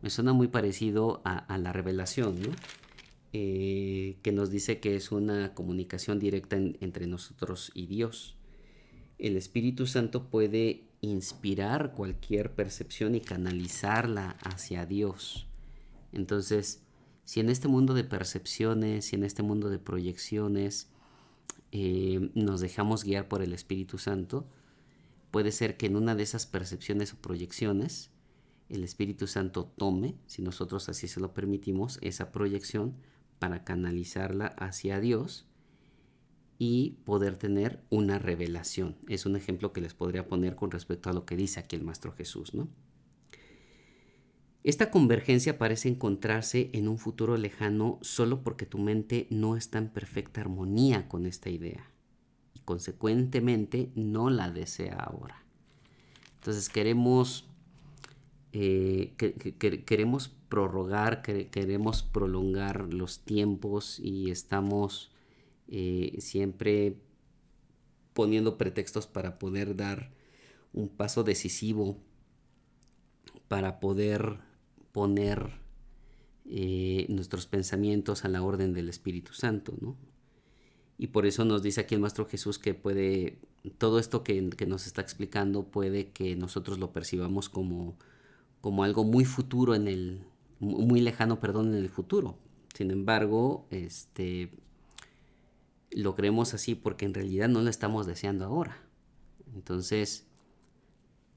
me 0.02 0.10
suena 0.10 0.34
muy 0.34 0.48
parecido 0.48 1.22
a, 1.24 1.58
la 1.58 1.72
revelación. 1.74 2.38
Eh, 3.34 4.18
que 4.24 4.34
nos 4.34 4.52
dice 4.52 4.82
que 4.82 4.98
es 4.98 5.14
una 5.14 5.54
comunicación 5.54 6.20
directa 6.20 6.58
entre 6.58 7.08
nosotros 7.08 7.72
y 7.74 7.86
Dios. 7.86 8.36
El 9.20 9.38
Espíritu 9.38 9.88
Santo 9.88 10.30
puede 10.30 10.84
inspirar 11.00 11.94
cualquier 11.94 12.52
percepción 12.52 13.16
y 13.16 13.22
canalizarla 13.22 14.32
hacia 14.44 14.86
Dios. 14.86 15.48
Entonces, 16.12 16.82
si 17.32 17.40
en 17.40 17.50
este 17.50 17.70
mundo 17.70 17.94
de 17.94 18.04
percepciones, 18.04 19.06
si 19.06 19.16
en 19.16 19.24
este 19.24 19.42
mundo 19.42 19.70
de 19.70 19.80
proyecciones 19.80 20.90
eh, 21.72 22.30
nos 22.36 22.60
dejamos 22.60 23.06
guiar 23.06 23.30
por 23.30 23.42
el 23.42 23.54
Espíritu 23.54 23.98
Santo, 23.98 24.50
puede 25.32 25.54
ser 25.54 25.78
que 25.78 25.86
en 25.86 25.96
una 25.96 26.14
de 26.14 26.24
esas 26.24 26.46
percepciones 26.46 27.14
o 27.14 27.22
proyecciones 27.22 28.12
el 28.68 28.84
Espíritu 28.84 29.28
Santo 29.28 29.72
tome, 29.78 30.16
si 30.28 30.42
nosotros 30.42 30.90
así 30.90 31.08
se 31.08 31.22
lo 31.22 31.34
permitimos, 31.34 32.00
esa 32.02 32.34
proyección 32.34 32.98
para 33.40 33.64
canalizarla 33.64 34.48
hacia 34.48 35.00
Dios 35.00 35.48
y 36.60 36.98
poder 37.06 37.38
tener 37.38 37.82
una 37.90 38.20
revelación. 38.20 38.98
Es 39.08 39.26
un 39.26 39.38
ejemplo 39.38 39.72
que 39.72 39.80
les 39.80 39.94
podría 39.94 40.28
poner 40.28 40.58
con 40.58 40.70
respecto 40.70 41.10
a 41.10 41.14
lo 41.14 41.26
que 41.26 41.38
dice 41.38 41.62
aquí 41.62 41.78
el 41.78 41.86
Maestro 41.86 42.12
Jesús, 42.12 42.54
¿no? 42.54 42.68
Esta 44.64 44.92
convergencia 44.92 45.58
parece 45.58 45.90
encontrarse 45.90 46.70
en 46.74 46.88
un 46.88 47.00
futuro 47.00 47.36
lejano 47.36 47.98
solo 48.02 48.44
porque 48.44 48.68
tu 48.68 48.78
mente 48.78 49.26
no 49.32 49.58
está 49.58 49.80
en 49.80 49.90
perfecta 49.90 50.42
armonía 50.42 51.08
con 51.08 51.26
esta 51.26 51.50
idea 51.50 51.90
y 52.54 52.60
consecuentemente 52.60 53.92
no 53.96 54.30
la 54.30 54.52
desea 54.52 54.98
ahora. 54.98 55.44
Entonces 56.36 56.70
queremos 56.70 57.50
eh, 58.54 59.14
que, 59.18 59.34
queremos 59.84 60.30
prorrogar, 60.48 61.24
que, 61.24 61.50
queremos 61.50 62.04
prolongar 62.04 62.94
los 62.94 63.22
tiempos 63.22 64.00
y 64.00 64.30
estamos 64.30 65.12
eh, 65.70 66.18
siempre 66.20 66.98
poniendo 68.14 68.60
pretextos 68.60 69.08
para 69.08 69.40
poder 69.40 69.76
dar 69.76 70.12
un 70.74 70.88
paso 70.90 71.24
decisivo, 71.24 71.98
para 73.48 73.80
poder 73.80 74.51
poner 74.92 75.60
eh, 76.46 77.06
nuestros 77.10 77.48
pensamientos 77.48 78.26
a 78.26 78.30
la 78.30 78.42
orden 78.44 78.74
del 78.74 78.90
Espíritu 78.90 79.34
Santo, 79.34 79.74
¿no? 79.80 79.98
Y 80.98 81.08
por 81.08 81.26
eso 81.26 81.46
nos 81.46 81.64
dice 81.64 81.82
aquí 81.82 81.96
el 81.96 82.02
Maestro 82.02 82.28
Jesús 82.28 82.60
que 82.60 82.76
puede, 82.76 83.40
todo 83.80 83.98
esto 83.98 84.24
que, 84.24 84.50
que 84.52 84.68
nos 84.68 84.86
está 84.86 85.02
explicando 85.02 85.64
puede 85.64 86.12
que 86.12 86.36
nosotros 86.36 86.78
lo 86.78 86.92
percibamos 86.94 87.50
como 87.50 87.98
como 88.62 88.84
algo 88.84 89.04
muy 89.04 89.26
futuro 89.26 89.76
en 89.76 89.88
el, 89.88 90.24
muy 90.60 91.02
lejano, 91.02 91.40
perdón, 91.40 91.74
en 91.74 91.80
el 91.80 91.90
futuro. 91.90 92.38
Sin 92.74 92.92
embargo, 92.92 93.68
este, 93.72 94.52
lo 95.90 96.16
creemos 96.16 96.54
así 96.54 96.76
porque 96.76 97.06
en 97.06 97.14
realidad 97.14 97.50
no 97.50 97.62
lo 97.62 97.70
estamos 97.70 98.06
deseando 98.06 98.46
ahora. 98.46 98.78
Entonces, 99.56 100.28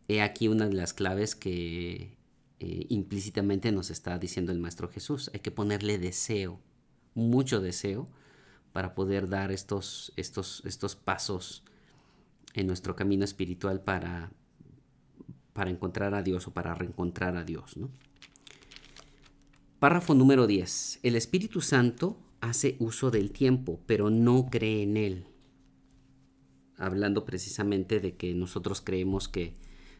he 0.06 0.20
aquí 0.20 0.48
una 0.48 0.68
de 0.68 0.74
las 0.74 0.92
claves 0.92 1.34
que 1.34 2.16
eh, 2.60 2.86
implícitamente 2.88 3.72
nos 3.72 3.90
está 3.90 4.18
diciendo 4.18 4.52
el 4.52 4.58
Maestro 4.58 4.88
Jesús. 4.88 5.30
Hay 5.34 5.40
que 5.40 5.50
ponerle 5.50 5.98
deseo, 5.98 6.60
mucho 7.14 7.60
deseo, 7.60 8.08
para 8.72 8.94
poder 8.94 9.28
dar 9.28 9.52
estos, 9.52 10.12
estos, 10.16 10.62
estos 10.64 10.96
pasos 10.96 11.64
en 12.54 12.66
nuestro 12.66 12.96
camino 12.96 13.24
espiritual 13.24 13.80
para 13.80 14.32
para 15.54 15.70
encontrar 15.70 16.14
a 16.14 16.22
Dios 16.22 16.46
o 16.46 16.52
para 16.52 16.74
reencontrar 16.74 17.36
a 17.36 17.44
Dios. 17.44 17.78
¿no? 17.78 17.88
Párrafo 19.78 20.14
número 20.14 20.46
10. 20.46 21.00
El 21.02 21.16
Espíritu 21.16 21.62
Santo 21.62 22.18
hace 22.40 22.76
uso 22.80 23.10
del 23.10 23.30
tiempo, 23.30 23.80
pero 23.86 24.10
no 24.10 24.50
cree 24.50 24.82
en 24.82 24.98
él. 24.98 25.26
Hablando 26.76 27.24
precisamente 27.24 28.00
de 28.00 28.16
que 28.16 28.34
nosotros 28.34 28.82
creemos 28.82 29.28
que 29.28 29.54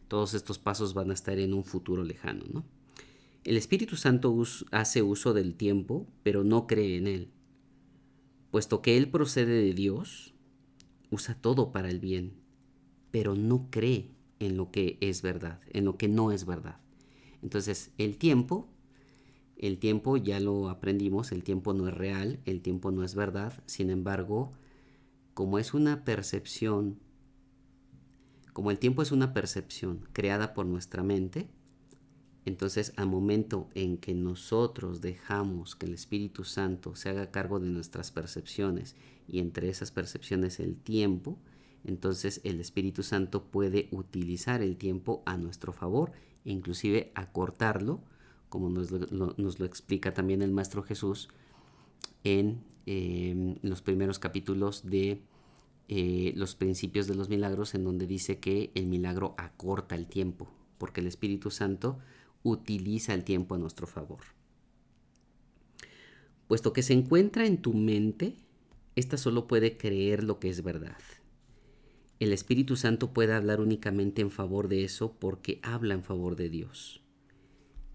todos 0.09 0.35
estos 0.35 0.59
pasos 0.59 0.95
van 0.95 1.11
a 1.11 1.15
estar 1.15 1.39
en 1.39 1.55
un 1.55 1.65
futuro 1.65 2.05
lejano, 2.05 2.45
¿no? 2.53 2.65
El 3.45 3.59
Espíritu 3.59 3.97
Santo 3.97 4.35
hace 4.71 5.03
uso 5.03 5.35
del 5.35 5.55
tiempo, 5.55 6.07
pero 6.23 6.45
no 6.45 6.67
cree 6.67 6.97
en 6.97 7.07
él. 7.07 7.31
Puesto 8.51 8.81
que 8.81 8.97
él 8.97 9.11
procede 9.11 9.63
de 9.63 9.75
Dios, 9.75 10.35
usa 11.11 11.35
todo 11.35 11.71
para 11.71 11.91
el 11.91 12.01
bien, 12.01 12.33
pero 13.11 13.35
no 13.35 13.69
cree 13.71 14.11
en 14.39 14.57
lo 14.57 14.71
que 14.71 14.97
es 15.01 15.21
verdad, 15.21 15.61
en 15.73 15.85
lo 15.85 15.99
que 15.99 16.09
no 16.09 16.33
es 16.33 16.47
verdad. 16.47 16.81
Entonces, 17.43 17.93
el 17.99 18.17
tiempo, 18.17 18.69
el 19.59 19.79
tiempo 19.79 20.17
ya 20.17 20.41
lo 20.41 20.71
aprendimos, 20.71 21.31
el 21.31 21.45
tiempo 21.45 21.75
no 21.75 21.87
es 21.87 21.95
real, 21.95 22.41
el 22.47 22.63
tiempo 22.63 22.91
no 22.93 23.05
es 23.05 23.15
verdad, 23.15 23.63
sin 23.67 23.91
embargo, 23.91 24.53
como 25.35 25.59
es 25.59 25.75
una 25.75 26.05
percepción, 26.05 26.99
como 28.55 28.71
el 28.71 28.79
tiempo 28.79 29.03
es 29.03 29.13
una 29.13 29.35
percepción 29.35 30.09
creada 30.15 30.55
por 30.55 30.65
nuestra 30.65 31.03
mente, 31.03 31.51
entonces, 32.47 32.93
al 32.97 33.07
momento 33.07 33.69
en 33.75 33.97
que 33.97 34.15
nosotros 34.15 35.01
dejamos 35.01 35.77
que 35.77 35.87
el 35.87 35.95
Espíritu 35.95 36.45
Santo 36.45 36.95
se 36.95 37.09
haga 37.09 37.31
cargo 37.31 37.59
de 37.59 37.69
nuestras 37.69 38.11
percepciones 38.11 38.97
y 39.27 39.39
entre 39.39 39.71
esas 39.71 39.91
percepciones 39.91 40.61
el 40.61 40.77
tiempo, 40.77 41.39
entonces 41.85 42.41
el 42.45 42.61
Espíritu 42.61 43.03
Santo 43.03 43.45
puede 43.45 43.89
utilizar 43.93 44.63
el 44.63 44.77
tiempo 44.77 45.23
a 45.25 45.39
nuestro 45.39 45.73
favor 45.73 46.13
e 46.45 46.53
inclusive 46.53 47.13
acortarlo, 47.15 48.03
como 48.51 48.69
nos 48.69 48.91
lo, 48.91 49.65
explica 49.65 50.13
también 50.13 50.43
el 50.43 50.53
Maestro 50.53 50.83
Jesús 50.83 51.29
en 52.25 52.63
em, 52.87 53.57
los 53.63 53.83
primeros 53.83 54.19
capítulos 54.19 54.85
de 54.85 55.23
eh, 55.89 56.33
los 56.37 56.55
principios 56.55 57.07
de 57.07 57.15
los 57.15 57.29
milagros, 57.29 57.75
en 57.75 57.85
donde 57.85 58.07
dice 58.07 58.39
que 58.39 58.71
el 58.75 58.87
milagro 58.87 59.35
acorta 59.37 59.95
el 59.95 60.07
tiempo, 60.07 60.49
porque 60.79 61.01
el 61.01 61.07
Espíritu 61.07 61.51
Santo 61.51 61.99
utiliza 62.43 63.15
el 63.15 63.25
tiempo 63.25 63.55
a 63.55 63.59
nuestro 63.59 63.87
favor. 63.87 64.21
Puesto 66.47 66.73
que 66.73 66.83
se 66.83 66.93
encuentra 66.93 67.47
en 67.47 67.61
tu 67.61 67.75
mente, 67.75 68.37
ésta 68.97 69.17
solo 69.17 69.47
puede 69.47 69.77
creer 69.77 70.25
lo 70.25 70.39
que 70.39 70.51
es 70.51 70.63
verdad. 70.63 70.99
El 72.21 72.33
Espíritu 72.33 72.77
Santo 72.77 73.13
puede 73.13 73.35
hablar 73.35 73.61
únicamente 73.61 74.23
en 74.23 74.31
favor 74.31 74.69
de 74.69 74.85
eso 74.85 75.17
porque 75.19 75.59
habla 75.63 75.95
en 75.95 76.05
favor 76.05 76.37
de 76.37 76.49
Dios. 76.49 77.03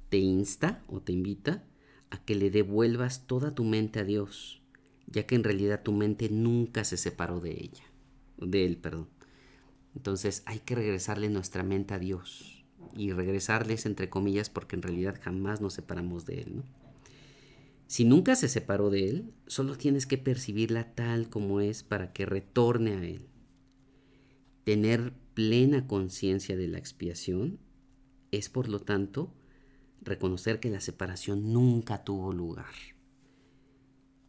Te 0.10 0.18
insta 0.18 0.84
o 0.88 1.02
te 1.02 1.14
invita 1.14 1.64
a 2.10 2.24
que 2.24 2.36
le 2.36 2.50
devuelvas 2.50 3.28
toda 3.28 3.56
tu 3.56 3.64
mente 3.64 4.00
a 4.00 4.04
Dios, 4.04 4.59
ya 5.12 5.26
que 5.26 5.36
en 5.36 5.44
realidad 5.44 5.82
tu 5.84 5.92
mente 5.92 6.30
nunca 6.30 6.84
se 6.84 6.98
separó 6.98 7.40
de 7.40 7.52
ella, 7.52 7.84
de 8.38 8.66
él, 8.66 8.78
perdón. 8.78 9.08
Entonces 9.96 10.44
hay 10.46 10.60
que 10.60 10.76
regresarle 10.76 11.30
nuestra 11.30 11.64
mente 11.64 11.94
a 11.94 12.00
Dios 12.00 12.64
y 12.96 13.12
regresarles 13.12 13.86
entre 13.86 14.10
comillas 14.10 14.50
porque 14.50 14.76
en 14.76 14.82
realidad 14.82 15.20
jamás 15.22 15.62
nos 15.62 15.74
separamos 15.74 16.26
de 16.26 16.42
Él. 16.42 16.64
Si 17.88 18.06
nunca 18.06 18.36
se 18.36 18.48
separó 18.48 18.90
de 18.90 19.10
Él, 19.10 19.34
solo 19.48 19.76
tienes 19.76 20.06
que 20.06 20.18
percibirla 20.18 20.94
tal 20.94 21.30
como 21.30 21.60
es 21.60 21.84
para 21.84 22.14
que 22.14 22.26
retorne 22.26 22.94
a 22.94 23.04
Él. 23.04 23.28
Tener 24.64 25.14
plena 25.34 25.88
conciencia 25.88 26.56
de 26.56 26.68
la 26.68 26.78
expiación 26.78 27.60
es 28.32 28.50
por 28.50 28.70
lo 28.70 28.80
tanto 28.80 29.34
reconocer 30.02 30.60
que 30.60 30.70
la 30.70 30.82
separación 30.82 31.52
nunca 31.52 32.04
tuvo 32.04 32.32
lugar. 32.32 32.74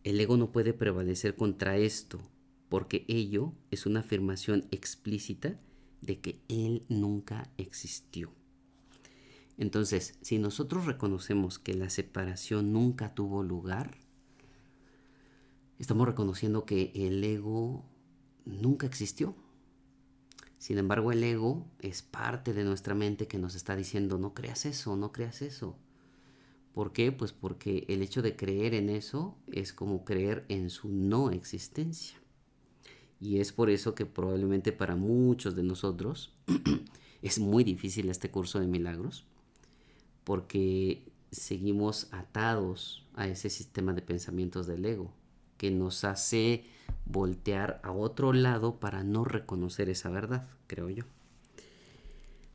El 0.03 0.19
ego 0.21 0.37
no 0.37 0.51
puede 0.51 0.73
prevalecer 0.73 1.37
contra 1.37 1.77
esto 1.77 2.21
porque 2.71 3.05
ello 3.09 3.53
es 3.71 3.85
una 3.85 4.01
afirmación 4.01 4.67
explícita 4.71 5.59
de 6.01 6.21
que 6.21 6.41
Él 6.49 6.87
nunca 6.89 7.51
existió. 7.59 8.33
Entonces, 9.59 10.15
si 10.23 10.39
nosotros 10.39 10.87
reconocemos 10.87 11.59
que 11.59 11.75
la 11.75 11.91
separación 11.91 12.73
nunca 12.73 13.15
tuvo 13.15 13.43
lugar, 13.43 13.99
estamos 15.79 16.07
reconociendo 16.07 16.65
que 16.65 16.93
el 16.95 17.23
ego 17.23 17.85
nunca 18.47 18.87
existió. 18.87 19.35
Sin 20.57 20.79
embargo, 20.79 21.13
el 21.13 21.23
ego 21.25 21.67
es 21.81 22.01
parte 22.01 22.55
de 22.55 22.65
nuestra 22.65 22.95
mente 22.95 23.27
que 23.27 23.39
nos 23.39 23.55
está 23.55 23.77
diciendo, 23.77 24.17
no 24.17 24.33
creas 24.33 24.65
eso, 24.65 24.97
no 24.97 25.13
creas 25.13 25.43
eso. 25.43 25.77
¿Por 26.75 26.93
qué? 26.93 27.13
Pues 27.13 27.33
porque 27.33 27.85
el 27.89 28.03
hecho 28.03 28.23
de 28.23 28.37
creer 28.37 28.75
en 28.75 28.91
eso 28.91 29.37
es 29.51 29.73
como 29.73 30.05
creer 30.05 30.45
en 30.49 30.71
su 30.71 30.89
no 30.89 31.31
existencia. 31.31 32.17
Y 33.21 33.41
es 33.41 33.53
por 33.53 33.71
eso 33.71 33.95
que 33.95 34.07
probablemente 34.07 34.73
para 34.73 34.97
muchos 34.97 35.55
de 35.57 35.63
nosotros 35.63 36.33
es 37.23 37.39
muy 37.39 37.65
difícil 37.65 38.09
este 38.09 38.31
curso 38.31 38.61
de 38.61 38.67
milagros, 38.67 39.27
porque 40.25 41.13
seguimos 41.31 42.09
atados 42.13 43.07
a 43.15 43.29
ese 43.29 43.51
sistema 43.51 43.93
de 43.93 44.03
pensamientos 44.03 44.67
del 44.67 44.85
ego 44.85 45.13
que 45.59 45.71
nos 45.71 46.05
hace 46.05 46.65
voltear 47.05 47.81
a 47.83 47.93
otro 47.93 48.33
lado 48.33 48.81
para 48.81 49.03
no 49.03 49.25
reconocer 49.25 49.91
esa 49.91 50.09
verdad, 50.09 50.49
creo 50.67 50.89
yo. 50.89 51.05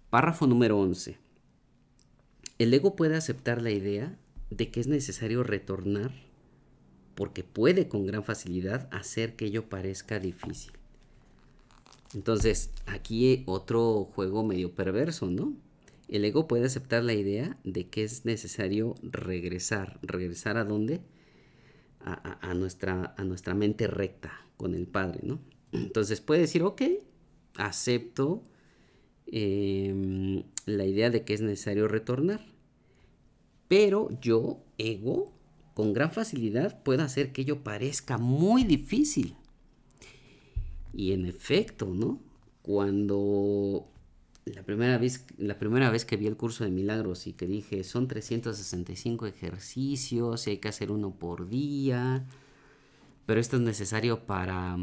Párrafo 0.09 0.47
número 0.47 0.79
11. 0.79 1.24
El 2.57 2.73
ego 2.73 2.95
puede 2.95 3.15
aceptar 3.15 3.61
la 3.61 3.71
idea 3.71 4.17
de 4.49 4.71
que 4.71 4.79
es 4.79 4.87
necesario 4.87 5.43
retornar 5.43 6.11
porque 7.15 7.43
puede 7.43 7.87
con 7.87 8.05
gran 8.05 8.23
facilidad 8.23 8.87
hacer 8.91 9.35
que 9.35 9.45
ello 9.45 9.69
parezca 9.69 10.19
difícil. 10.19 10.73
Entonces, 12.13 12.69
aquí 12.85 13.43
otro 13.45 14.05
juego 14.13 14.43
medio 14.43 14.73
perverso, 14.73 15.29
¿no? 15.29 15.53
El 16.07 16.23
ego 16.23 16.47
puede 16.47 16.65
aceptar 16.65 17.03
la 17.03 17.13
idea 17.13 17.57
de 17.63 17.87
que 17.89 18.03
es 18.03 18.25
necesario 18.25 18.95
regresar. 19.01 19.99
¿Regresar 20.01 20.57
a 20.57 20.63
dónde? 20.63 21.01
A, 22.01 22.53
nuestra, 22.53 23.15
a 23.17 23.23
nuestra 23.23 23.55
mente 23.55 23.87
recta 23.87 24.45
con 24.57 24.75
el 24.75 24.85
Padre, 24.85 25.21
¿no? 25.23 25.39
Entonces 25.71 26.21
puede 26.21 26.41
decir, 26.41 26.61
ok, 26.61 26.83
acepto 27.55 28.43
em, 29.27 30.43
la 30.65 30.85
idea 30.85 31.09
de 31.09 31.23
que 31.23 31.33
es 31.33 31.41
necesario 31.41 31.87
retornar. 31.87 32.45
Pero 33.67 34.09
yo, 34.21 34.63
ego, 34.77 35.33
con 35.73 35.93
gran 35.93 36.11
facilidad 36.11 36.81
puedo 36.83 37.03
hacer 37.03 37.31
que 37.31 37.41
ello 37.41 37.63
parezca 37.63 38.17
muy 38.17 38.63
difícil. 38.63 39.35
Y 40.93 41.11
en 41.11 41.25
efecto, 41.25 41.87
¿no? 41.87 42.21
Cuando 42.61 43.87
la 44.45 44.63
primera 44.63 44.97
vez, 44.97 45.25
la 45.37 45.57
primera 45.57 45.89
vez 45.89 46.05
que 46.05 46.17
vi 46.17 46.27
el 46.27 46.37
curso 46.37 46.63
de 46.63 46.71
milagros 46.71 47.27
y 47.27 47.33
que 47.33 47.47
dije, 47.47 47.83
son 47.83 48.07
365 48.07 49.25
ejercicios 49.25 50.47
y 50.47 50.51
hay 50.51 50.57
que 50.57 50.67
hacer 50.67 50.91
uno 50.91 51.11
por 51.11 51.49
día, 51.49 52.25
pero 53.25 53.39
esto 53.39 53.57
es 53.57 53.63
necesario 53.63 54.25
para, 54.25 54.77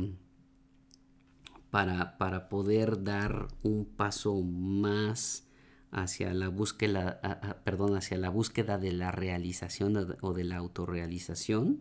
para, 1.73 2.19
para 2.19 2.51
poder 2.51 3.03
dar 3.03 3.49
un 3.63 3.87
paso 3.87 4.43
más 4.43 5.49
hacia 5.91 6.35
la 6.35 6.51
búsqueda, 6.51 7.19
perdón, 7.65 7.97
hacia 7.97 8.19
la 8.19 8.29
búsqueda 8.29 8.77
de 8.77 8.93
la 8.93 9.11
realización 9.11 10.19
o 10.21 10.35
de 10.35 10.45
la 10.45 10.59
autorrealización, 10.59 11.81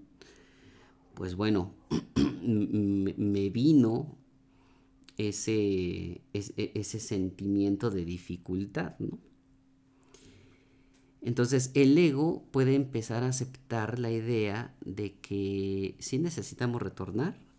pues 1.13 1.35
bueno, 1.35 1.73
me 2.15 3.49
vino 3.49 4.17
ese, 5.17 6.21
e, 6.33 6.71
ese, 6.73 6.99
sentimiento 7.01 7.91
de 7.91 8.05
dificultad, 8.05 8.95
¿no? 8.97 9.19
Entonces 11.21 11.69
el 11.73 11.97
ego 11.97 12.45
puede 12.51 12.75
empezar 12.75 13.23
a 13.23 13.27
aceptar 13.27 13.99
la 13.99 14.09
idea 14.09 14.73
de 14.85 15.19
que 15.19 15.97
sí 15.99 16.17
necesitamos 16.17 16.81
retornar, 16.81 17.50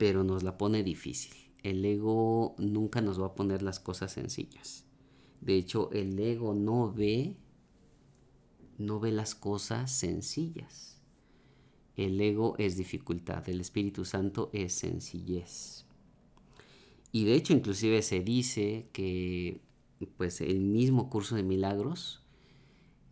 pero 0.00 0.24
nos 0.24 0.42
la 0.42 0.56
pone 0.56 0.82
difícil. 0.82 1.34
El 1.62 1.84
ego 1.84 2.54
nunca 2.56 3.02
nos 3.02 3.20
va 3.20 3.26
a 3.26 3.34
poner 3.34 3.60
las 3.60 3.80
cosas 3.80 4.10
sencillas. 4.10 4.86
De 5.42 5.56
hecho, 5.56 5.90
el 5.92 6.18
ego 6.18 6.54
no 6.54 6.90
ve 6.90 7.36
no 8.78 8.98
ve 8.98 9.12
las 9.12 9.34
cosas 9.34 9.92
sencillas. 9.92 11.02
El 11.96 12.18
ego 12.18 12.54
es 12.56 12.78
dificultad, 12.78 13.46
el 13.50 13.60
Espíritu 13.60 14.06
Santo 14.06 14.48
es 14.54 14.72
sencillez. 14.72 15.84
Y 17.12 17.24
de 17.24 17.34
hecho 17.34 17.52
inclusive 17.52 18.00
se 18.00 18.20
dice 18.20 18.88
que 18.94 19.60
pues 20.16 20.40
el 20.40 20.60
mismo 20.60 21.10
curso 21.10 21.36
de 21.36 21.42
milagros 21.42 22.22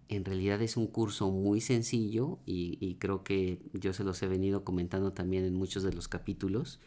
en 0.09 0.25
realidad 0.25 0.63
es 0.63 0.77
un 0.77 0.87
curso 0.87 1.31
muy 1.31 1.61
sencillo 1.61 2.39
y, 2.47 2.97
creo 2.99 3.23
que 3.23 3.61
yo 3.75 3.93
se 3.93 4.05
los 4.05 4.23
he 4.23 4.27
venido 4.27 4.65
comentando 4.65 5.13
también 5.13 5.45
en 5.45 5.55
muchos 5.55 5.83
de 5.83 5.93
los 5.93 6.09
capítulos. 6.09 6.81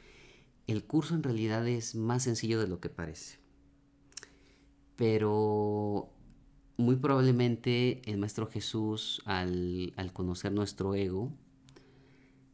El 0.67 0.83
curso 0.83 1.13
en 1.13 1.23
realidad 1.23 1.67
es 1.67 1.95
más 1.95 2.23
sencillo 2.23 2.59
de 2.59 2.67
lo 2.67 2.79
que 2.79 2.89
parece. 2.89 3.37
Pero 4.95 6.09
muy 6.77 6.95
probablemente 6.95 8.01
el 8.09 8.17
Maestro 8.17 8.47
Jesús, 8.47 9.21
al, 9.25 9.93
conocer 10.13 10.51
nuestro 10.51 10.95
ego, 10.95 11.31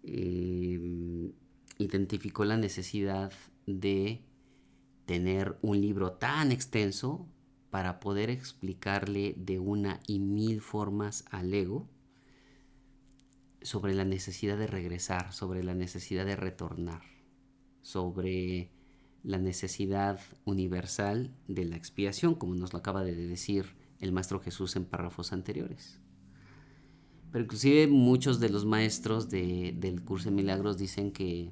eh, 0.04 1.32
identificó 1.78 2.44
la 2.44 2.58
necesidad 2.58 3.32
de 3.66 4.22
tener 5.06 5.58
un 5.62 5.80
libro 5.80 6.14
tan 6.14 6.52
extenso 6.52 7.28
para 7.78 8.00
poder 8.00 8.32
explicarle 8.32 9.36
de 9.38 9.60
una 9.60 10.00
y 10.08 10.18
mil 10.18 10.62
formas 10.62 11.26
al 11.30 11.54
ego 11.54 11.88
sobre 13.62 13.94
la 13.94 14.04
necesidad 14.04 14.58
de 14.58 14.66
regresar, 14.66 15.32
sobre 15.32 15.64
la 15.64 15.76
necesidad 15.76 16.26
de 16.26 16.36
retornar, 16.36 17.04
sobre 17.84 18.72
la 19.22 19.38
necesidad 19.38 20.20
universal 20.44 21.36
de 21.48 21.66
la 21.66 21.76
expiación, 21.76 22.34
como 22.34 22.56
nos 22.56 22.74
lo 22.74 22.80
acaba 22.80 23.04
de 23.04 23.14
decir 23.14 23.76
el 24.00 24.12
Maestro 24.12 24.40
Jesús 24.40 24.76
en 24.76 24.86
párrafos 24.86 25.32
anteriores. 25.32 26.00
Pero 27.32 27.44
inclusive 27.44 27.86
muchos 27.86 28.40
de 28.40 28.50
los 28.50 28.66
maestros 28.66 29.30
del 29.30 30.02
curso 30.04 30.32
de 30.32 30.36
milagros 30.36 30.80
dicen 30.80 31.12
que 31.12 31.52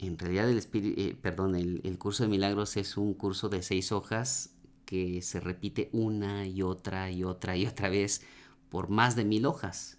en 0.00 0.18
realidad 0.18 0.50
el, 0.50 0.66
eh, 0.74 1.16
perdón, 1.22 1.54
el, 1.54 1.96
curso 1.98 2.24
de 2.24 2.28
milagros 2.28 2.76
es 2.76 2.96
un 2.96 3.14
curso 3.14 3.48
de 3.48 3.62
seis 3.62 3.92
hojas 3.92 4.56
que 4.84 5.22
se 5.22 5.40
repite 5.40 5.88
una 5.92 6.46
y 6.46 6.62
otra 6.62 7.10
y 7.10 7.24
otra 7.24 7.56
y 7.56 7.66
otra 7.66 7.88
vez 7.88 8.22
por 8.68 8.88
más 8.88 9.16
de 9.16 9.24
mil 9.24 9.46
hojas. 9.46 9.98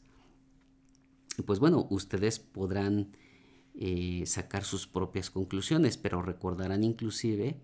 Pues 1.45 1.59
bueno, 1.59 1.87
ustedes 1.89 2.39
podrán 2.39 3.15
eh, 3.75 4.23
sacar 4.25 4.63
sus 4.63 4.87
propias 4.87 5.29
conclusiones, 5.29 5.97
pero 5.97 6.21
recordarán 6.21 6.83
inclusive 6.83 7.55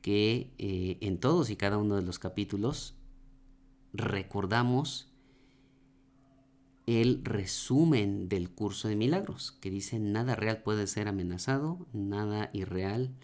que 0.00 0.50
eh, 0.58 0.98
en 1.00 1.18
todos 1.18 1.50
y 1.50 1.56
cada 1.56 1.76
uno 1.76 1.96
de 1.96 2.02
los 2.02 2.18
capítulos 2.18 2.94
recordamos 3.92 5.10
el 6.86 7.24
resumen 7.24 8.28
del 8.28 8.50
curso 8.50 8.88
de 8.88 8.96
milagros, 8.96 9.52
que 9.60 9.70
dice 9.70 9.98
nada 9.98 10.34
real 10.34 10.62
puede 10.62 10.86
ser 10.86 11.06
amenazado, 11.06 11.86
nada 11.92 12.50
irreal. 12.52 13.14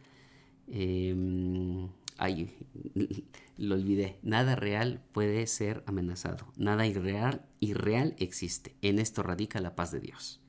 Em, 0.69 1.89
ay, 2.19 2.55
lo 3.57 3.75
olvidé. 3.75 4.19
Nada 4.23 4.57
real 4.57 5.03
puede 5.13 5.47
ser 5.47 5.83
amenazado. 5.87 6.53
Nada 6.57 6.87
irreal, 6.87 7.47
irreal 7.61 8.15
existe. 8.19 8.77
En 8.83 8.99
esto 8.99 9.23
radica 9.23 9.61
la 9.61 9.75
paz 9.75 9.93
de 9.93 10.01
Dios. 10.01 10.41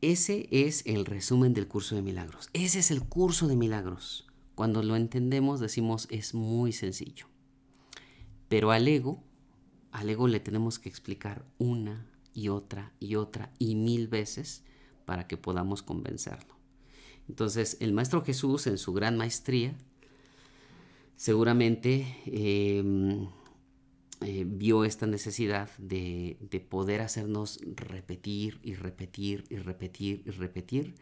Ese 0.00 0.48
es 0.50 0.84
el 0.86 1.06
resumen 1.06 1.54
del 1.54 1.66
curso 1.66 1.94
de 1.94 2.02
milagros. 2.02 2.50
Ese 2.52 2.80
es 2.80 2.90
el 2.90 3.02
curso 3.02 3.48
de 3.48 3.56
milagros. 3.56 4.26
Cuando 4.54 4.82
lo 4.82 4.96
entendemos 4.96 5.60
decimos 5.60 6.06
es 6.10 6.34
muy 6.34 6.72
sencillo. 6.72 7.26
Pero 8.48 8.70
al 8.70 8.86
ego 8.86 9.24
al 9.94 10.10
ego 10.10 10.26
le 10.26 10.40
tenemos 10.40 10.80
que 10.80 10.88
explicar 10.88 11.46
una 11.56 12.04
y 12.34 12.48
otra 12.48 12.92
y 12.98 13.14
otra 13.14 13.52
y 13.60 13.76
mil 13.76 14.08
veces 14.08 14.64
para 15.04 15.28
que 15.28 15.36
podamos 15.36 15.84
convencerlo. 15.84 16.53
Entonces, 17.28 17.76
el 17.80 17.92
Maestro 17.92 18.22
Jesús 18.22 18.66
en 18.66 18.78
su 18.78 18.92
gran 18.92 19.16
maestría 19.16 19.74
seguramente 21.16 22.06
em, 22.26 23.28
eh, 24.20 24.44
vio 24.46 24.84
esta 24.84 25.06
necesidad 25.06 25.70
de, 25.78 26.36
de, 26.40 26.60
poder 26.60 27.00
hacernos 27.00 27.60
repetir 27.76 28.58
y 28.62 28.74
repetir 28.74 29.44
y 29.48 29.56
repetir 29.56 30.22
y 30.26 30.30
repetir 30.30 30.94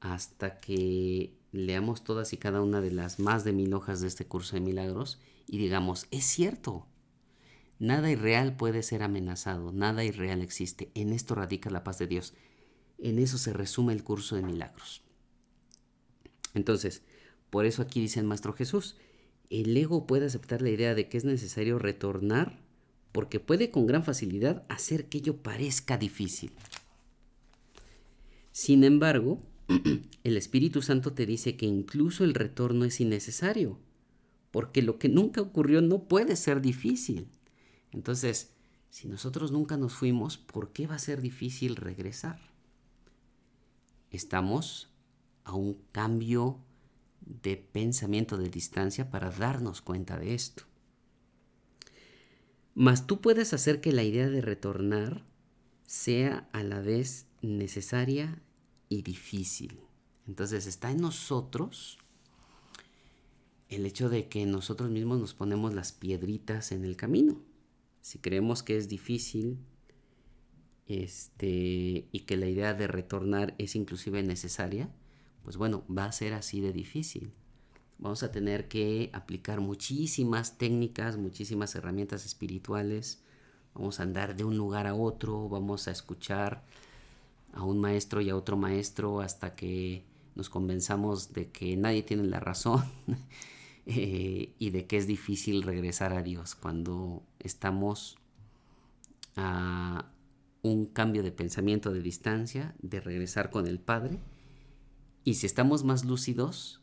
hasta 0.00 0.60
que 0.60 1.34
leamos 1.52 2.04
todas 2.04 2.32
y 2.32 2.36
cada 2.36 2.60
una 2.60 2.80
de 2.80 2.90
las 2.90 3.18
más 3.18 3.44
de 3.44 3.52
mil 3.52 3.72
hojas 3.74 4.00
de 4.00 4.08
este 4.08 4.26
curso 4.26 4.56
de 4.56 4.60
milagros 4.60 5.20
y 5.46 5.58
digamos, 5.58 6.06
es 6.10 6.24
cierto, 6.24 6.86
Nada 7.78 8.10
irreal 8.10 8.56
puede 8.56 8.82
ser 8.82 9.02
amenazado, 9.02 9.72
nada 9.72 10.04
irreal 10.04 10.42
existe. 10.42 10.90
En 10.94 11.12
esto 11.12 11.34
radica 11.34 11.70
la 11.70 11.82
paz 11.82 11.98
de 11.98 12.06
Dios. 12.06 12.34
En 12.98 13.18
eso 13.18 13.36
se 13.36 13.52
resume 13.52 13.92
el 13.92 14.04
curso 14.04 14.36
de 14.36 14.42
milagros. 14.42 15.02
Entonces, 16.54 17.02
por 17.50 17.66
eso 17.66 17.82
aquí 17.82 18.00
dice 18.00 18.20
el 18.20 18.26
Maestro 18.26 18.52
Jesús, 18.52 18.96
el 19.50 19.76
ego 19.76 20.06
puede 20.06 20.26
aceptar 20.26 20.62
la 20.62 20.70
idea 20.70 20.94
de 20.94 21.08
que 21.08 21.18
es 21.18 21.24
necesario 21.24 21.78
retornar 21.78 22.58
porque 23.12 23.38
puede 23.38 23.70
con 23.70 23.86
gran 23.86 24.02
facilidad 24.02 24.64
hacer 24.68 25.08
que 25.08 25.18
ello 25.18 25.36
parezca 25.36 25.96
difícil. 25.96 26.50
Sin 28.50 28.82
embargo, 28.82 29.40
el 30.24 30.36
Espíritu 30.36 30.82
Santo 30.82 31.12
te 31.12 31.26
dice 31.26 31.56
que 31.56 31.66
incluso 31.66 32.24
el 32.24 32.34
retorno 32.34 32.84
es 32.84 33.00
innecesario, 33.00 33.78
porque 34.50 34.82
lo 34.82 34.98
que 34.98 35.08
nunca 35.08 35.40
ocurrió 35.40 35.80
no 35.80 36.08
puede 36.08 36.34
ser 36.34 36.60
difícil. 36.60 37.28
Entonces, 37.92 38.50
si 38.90 39.06
nosotros 39.06 39.52
nunca 39.52 39.76
nos 39.76 39.94
fuimos, 39.94 40.36
¿por 40.36 40.72
qué 40.72 40.86
va 40.86 40.96
a 40.96 41.00
ser 41.00 41.20
difícil 41.20 41.76
regresar? 41.76 42.40
Estamos 44.10 44.88
a 45.44 45.54
un 45.54 45.74
cambio 45.92 46.58
de 47.20 47.56
pensamiento 47.56 48.36
de 48.36 48.48
distancia 48.48 49.10
para 49.10 49.30
darnos 49.30 49.80
cuenta 49.80 50.18
de 50.18 50.34
esto. 50.34 50.64
Mas 52.74 53.06
tú 53.06 53.20
puedes 53.20 53.52
hacer 53.54 53.80
que 53.80 53.92
la 53.92 54.02
idea 54.02 54.28
de 54.28 54.40
retornar 54.40 55.24
sea 55.86 56.48
a 56.52 56.62
la 56.62 56.80
vez 56.80 57.26
necesaria 57.40 58.42
y 58.88 59.02
difícil. 59.02 59.80
Entonces 60.26 60.66
está 60.66 60.90
en 60.90 60.98
nosotros 60.98 61.98
el 63.68 63.86
hecho 63.86 64.08
de 64.08 64.28
que 64.28 64.44
nosotros 64.46 64.90
mismos 64.90 65.20
nos 65.20 65.34
ponemos 65.34 65.74
las 65.74 65.92
piedritas 65.92 66.72
en 66.72 66.84
el 66.84 66.96
camino 66.96 67.40
si 68.04 68.18
creemos 68.18 68.62
que 68.62 68.76
es 68.76 68.86
difícil 68.86 69.56
este, 70.86 72.06
y 72.12 72.20
que 72.26 72.36
la 72.36 72.46
idea 72.46 72.74
de 72.74 72.86
retornar 72.86 73.54
es 73.56 73.76
inclusive 73.76 74.22
necesaria, 74.22 74.94
pues 75.44 75.56
bueno, 75.56 75.84
va 75.86 76.06
a 76.06 76.12
ser 76.12 76.34
así 76.34 76.60
de 76.60 76.72
difícil. 76.72 77.32
Vamos 77.98 78.22
a 78.22 78.32
tener 78.32 78.66
que 78.66 79.10
aplicar 79.12 79.60
muchísimas 79.60 80.58
técnicas, 80.58 81.16
muchísimas 81.16 81.74
herramientas 81.76 82.26
espirituales. 82.26 83.22
Vamos 83.74 84.00
a 84.00 84.02
andar 84.02 84.34
de 84.34 84.44
un 84.44 84.56
lugar 84.56 84.86
a 84.86 84.94
otro, 84.94 85.48
vamos 85.48 85.86
a 85.86 85.92
escuchar 85.92 86.64
a 87.52 87.62
un 87.62 87.80
maestro 87.80 88.20
y 88.20 88.30
a 88.30 88.36
otro 88.36 88.56
maestro 88.56 89.20
hasta 89.20 89.54
que 89.54 90.04
nos 90.34 90.50
convenzamos 90.50 91.32
de 91.32 91.50
que 91.50 91.76
nadie 91.76 92.02
tiene 92.02 92.24
la 92.24 92.40
razón 92.40 92.82
Eh, 93.86 94.54
y 94.58 94.70
de 94.70 94.86
que 94.86 94.96
es 94.96 95.06
difícil 95.06 95.62
regresar 95.62 96.14
a 96.14 96.22
Dios 96.22 96.54
cuando 96.54 97.22
estamos 97.38 98.16
a 99.36 100.06
un 100.62 100.86
cambio 100.86 101.22
de 101.22 101.32
pensamiento 101.32 101.92
de 101.92 102.00
distancia, 102.00 102.74
de 102.80 103.00
regresar 103.00 103.50
con 103.50 103.66
el 103.66 103.78
Padre. 103.78 104.18
Y 105.24 105.34
si 105.34 105.46
estamos 105.46 105.84
más 105.84 106.04
lúcidos, 106.04 106.82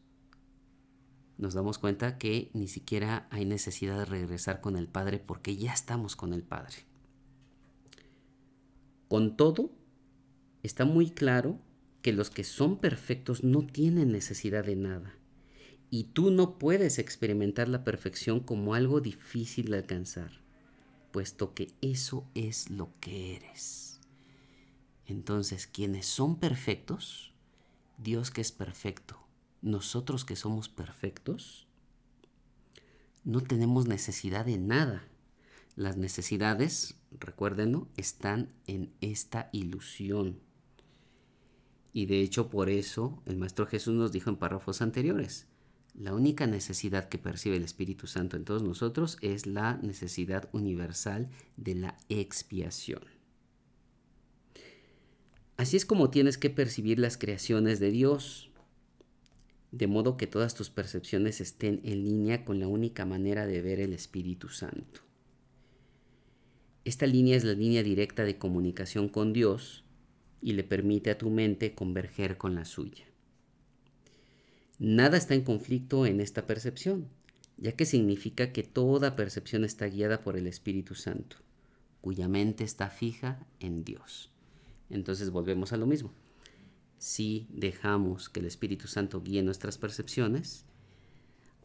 nos 1.37 1.53
damos 1.53 1.77
cuenta 1.77 2.17
que 2.17 2.49
ni 2.53 2.67
siquiera 2.67 3.27
hay 3.29 3.45
necesidad 3.45 3.99
de 3.99 4.05
regresar 4.05 4.61
con 4.61 4.75
el 4.75 4.87
Padre 4.87 5.19
porque 5.19 5.55
ya 5.55 5.73
estamos 5.73 6.15
con 6.15 6.33
el 6.33 6.41
Padre. 6.41 6.77
Con 9.07 9.37
todo, 9.37 9.71
está 10.63 10.85
muy 10.85 11.11
claro 11.11 11.59
que 12.01 12.13
los 12.13 12.31
que 12.31 12.43
son 12.43 12.79
perfectos 12.79 13.43
no 13.43 13.65
tienen 13.65 14.11
necesidad 14.11 14.65
de 14.65 14.75
nada. 14.75 15.13
Y 15.91 16.05
tú 16.05 16.31
no 16.31 16.57
puedes 16.57 16.97
experimentar 16.97 17.67
la 17.67 17.83
perfección 17.83 18.39
como 18.39 18.73
algo 18.73 19.01
difícil 19.01 19.69
de 19.69 19.77
alcanzar, 19.77 20.31
puesto 21.11 21.53
que 21.53 21.73
eso 21.81 22.25
es 22.33 22.69
lo 22.69 22.89
que 23.01 23.35
eres. 23.35 23.99
Entonces, 25.05 25.67
quienes 25.67 26.05
son 26.05 26.39
perfectos, 26.39 27.30
Dios 28.01 28.31
que 28.31 28.41
es 28.41 28.51
perfecto, 28.51 29.15
nosotros 29.61 30.25
que 30.25 30.35
somos 30.35 30.69
perfectos, 30.69 31.67
no 33.23 33.41
tenemos 33.41 33.87
necesidad 33.87 34.45
de 34.45 34.57
nada. 34.57 35.07
Las 35.75 35.97
necesidades, 35.97 36.95
recuérdenlo, 37.11 37.87
están 37.97 38.51
en 38.65 38.91
esta 39.01 39.49
ilusión. 39.53 40.39
Y 41.93 42.07
de 42.07 42.21
hecho 42.21 42.49
por 42.49 42.69
eso 42.69 43.21
el 43.27 43.37
Maestro 43.37 43.67
Jesús 43.67 43.93
nos 43.93 44.11
dijo 44.11 44.31
en 44.31 44.37
párrafos 44.37 44.81
anteriores, 44.81 45.47
la 45.93 46.15
única 46.15 46.47
necesidad 46.47 47.07
que 47.07 47.19
percibe 47.19 47.57
el 47.57 47.63
Espíritu 47.63 48.07
Santo 48.07 48.35
en 48.35 48.45
todos 48.45 48.63
nosotros 48.63 49.19
es 49.21 49.45
la 49.45 49.77
necesidad 49.77 50.49
universal 50.53 51.29
de 51.55 51.75
la 51.75 51.97
expiación. 52.09 53.20
Así 55.61 55.77
es 55.77 55.85
como 55.85 56.09
tienes 56.09 56.39
que 56.39 56.49
percibir 56.49 56.97
las 56.97 57.19
creaciones 57.19 57.79
de 57.79 57.91
Dios, 57.91 58.49
de 59.71 59.85
modo 59.85 60.17
que 60.17 60.25
todas 60.25 60.55
tus 60.55 60.71
percepciones 60.71 61.39
estén 61.39 61.81
en 61.83 62.03
línea 62.03 62.43
con 62.43 62.59
la 62.59 62.67
única 62.67 63.05
manera 63.05 63.45
de 63.45 63.61
ver 63.61 63.79
el 63.79 63.93
Espíritu 63.93 64.49
Santo. 64.49 65.01
Esta 66.83 67.05
línea 67.05 67.37
es 67.37 67.43
la 67.43 67.53
línea 67.53 67.83
directa 67.83 68.23
de 68.23 68.39
comunicación 68.39 69.07
con 69.07 69.33
Dios 69.33 69.83
y 70.41 70.53
le 70.53 70.63
permite 70.63 71.11
a 71.11 71.19
tu 71.19 71.29
mente 71.29 71.75
converger 71.75 72.39
con 72.39 72.55
la 72.55 72.65
suya. 72.65 73.05
Nada 74.79 75.15
está 75.15 75.35
en 75.35 75.43
conflicto 75.43 76.07
en 76.07 76.21
esta 76.21 76.47
percepción. 76.47 77.07
ya 77.57 77.73
que 77.73 77.85
significa 77.85 78.51
que 78.51 78.63
toda 78.63 79.15
percepción 79.15 79.63
está 79.63 79.85
guiada 79.85 80.23
por 80.23 80.37
el 80.37 80.47
Espíritu 80.47 80.95
Santo, 80.95 81.35
cuya 82.01 82.27
mente 82.27 82.63
está 82.63 82.89
fija 82.89 83.45
en 83.59 83.83
Dios. 83.83 84.31
Entonces 84.91 85.31
volvemos 85.31 85.73
a 85.73 85.77
lo 85.77 85.85
mismo. 85.85 86.13
Si 86.97 87.47
dejamos 87.49 88.29
que 88.29 88.39
el 88.39 88.45
Espíritu 88.45 88.87
Santo 88.87 89.21
guíe 89.21 89.41
nuestras 89.41 89.77
percepciones, 89.77 90.65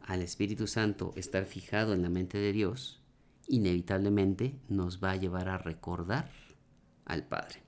al 0.01 0.21
Espíritu 0.21 0.67
Santo 0.67 1.13
estar 1.15 1.45
fijado 1.45 1.93
en 1.93 2.01
la 2.01 2.09
mente 2.09 2.37
de 2.37 2.53
Dios, 2.53 3.01
inevitablemente 3.47 4.55
nos 4.67 5.03
va 5.03 5.11
a 5.11 5.15
llevar 5.17 5.49
a 5.49 5.57
recordar 5.57 6.31
al 7.05 7.27
Padre. 7.27 7.61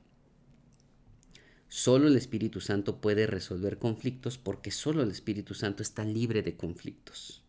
Solo 1.67 2.07
el 2.07 2.15
Espíritu 2.15 2.61
Santo 2.61 2.99
puede 2.99 3.27
resolver 3.27 3.77
conflictos 3.77 4.37
porque 4.37 4.71
solo 4.71 5.03
el 5.03 5.11
Espíritu 5.11 5.53
Santo 5.53 5.83
está 5.83 6.03
libre 6.03 6.41
de 6.41 6.57
conflictos. 6.57 7.43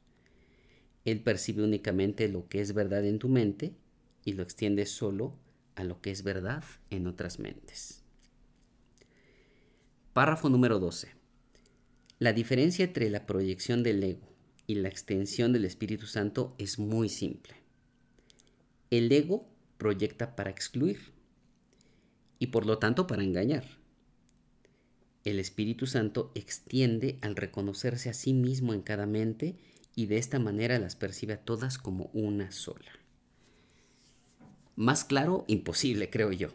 Él 1.04 1.22
percibe 1.22 1.64
únicamente 1.64 2.28
lo 2.28 2.46
que 2.48 2.60
es 2.60 2.74
verdad 2.74 3.04
en 3.06 3.18
tu 3.18 3.28
mente 3.28 3.74
y 4.24 4.34
lo 4.34 4.42
extiende 4.42 4.84
solo 4.84 5.38
a 5.74 5.84
lo 5.84 6.00
que 6.02 6.10
es 6.10 6.22
verdad 6.22 6.62
en 6.90 7.06
otras 7.06 7.38
mentes. 7.38 7.99
Párrafo 10.12 10.48
número 10.48 10.80
12. 10.80 11.14
La 12.18 12.32
diferencia 12.32 12.84
entre 12.84 13.08
la 13.10 13.26
proyección 13.26 13.84
del 13.84 14.02
ego 14.02 14.26
y 14.66 14.74
la 14.74 14.88
extensión 14.88 15.52
del 15.52 15.64
Espíritu 15.64 16.06
Santo 16.06 16.52
es 16.58 16.80
muy 16.80 17.08
simple. 17.08 17.54
El 18.90 19.12
ego 19.12 19.48
proyecta 19.78 20.34
para 20.34 20.50
excluir 20.50 20.98
y 22.40 22.48
por 22.48 22.66
lo 22.66 22.78
tanto 22.78 23.06
para 23.06 23.22
engañar. 23.22 23.64
El 25.22 25.38
Espíritu 25.38 25.86
Santo 25.86 26.32
extiende 26.34 27.20
al 27.20 27.36
reconocerse 27.36 28.10
a 28.10 28.14
sí 28.14 28.32
mismo 28.32 28.74
en 28.74 28.82
cada 28.82 29.06
mente 29.06 29.60
y 29.94 30.06
de 30.06 30.18
esta 30.18 30.40
manera 30.40 30.80
las 30.80 30.96
percibe 30.96 31.34
a 31.34 31.44
todas 31.44 31.78
como 31.78 32.10
una 32.12 32.50
sola. 32.50 32.90
Más 34.74 35.04
claro, 35.04 35.44
imposible, 35.46 36.10
creo 36.10 36.32
yo. 36.32 36.48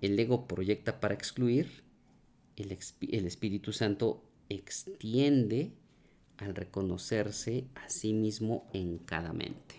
El 0.00 0.18
ego 0.18 0.48
proyecta 0.48 0.98
para 0.98 1.14
excluir, 1.14 1.84
el, 2.56 3.26
Espíritu 3.26 3.72
Santo 3.72 4.24
extiende 4.48 5.72
al 6.36 6.54
reconocerse 6.54 7.66
a 7.74 7.88
sí 7.88 8.12
mismo 8.12 8.68
en 8.72 8.98
cada 8.98 9.32
mente. 9.32 9.76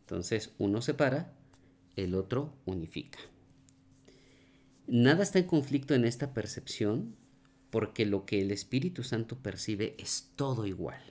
Entonces 0.00 0.52
uno 0.58 0.82
separa, 0.82 1.32
el 1.96 2.14
otro 2.14 2.54
unifica. 2.64 3.18
Nada 4.86 5.22
está 5.22 5.38
en 5.38 5.46
conflicto 5.46 5.94
en 5.94 6.04
esta 6.04 6.34
percepción 6.34 7.16
porque 7.70 8.06
lo 8.06 8.26
que 8.26 8.40
el 8.40 8.50
Espíritu 8.50 9.02
Santo 9.02 9.38
percibe 9.38 9.94
es 9.98 10.30
todo 10.36 10.66
igual. 10.66 11.02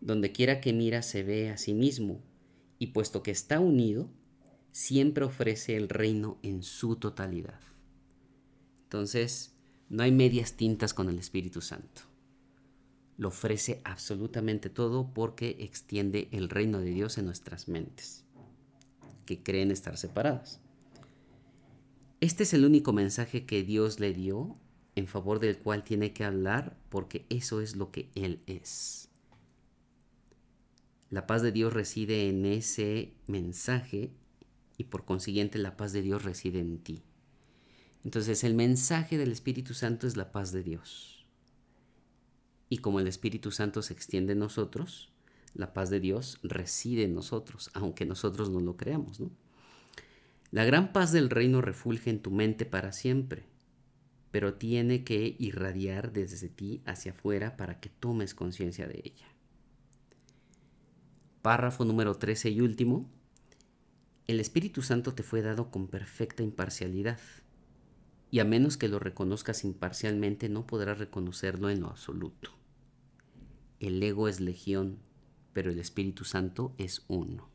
Donde 0.00 0.32
quiera 0.32 0.60
que 0.60 0.72
mira 0.72 1.02
se 1.02 1.22
ve 1.22 1.50
a 1.50 1.56
sí 1.56 1.74
mismo 1.74 2.22
y 2.78 2.88
puesto 2.88 3.22
que 3.22 3.30
está 3.30 3.60
unido, 3.60 4.10
siempre 4.72 5.24
ofrece 5.24 5.76
el 5.76 5.88
reino 5.88 6.38
en 6.42 6.62
su 6.62 6.96
totalidad. 6.96 7.60
Entonces, 8.90 9.52
no 9.88 10.02
hay 10.02 10.10
medias 10.10 10.54
tintas 10.54 10.94
con 10.94 11.08
el 11.08 11.16
Espíritu 11.20 11.60
Santo. 11.60 12.02
Lo 13.18 13.28
ofrece 13.28 13.80
absolutamente 13.84 14.68
todo 14.68 15.14
porque 15.14 15.58
extiende 15.60 16.26
el 16.32 16.48
reino 16.48 16.80
de 16.80 16.90
Dios 16.90 17.16
en 17.16 17.26
nuestras 17.26 17.68
mentes, 17.68 18.24
que 19.26 19.44
creen 19.44 19.70
estar 19.70 19.96
separadas. 19.96 20.58
Este 22.20 22.42
es 22.42 22.52
el 22.52 22.64
único 22.64 22.92
mensaje 22.92 23.46
que 23.46 23.62
Dios 23.62 24.00
le 24.00 24.12
dio 24.12 24.56
en 24.96 25.06
favor 25.06 25.38
del 25.38 25.58
cual 25.58 25.84
tiene 25.84 26.12
que 26.12 26.24
hablar 26.24 26.76
porque 26.88 27.26
eso 27.28 27.60
es 27.60 27.76
lo 27.76 27.92
que 27.92 28.10
Él 28.16 28.40
es. 28.48 29.08
La 31.10 31.28
paz 31.28 31.42
de 31.42 31.52
Dios 31.52 31.72
reside 31.72 32.28
en 32.28 32.44
ese 32.44 33.12
mensaje 33.28 34.10
y 34.78 34.84
por 34.84 35.04
consiguiente 35.04 35.58
la 35.58 35.76
paz 35.76 35.92
de 35.92 36.02
Dios 36.02 36.24
reside 36.24 36.58
en 36.58 36.78
ti. 36.78 37.04
Entonces 38.04 38.44
el 38.44 38.54
mensaje 38.54 39.18
del 39.18 39.32
Espíritu 39.32 39.74
Santo 39.74 40.06
es 40.06 40.16
la 40.16 40.32
paz 40.32 40.52
de 40.52 40.62
Dios. 40.62 41.26
Y 42.68 42.78
como 42.78 43.00
el 43.00 43.06
Espíritu 43.06 43.50
Santo 43.50 43.82
se 43.82 43.92
extiende 43.92 44.32
en 44.32 44.38
nosotros, 44.38 45.12
la 45.54 45.72
paz 45.72 45.90
de 45.90 46.00
Dios 46.00 46.38
reside 46.42 47.02
en 47.02 47.14
nosotros, 47.14 47.70
aunque 47.74 48.06
nosotros 48.06 48.50
no 48.50 48.60
lo 48.60 48.76
creamos. 48.76 49.20
La 50.50 50.64
gran 50.64 50.92
paz 50.92 51.12
del 51.12 51.30
reino 51.30 51.60
refulge 51.60 52.10
en 52.10 52.20
tu 52.20 52.30
mente 52.30 52.64
para 52.64 52.92
siempre, 52.92 53.44
pero 54.30 54.54
tiene 54.54 55.04
que 55.04 55.36
irradiar 55.38 56.12
desde 56.12 56.48
ti 56.48 56.82
hacia 56.86 57.12
afuera 57.12 57.56
para 57.56 57.80
que 57.80 57.88
tomes 57.88 58.34
conciencia 58.34 58.86
de 58.86 59.02
ella. 59.04 59.26
Párrafo 61.42 61.84
número 61.84 62.14
13 62.14 62.50
y 62.50 62.60
último. 62.60 63.10
El 64.26 64.38
Espíritu 64.38 64.82
Santo 64.82 65.14
te 65.14 65.22
fue 65.22 65.42
dado 65.42 65.70
con 65.70 65.88
perfecta 65.88 66.42
imparcialidad, 66.42 67.18
y 68.30 68.38
a 68.38 68.44
menos 68.44 68.76
que 68.76 68.88
lo 68.88 68.98
reconozcas 68.98 69.64
imparcialmente 69.64 70.48
no 70.48 70.66
podrás 70.66 70.98
reconocerlo 70.98 71.70
en 71.70 71.80
lo 71.80 71.88
absoluto. 71.88 72.50
El 73.80 74.02
ego 74.02 74.28
es 74.28 74.40
legión, 74.40 74.98
pero 75.52 75.70
el 75.70 75.78
Espíritu 75.78 76.24
Santo 76.24 76.74
es 76.78 77.04
uno. 77.08 77.48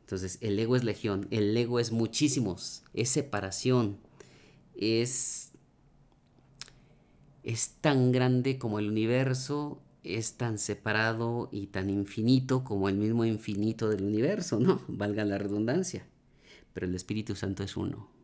Entonces, 0.00 0.38
el 0.40 0.58
ego 0.58 0.74
es 0.74 0.82
legión, 0.82 1.28
el 1.30 1.56
ego 1.56 1.78
es 1.78 1.92
muchísimos, 1.92 2.82
es 2.94 3.10
separación, 3.10 3.98
es, 4.74 5.52
es 7.44 7.76
tan 7.80 8.10
grande 8.10 8.58
como 8.58 8.80
el 8.80 8.88
universo 8.88 9.80
es 10.02 10.34
tan 10.34 10.58
separado 10.58 11.48
y 11.52 11.66
tan 11.66 11.90
infinito 11.90 12.64
como 12.64 12.88
el 12.88 12.96
mismo 12.96 13.24
infinito 13.24 13.88
del 13.88 14.04
universo, 14.04 14.58
¿no? 14.58 14.80
Valga 14.88 15.24
la 15.24 15.38
redundancia. 15.38 16.06
Pero 16.72 16.86
el 16.86 16.94
Espíritu 16.94 17.34
Santo 17.34 17.62
es 17.62 17.76
uno. 17.76 18.19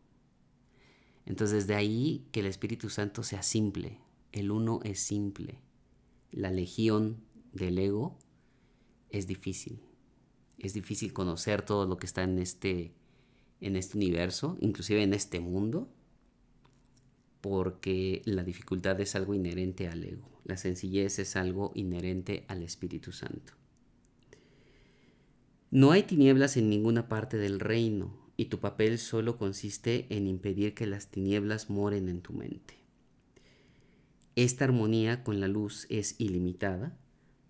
Entonces 1.26 1.66
de 1.66 1.74
ahí 1.74 2.26
que 2.32 2.40
el 2.40 2.46
Espíritu 2.46 2.88
Santo 2.88 3.22
sea 3.22 3.42
simple. 3.42 4.00
El 4.32 4.50
uno 4.50 4.80
es 4.84 5.00
simple. 5.00 5.60
La 6.30 6.50
legión 6.50 7.22
del 7.52 7.78
ego 7.78 8.18
es 9.10 9.26
difícil. 9.26 9.80
Es 10.58 10.72
difícil 10.72 11.12
conocer 11.12 11.62
todo 11.62 11.86
lo 11.86 11.98
que 11.98 12.06
está 12.06 12.22
en 12.22 12.38
este, 12.38 12.94
en 13.60 13.76
este 13.76 13.98
universo, 13.98 14.56
inclusive 14.60 15.02
en 15.02 15.12
este 15.12 15.40
mundo 15.40 15.92
porque 17.48 18.22
la 18.24 18.42
dificultad 18.42 19.00
es 19.00 19.14
algo 19.14 19.32
inherente 19.32 19.86
al 19.86 20.02
ego, 20.02 20.28
la 20.42 20.56
sencillez 20.56 21.20
es 21.20 21.36
algo 21.36 21.70
inherente 21.76 22.44
al 22.48 22.64
Espíritu 22.64 23.12
Santo. 23.12 23.52
No 25.70 25.92
hay 25.92 26.02
tinieblas 26.02 26.56
en 26.56 26.68
ninguna 26.68 27.08
parte 27.08 27.36
del 27.36 27.60
reino, 27.60 28.25
y 28.36 28.46
tu 28.46 28.60
papel 28.60 28.98
solo 28.98 29.38
consiste 29.38 30.06
en 30.10 30.26
impedir 30.26 30.74
que 30.74 30.86
las 30.86 31.08
tinieblas 31.08 31.70
moren 31.70 32.08
en 32.08 32.20
tu 32.20 32.32
mente. 32.32 32.74
Esta 34.34 34.64
armonía 34.64 35.24
con 35.24 35.40
la 35.40 35.48
luz 35.48 35.86
es 35.88 36.14
ilimitada 36.18 36.96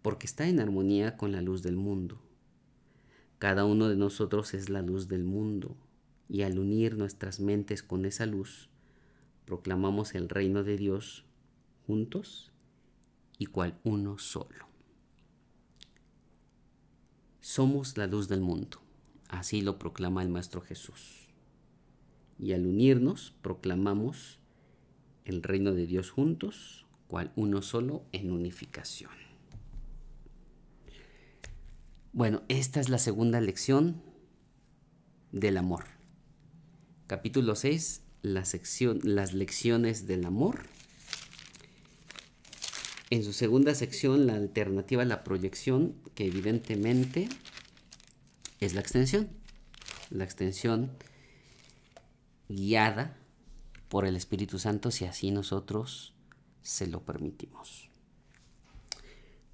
porque 0.02 0.26
está 0.26 0.48
en 0.48 0.60
armonía 0.60 1.16
con 1.16 1.32
la 1.32 1.42
luz 1.42 1.62
del 1.62 1.76
mundo. 1.76 2.20
Cada 3.38 3.64
uno 3.64 3.88
de 3.88 3.96
nosotros 3.96 4.54
es 4.54 4.68
la 4.68 4.82
luz 4.82 5.08
del 5.08 5.24
mundo, 5.24 5.76
y 6.28 6.42
al 6.42 6.58
unir 6.58 6.96
nuestras 6.96 7.40
mentes 7.40 7.82
con 7.82 8.04
esa 8.04 8.24
luz, 8.24 8.68
proclamamos 9.44 10.14
el 10.14 10.28
reino 10.28 10.64
de 10.64 10.76
Dios 10.76 11.24
juntos 11.86 12.52
y 13.38 13.46
cual 13.46 13.78
uno 13.84 14.18
solo. 14.18 14.66
Somos 17.40 17.96
la 17.96 18.06
luz 18.06 18.28
del 18.28 18.40
mundo, 18.40 18.80
así 19.28 19.60
lo 19.60 19.78
proclama 19.78 20.22
el 20.22 20.28
Maestro 20.28 20.60
Jesús. 20.60 21.28
Y 22.38 22.52
al 22.52 22.66
unirnos 22.66 23.34
proclamamos 23.42 24.38
el 25.24 25.42
reino 25.42 25.72
de 25.72 25.86
Dios 25.86 26.10
juntos, 26.10 26.86
cual 27.08 27.32
uno 27.36 27.62
solo 27.62 28.04
en 28.12 28.30
unificación. 28.30 29.10
Bueno, 32.12 32.42
esta 32.48 32.80
es 32.80 32.88
la 32.88 32.98
segunda 32.98 33.40
lección 33.40 34.02
del 35.32 35.56
amor. 35.58 35.84
Capítulo 37.06 37.54
6, 37.54 38.02
la 38.22 38.44
sección, 38.44 39.00
las 39.02 39.34
lecciones 39.34 40.06
del 40.06 40.24
amor. 40.24 40.60
En 43.10 43.22
su 43.22 43.32
segunda 43.32 43.74
sección, 43.74 44.26
la 44.26 44.34
alternativa 44.34 45.02
a 45.02 45.06
la 45.06 45.22
proyección, 45.22 45.94
que 46.14 46.26
evidentemente 46.26 47.28
es 48.60 48.74
la 48.74 48.80
extensión. 48.80 49.28
La 50.10 50.24
extensión 50.24 50.92
guiada 52.48 53.16
por 53.88 54.04
el 54.04 54.16
Espíritu 54.16 54.58
Santo 54.58 54.90
si 54.90 55.04
así 55.04 55.30
nosotros 55.30 56.14
se 56.62 56.86
lo 56.86 57.02
permitimos. 57.02 57.88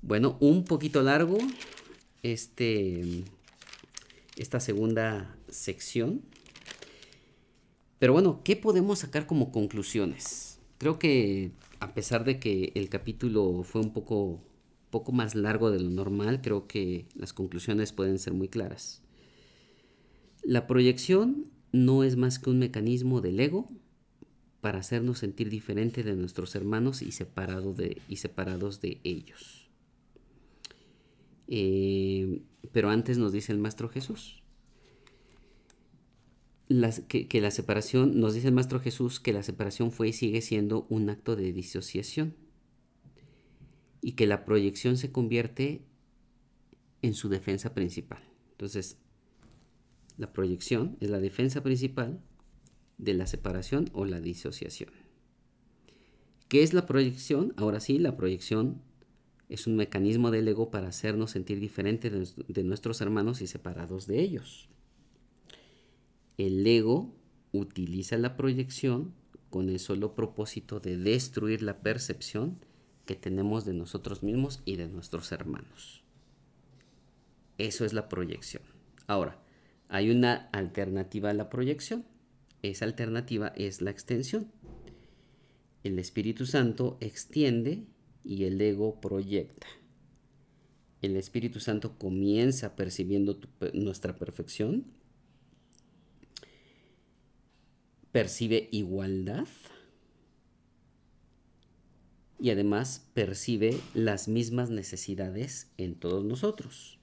Bueno, 0.02 0.36
un 0.40 0.64
poquito 0.64 1.02
largo 1.02 1.38
este, 2.22 3.24
esta 4.36 4.60
segunda 4.60 5.36
sección 5.48 6.22
pero 8.02 8.14
bueno, 8.14 8.40
¿qué 8.42 8.56
podemos 8.56 8.98
sacar 8.98 9.28
como 9.28 9.52
conclusiones? 9.52 10.58
Creo 10.78 10.98
que 10.98 11.52
a 11.78 11.94
pesar 11.94 12.24
de 12.24 12.40
que 12.40 12.72
el 12.74 12.88
capítulo 12.88 13.62
fue 13.62 13.80
un 13.80 13.92
poco 13.92 14.40
poco 14.92 15.10
más 15.10 15.34
largo 15.34 15.72
de 15.72 15.80
lo 15.80 15.90
normal, 15.90 16.40
creo 16.40 16.68
que 16.68 17.06
las 17.16 17.32
conclusiones 17.32 17.92
pueden 17.92 18.20
ser 18.20 18.34
muy 18.34 18.46
claras. 18.46 19.02
La 20.44 20.68
proyección 20.68 21.46
no 21.72 22.04
es 22.04 22.16
más 22.16 22.38
que 22.38 22.50
un 22.50 22.60
mecanismo 22.60 23.20
del 23.20 23.40
ego 23.40 23.68
para 24.60 24.78
hacernos 24.78 25.18
sentir 25.18 25.50
diferente 25.50 26.04
de 26.04 26.14
nuestros 26.14 26.54
hermanos 26.54 27.02
y, 27.02 27.10
de, 27.10 28.02
y 28.08 28.16
separados 28.16 28.80
de 28.80 29.00
ellos. 29.02 29.68
Eh, 31.48 32.42
pero 32.70 32.90
antes 32.90 33.18
nos 33.18 33.32
dice 33.32 33.50
el 33.50 33.58
Maestro 33.58 33.88
Jesús 33.88 34.42
que, 37.08 37.40
la 37.40 37.50
separación, 37.50 38.20
nos 38.20 38.34
dice 38.34 38.48
el 38.48 38.54
Maestro 38.54 38.80
Jesús 38.80 39.20
que 39.20 39.32
la 39.32 39.42
separación 39.42 39.90
fue 39.90 40.08
y 40.08 40.12
sigue 40.12 40.40
siendo 40.40 40.86
un 40.88 41.10
acto 41.10 41.36
de 41.36 41.52
disociación 41.52 42.34
y 44.02 44.12
que 44.12 44.26
la 44.26 44.44
proyección 44.44 44.98
se 44.98 45.10
convierte 45.10 45.86
en 47.00 47.14
su 47.14 47.30
defensa 47.30 47.72
principal. 47.72 48.22
Entonces, 48.50 48.98
la 50.18 50.32
proyección 50.32 50.98
es 51.00 51.08
la 51.08 51.20
defensa 51.20 51.62
principal 51.62 52.20
de 52.98 53.14
la 53.14 53.26
separación 53.26 53.88
o 53.94 54.04
la 54.04 54.20
disociación. 54.20 54.90
¿Qué 56.48 56.62
es 56.62 56.74
la 56.74 56.84
proyección? 56.86 57.54
Ahora 57.56 57.80
sí, 57.80 57.98
la 57.98 58.16
proyección 58.16 58.82
es 59.48 59.66
un 59.66 59.76
mecanismo 59.76 60.30
del 60.30 60.48
ego 60.48 60.70
para 60.70 60.88
hacernos 60.88 61.30
sentir 61.30 61.60
diferente 61.60 62.10
de, 62.10 62.64
nuestros 62.64 63.00
hermanos 63.00 63.40
y 63.40 63.46
separados 63.46 64.06
de 64.06 64.20
ellos. 64.20 64.68
El 66.38 66.66
ego 66.66 67.14
utiliza 67.52 68.18
la 68.18 68.36
proyección 68.36 69.14
con 69.50 69.68
el 69.68 69.78
solo 69.78 70.14
propósito 70.14 70.80
de 70.80 70.96
destruir 70.96 71.62
la 71.62 71.82
percepción 71.82 72.58
que 73.06 73.14
tenemos 73.14 73.64
de 73.64 73.74
nosotros 73.74 74.22
mismos 74.22 74.62
y 74.64 74.76
de 74.76 74.88
nuestros 74.88 75.32
hermanos. 75.32 76.02
Eso 77.58 77.84
es 77.84 77.92
la 77.92 78.08
proyección. 78.08 78.62
Ahora, 79.06 79.42
hay 79.88 80.10
una 80.10 80.48
alternativa 80.52 81.30
a 81.30 81.34
la 81.34 81.50
proyección. 81.50 82.06
Esa 82.62 82.84
alternativa 82.84 83.48
es 83.56 83.82
la 83.82 83.90
extensión. 83.90 84.50
El 85.84 85.98
Espíritu 85.98 86.46
Santo 86.46 86.96
extiende 87.00 87.86
y 88.24 88.44
el 88.44 88.60
ego 88.60 89.00
proyecta. 89.00 89.66
El 91.02 91.16
Espíritu 91.16 91.58
Santo 91.58 91.98
comienza 91.98 92.76
percibiendo 92.76 93.40
nuestra 93.74 94.16
perfección, 94.16 94.86
percibe 98.12 98.68
igualdad 98.70 99.48
y 102.42 102.50
además 102.50 103.08
percibe 103.14 103.78
las 103.94 104.26
mismas 104.26 104.68
necesidades 104.68 105.70
en 105.78 105.94
todos 105.94 106.24
nosotros, 106.24 106.98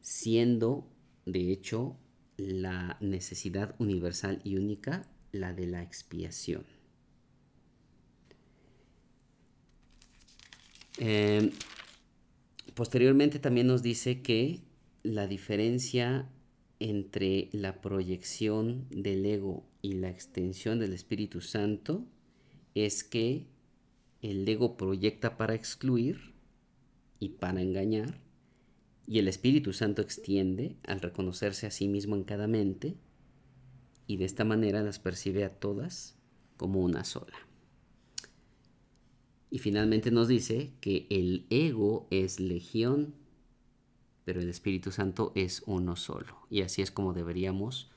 siendo 0.00 0.90
de 1.26 1.52
hecho 1.52 1.98
la 2.38 2.96
necesidad 3.02 3.74
universal 3.78 4.40
y 4.42 4.56
única, 4.56 5.06
la 5.32 5.52
de 5.52 5.66
la 5.66 5.82
expiación. 5.82 6.64
Em, 10.96 11.50
posteriormente 12.72 13.38
también 13.38 13.66
nos 13.66 13.82
dice 13.82 14.22
que 14.22 14.60
la 15.02 15.26
diferencia 15.26 16.26
entre 16.80 17.50
la 17.52 17.82
proyección 17.82 18.86
del 18.88 19.26
ego 19.26 19.68
y 19.82 19.92
la 19.92 20.08
extensión 20.08 20.78
del 20.78 20.94
Espíritu 20.94 21.42
Santo 21.42 22.06
es 22.74 23.04
que 23.04 23.52
el 24.30 24.48
ego 24.48 24.76
proyecta 24.78 25.36
para 25.36 25.54
excluir 25.54 26.32
y 27.20 27.28
para 27.30 27.60
engañar 27.60 28.24
y 29.06 29.18
el 29.18 29.28
Espíritu 29.28 29.74
Santo 29.74 30.00
extiende 30.00 30.76
al 30.86 31.00
reconocerse 31.00 31.66
a 31.66 31.70
sí 31.70 31.88
mismo 31.88 32.16
en 32.16 32.24
cada 32.24 32.46
mente 32.46 32.96
y 34.06 34.16
de 34.16 34.24
esta 34.24 34.44
manera 34.44 34.82
las 34.82 34.98
percibe 34.98 35.44
a 35.44 35.58
todas 35.58 36.16
como 36.56 36.80
una 36.80 37.04
sola. 37.04 37.36
Y 39.50 39.58
finalmente 39.58 40.10
nos 40.10 40.26
dice 40.26 40.72
que 40.80 41.06
el 41.10 41.46
ego 41.50 42.08
es 42.10 42.40
legión, 42.40 43.14
pero 44.24 44.40
el 44.40 44.48
Espíritu 44.48 44.90
Santo 44.90 45.32
es 45.34 45.62
uno 45.66 45.96
solo. 45.96 46.38
Y 46.50 46.62
así 46.62 46.82
es 46.82 46.90
como 46.90 47.12
deberíamos 47.12 47.90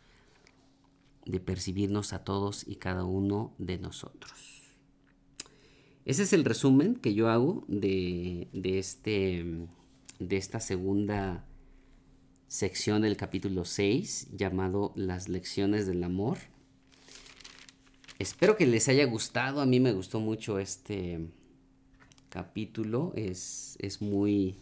de 1.25 1.39
percibirnos 1.39 2.11
a 2.11 2.25
todos 2.25 2.67
y 2.67 2.75
cada 2.75 3.05
uno 3.05 3.55
de 3.57 3.79
nosotros. 3.79 4.56
Ese 6.07 6.23
es 6.23 6.31
el 6.31 6.45
resumen 6.45 6.95
que 6.95 7.13
yo 7.13 7.27
hago 7.27 7.65
de, 7.67 8.47
de 8.53 8.79
este 8.79 9.45
de 10.19 10.37
esta 10.37 10.61
segunda 10.61 11.45
sección 12.47 13.01
del 13.01 13.17
capítulo 13.17 13.65
6 13.65 14.29
llamado 14.31 14.93
Las 14.95 15.27
lecciones 15.27 15.85
del 15.85 16.01
amor. 16.05 16.37
Espero 18.19 18.55
que 18.55 18.65
les 18.65 18.87
haya 18.87 19.03
gustado, 19.03 19.59
a 19.59 19.65
mí 19.65 19.81
me 19.81 19.91
gustó 19.91 20.21
mucho 20.21 20.59
este 20.59 21.27
capítulo, 22.29 23.11
es, 23.17 23.75
es 23.81 24.01
muy, 24.01 24.55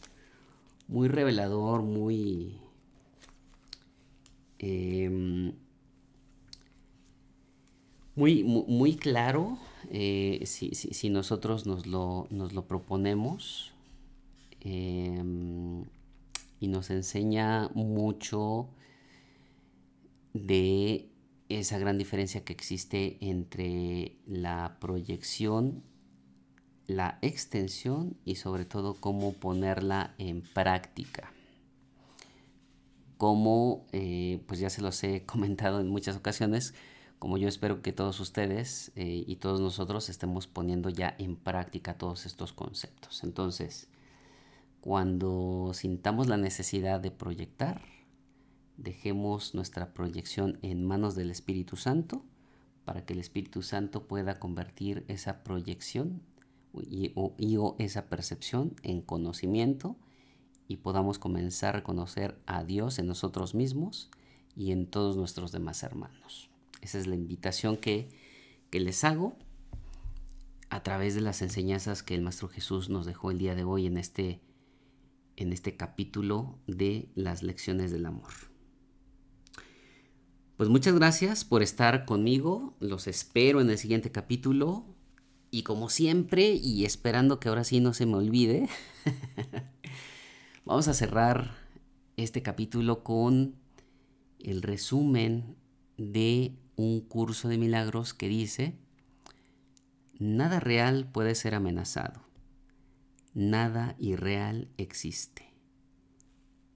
muy 0.88 1.10
revelador, 1.10 1.84
muy... 1.84 2.58
Em, 4.58 5.54
muy, 8.16 8.44
muy, 8.44 8.96
claro 8.96 9.60
eh, 9.92 10.42
si, 10.46 10.72
si, 10.72 11.10
nosotros 11.10 11.66
nos 11.66 11.86
lo, 11.86 12.28
nos 12.30 12.54
lo 12.54 12.68
proponemos 12.68 13.76
Em, 14.68 15.86
y 16.60 16.68
nos 16.68 16.90
enseña 16.90 17.70
mucho 17.76 18.68
de 20.34 21.08
esa 21.50 21.78
gran 21.78 22.00
diferencia 22.00 22.44
que 22.44 22.54
existe 22.54 23.20
entre 23.22 24.18
la 24.26 24.78
proyección, 24.82 25.84
la 26.88 27.20
extensión 27.22 28.18
y 28.26 28.38
sobre 28.38 28.66
todo 28.66 28.96
cómo 28.96 29.34
ponerla 29.34 30.16
en 30.18 30.42
práctica. 30.42 31.32
Como, 33.18 33.86
eh, 33.92 34.42
pues 34.48 34.60
ya 34.60 34.72
se 34.72 34.82
los 34.82 35.04
he 35.04 35.26
comentado 35.28 35.80
en 35.80 35.90
muchas 35.90 36.18
ocasiones, 36.18 36.74
como 37.20 37.38
yo 37.38 37.48
espero 37.48 37.82
que 37.82 37.94
todos 37.94 38.20
ustedes 38.20 38.92
eh, 38.96 39.24
y 39.26 39.38
todos 39.38 39.62
nosotros 39.62 40.10
estemos 40.10 40.48
poniendo 40.48 40.90
ya 40.90 41.16
en 41.18 41.36
práctica 41.36 41.98
todos 41.98 42.26
estos 42.26 42.54
conceptos. 42.54 43.24
Entonces, 43.24 43.90
cuando 44.82 45.72
sintamos 45.74 46.28
la 46.28 46.38
necesidad 46.38 47.00
de 47.00 47.12
proyectar, 47.12 47.82
dejemos 48.78 49.56
nuestra 49.56 49.94
proyección 49.94 50.60
en 50.62 50.86
manos 50.86 51.16
del 51.16 51.32
Espíritu 51.32 51.78
Santo 51.78 52.24
para 52.84 53.06
que 53.06 53.14
el 53.14 53.20
Espíritu 53.20 53.62
Santo 53.62 54.08
pueda 54.08 54.40
convertir 54.40 55.04
esa 55.08 55.44
proyección 55.44 56.22
y 56.90 57.12
o, 57.16 57.76
esa 57.80 58.08
percepción 58.08 58.76
en 58.84 59.02
conocimiento 59.02 59.96
y 60.68 60.78
podamos 60.78 61.20
comenzar 61.20 61.76
a 61.76 61.80
reconocer 61.80 62.38
a 62.46 62.64
Dios 62.64 63.00
en 63.00 63.08
nosotros 63.08 63.56
mismos 63.56 64.10
y 64.56 64.72
en 64.72 64.88
todos 64.88 65.18
nuestros 65.18 65.52
demás 65.52 65.84
hermanos. 65.84 66.50
Esa 66.86 67.00
es 67.00 67.08
la 67.08 67.16
invitación 67.16 67.78
que, 67.78 68.10
que 68.70 68.80
les 68.80 69.04
hago 69.04 69.36
a 70.70 70.84
través 70.84 71.16
de 71.16 71.22
las 71.22 71.42
enseñanzas 71.42 72.04
que 72.04 72.14
el 72.14 72.22
Maestro 72.22 72.48
Jesús 72.48 72.90
nos 72.90 73.08
dejó 73.08 73.32
el 73.32 73.40
día 73.40 73.56
de 73.56 73.64
hoy 73.64 73.88
en 73.88 73.98
este 73.98 74.40
en 75.36 75.52
este 75.52 75.76
capítulo 75.76 76.60
de 76.68 77.10
las 77.16 77.42
lecciones 77.42 77.92
del 77.92 78.06
amor. 78.06 78.30
Pues 80.58 80.70
muchas 80.70 80.94
gracias 80.94 81.44
por 81.44 81.64
estar 81.64 82.06
conmigo, 82.06 82.78
los 82.80 83.08
espero 83.08 83.62
en 83.62 83.70
el 83.72 83.80
siguiente 83.80 84.12
capítulo 84.12 84.86
y 85.50 85.64
como 85.64 85.90
siempre 85.90 86.52
y 86.54 86.86
esperando 86.86 87.40
que 87.40 87.50
ahora 87.50 87.64
sí 87.64 87.80
no 87.80 87.96
se 87.96 88.06
me 88.06 88.16
olvide, 88.16 88.70
vamos 90.66 90.88
a 90.88 90.94
cerrar 90.94 91.56
este 92.16 92.44
capítulo 92.44 93.04
con 93.04 93.56
el 94.40 94.62
resumen 94.62 95.56
de 95.98 96.56
un 96.76 97.02
curso 97.02 97.48
de 97.48 97.58
milagros 97.58 98.14
que 98.14 98.28
dice, 98.28 98.78
nada 100.20 100.60
real 100.60 101.10
puede 101.12 101.36
ser 101.36 101.56
amenazado 101.56 102.26
nada 103.36 103.96
irreal 104.00 104.70
existe. 104.78 105.54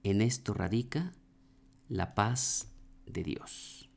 En 0.04 0.20
esto 0.20 0.54
radica 0.54 1.12
la 1.88 2.14
paz 2.14 2.68
de 3.06 3.24
Dios. 3.24 3.89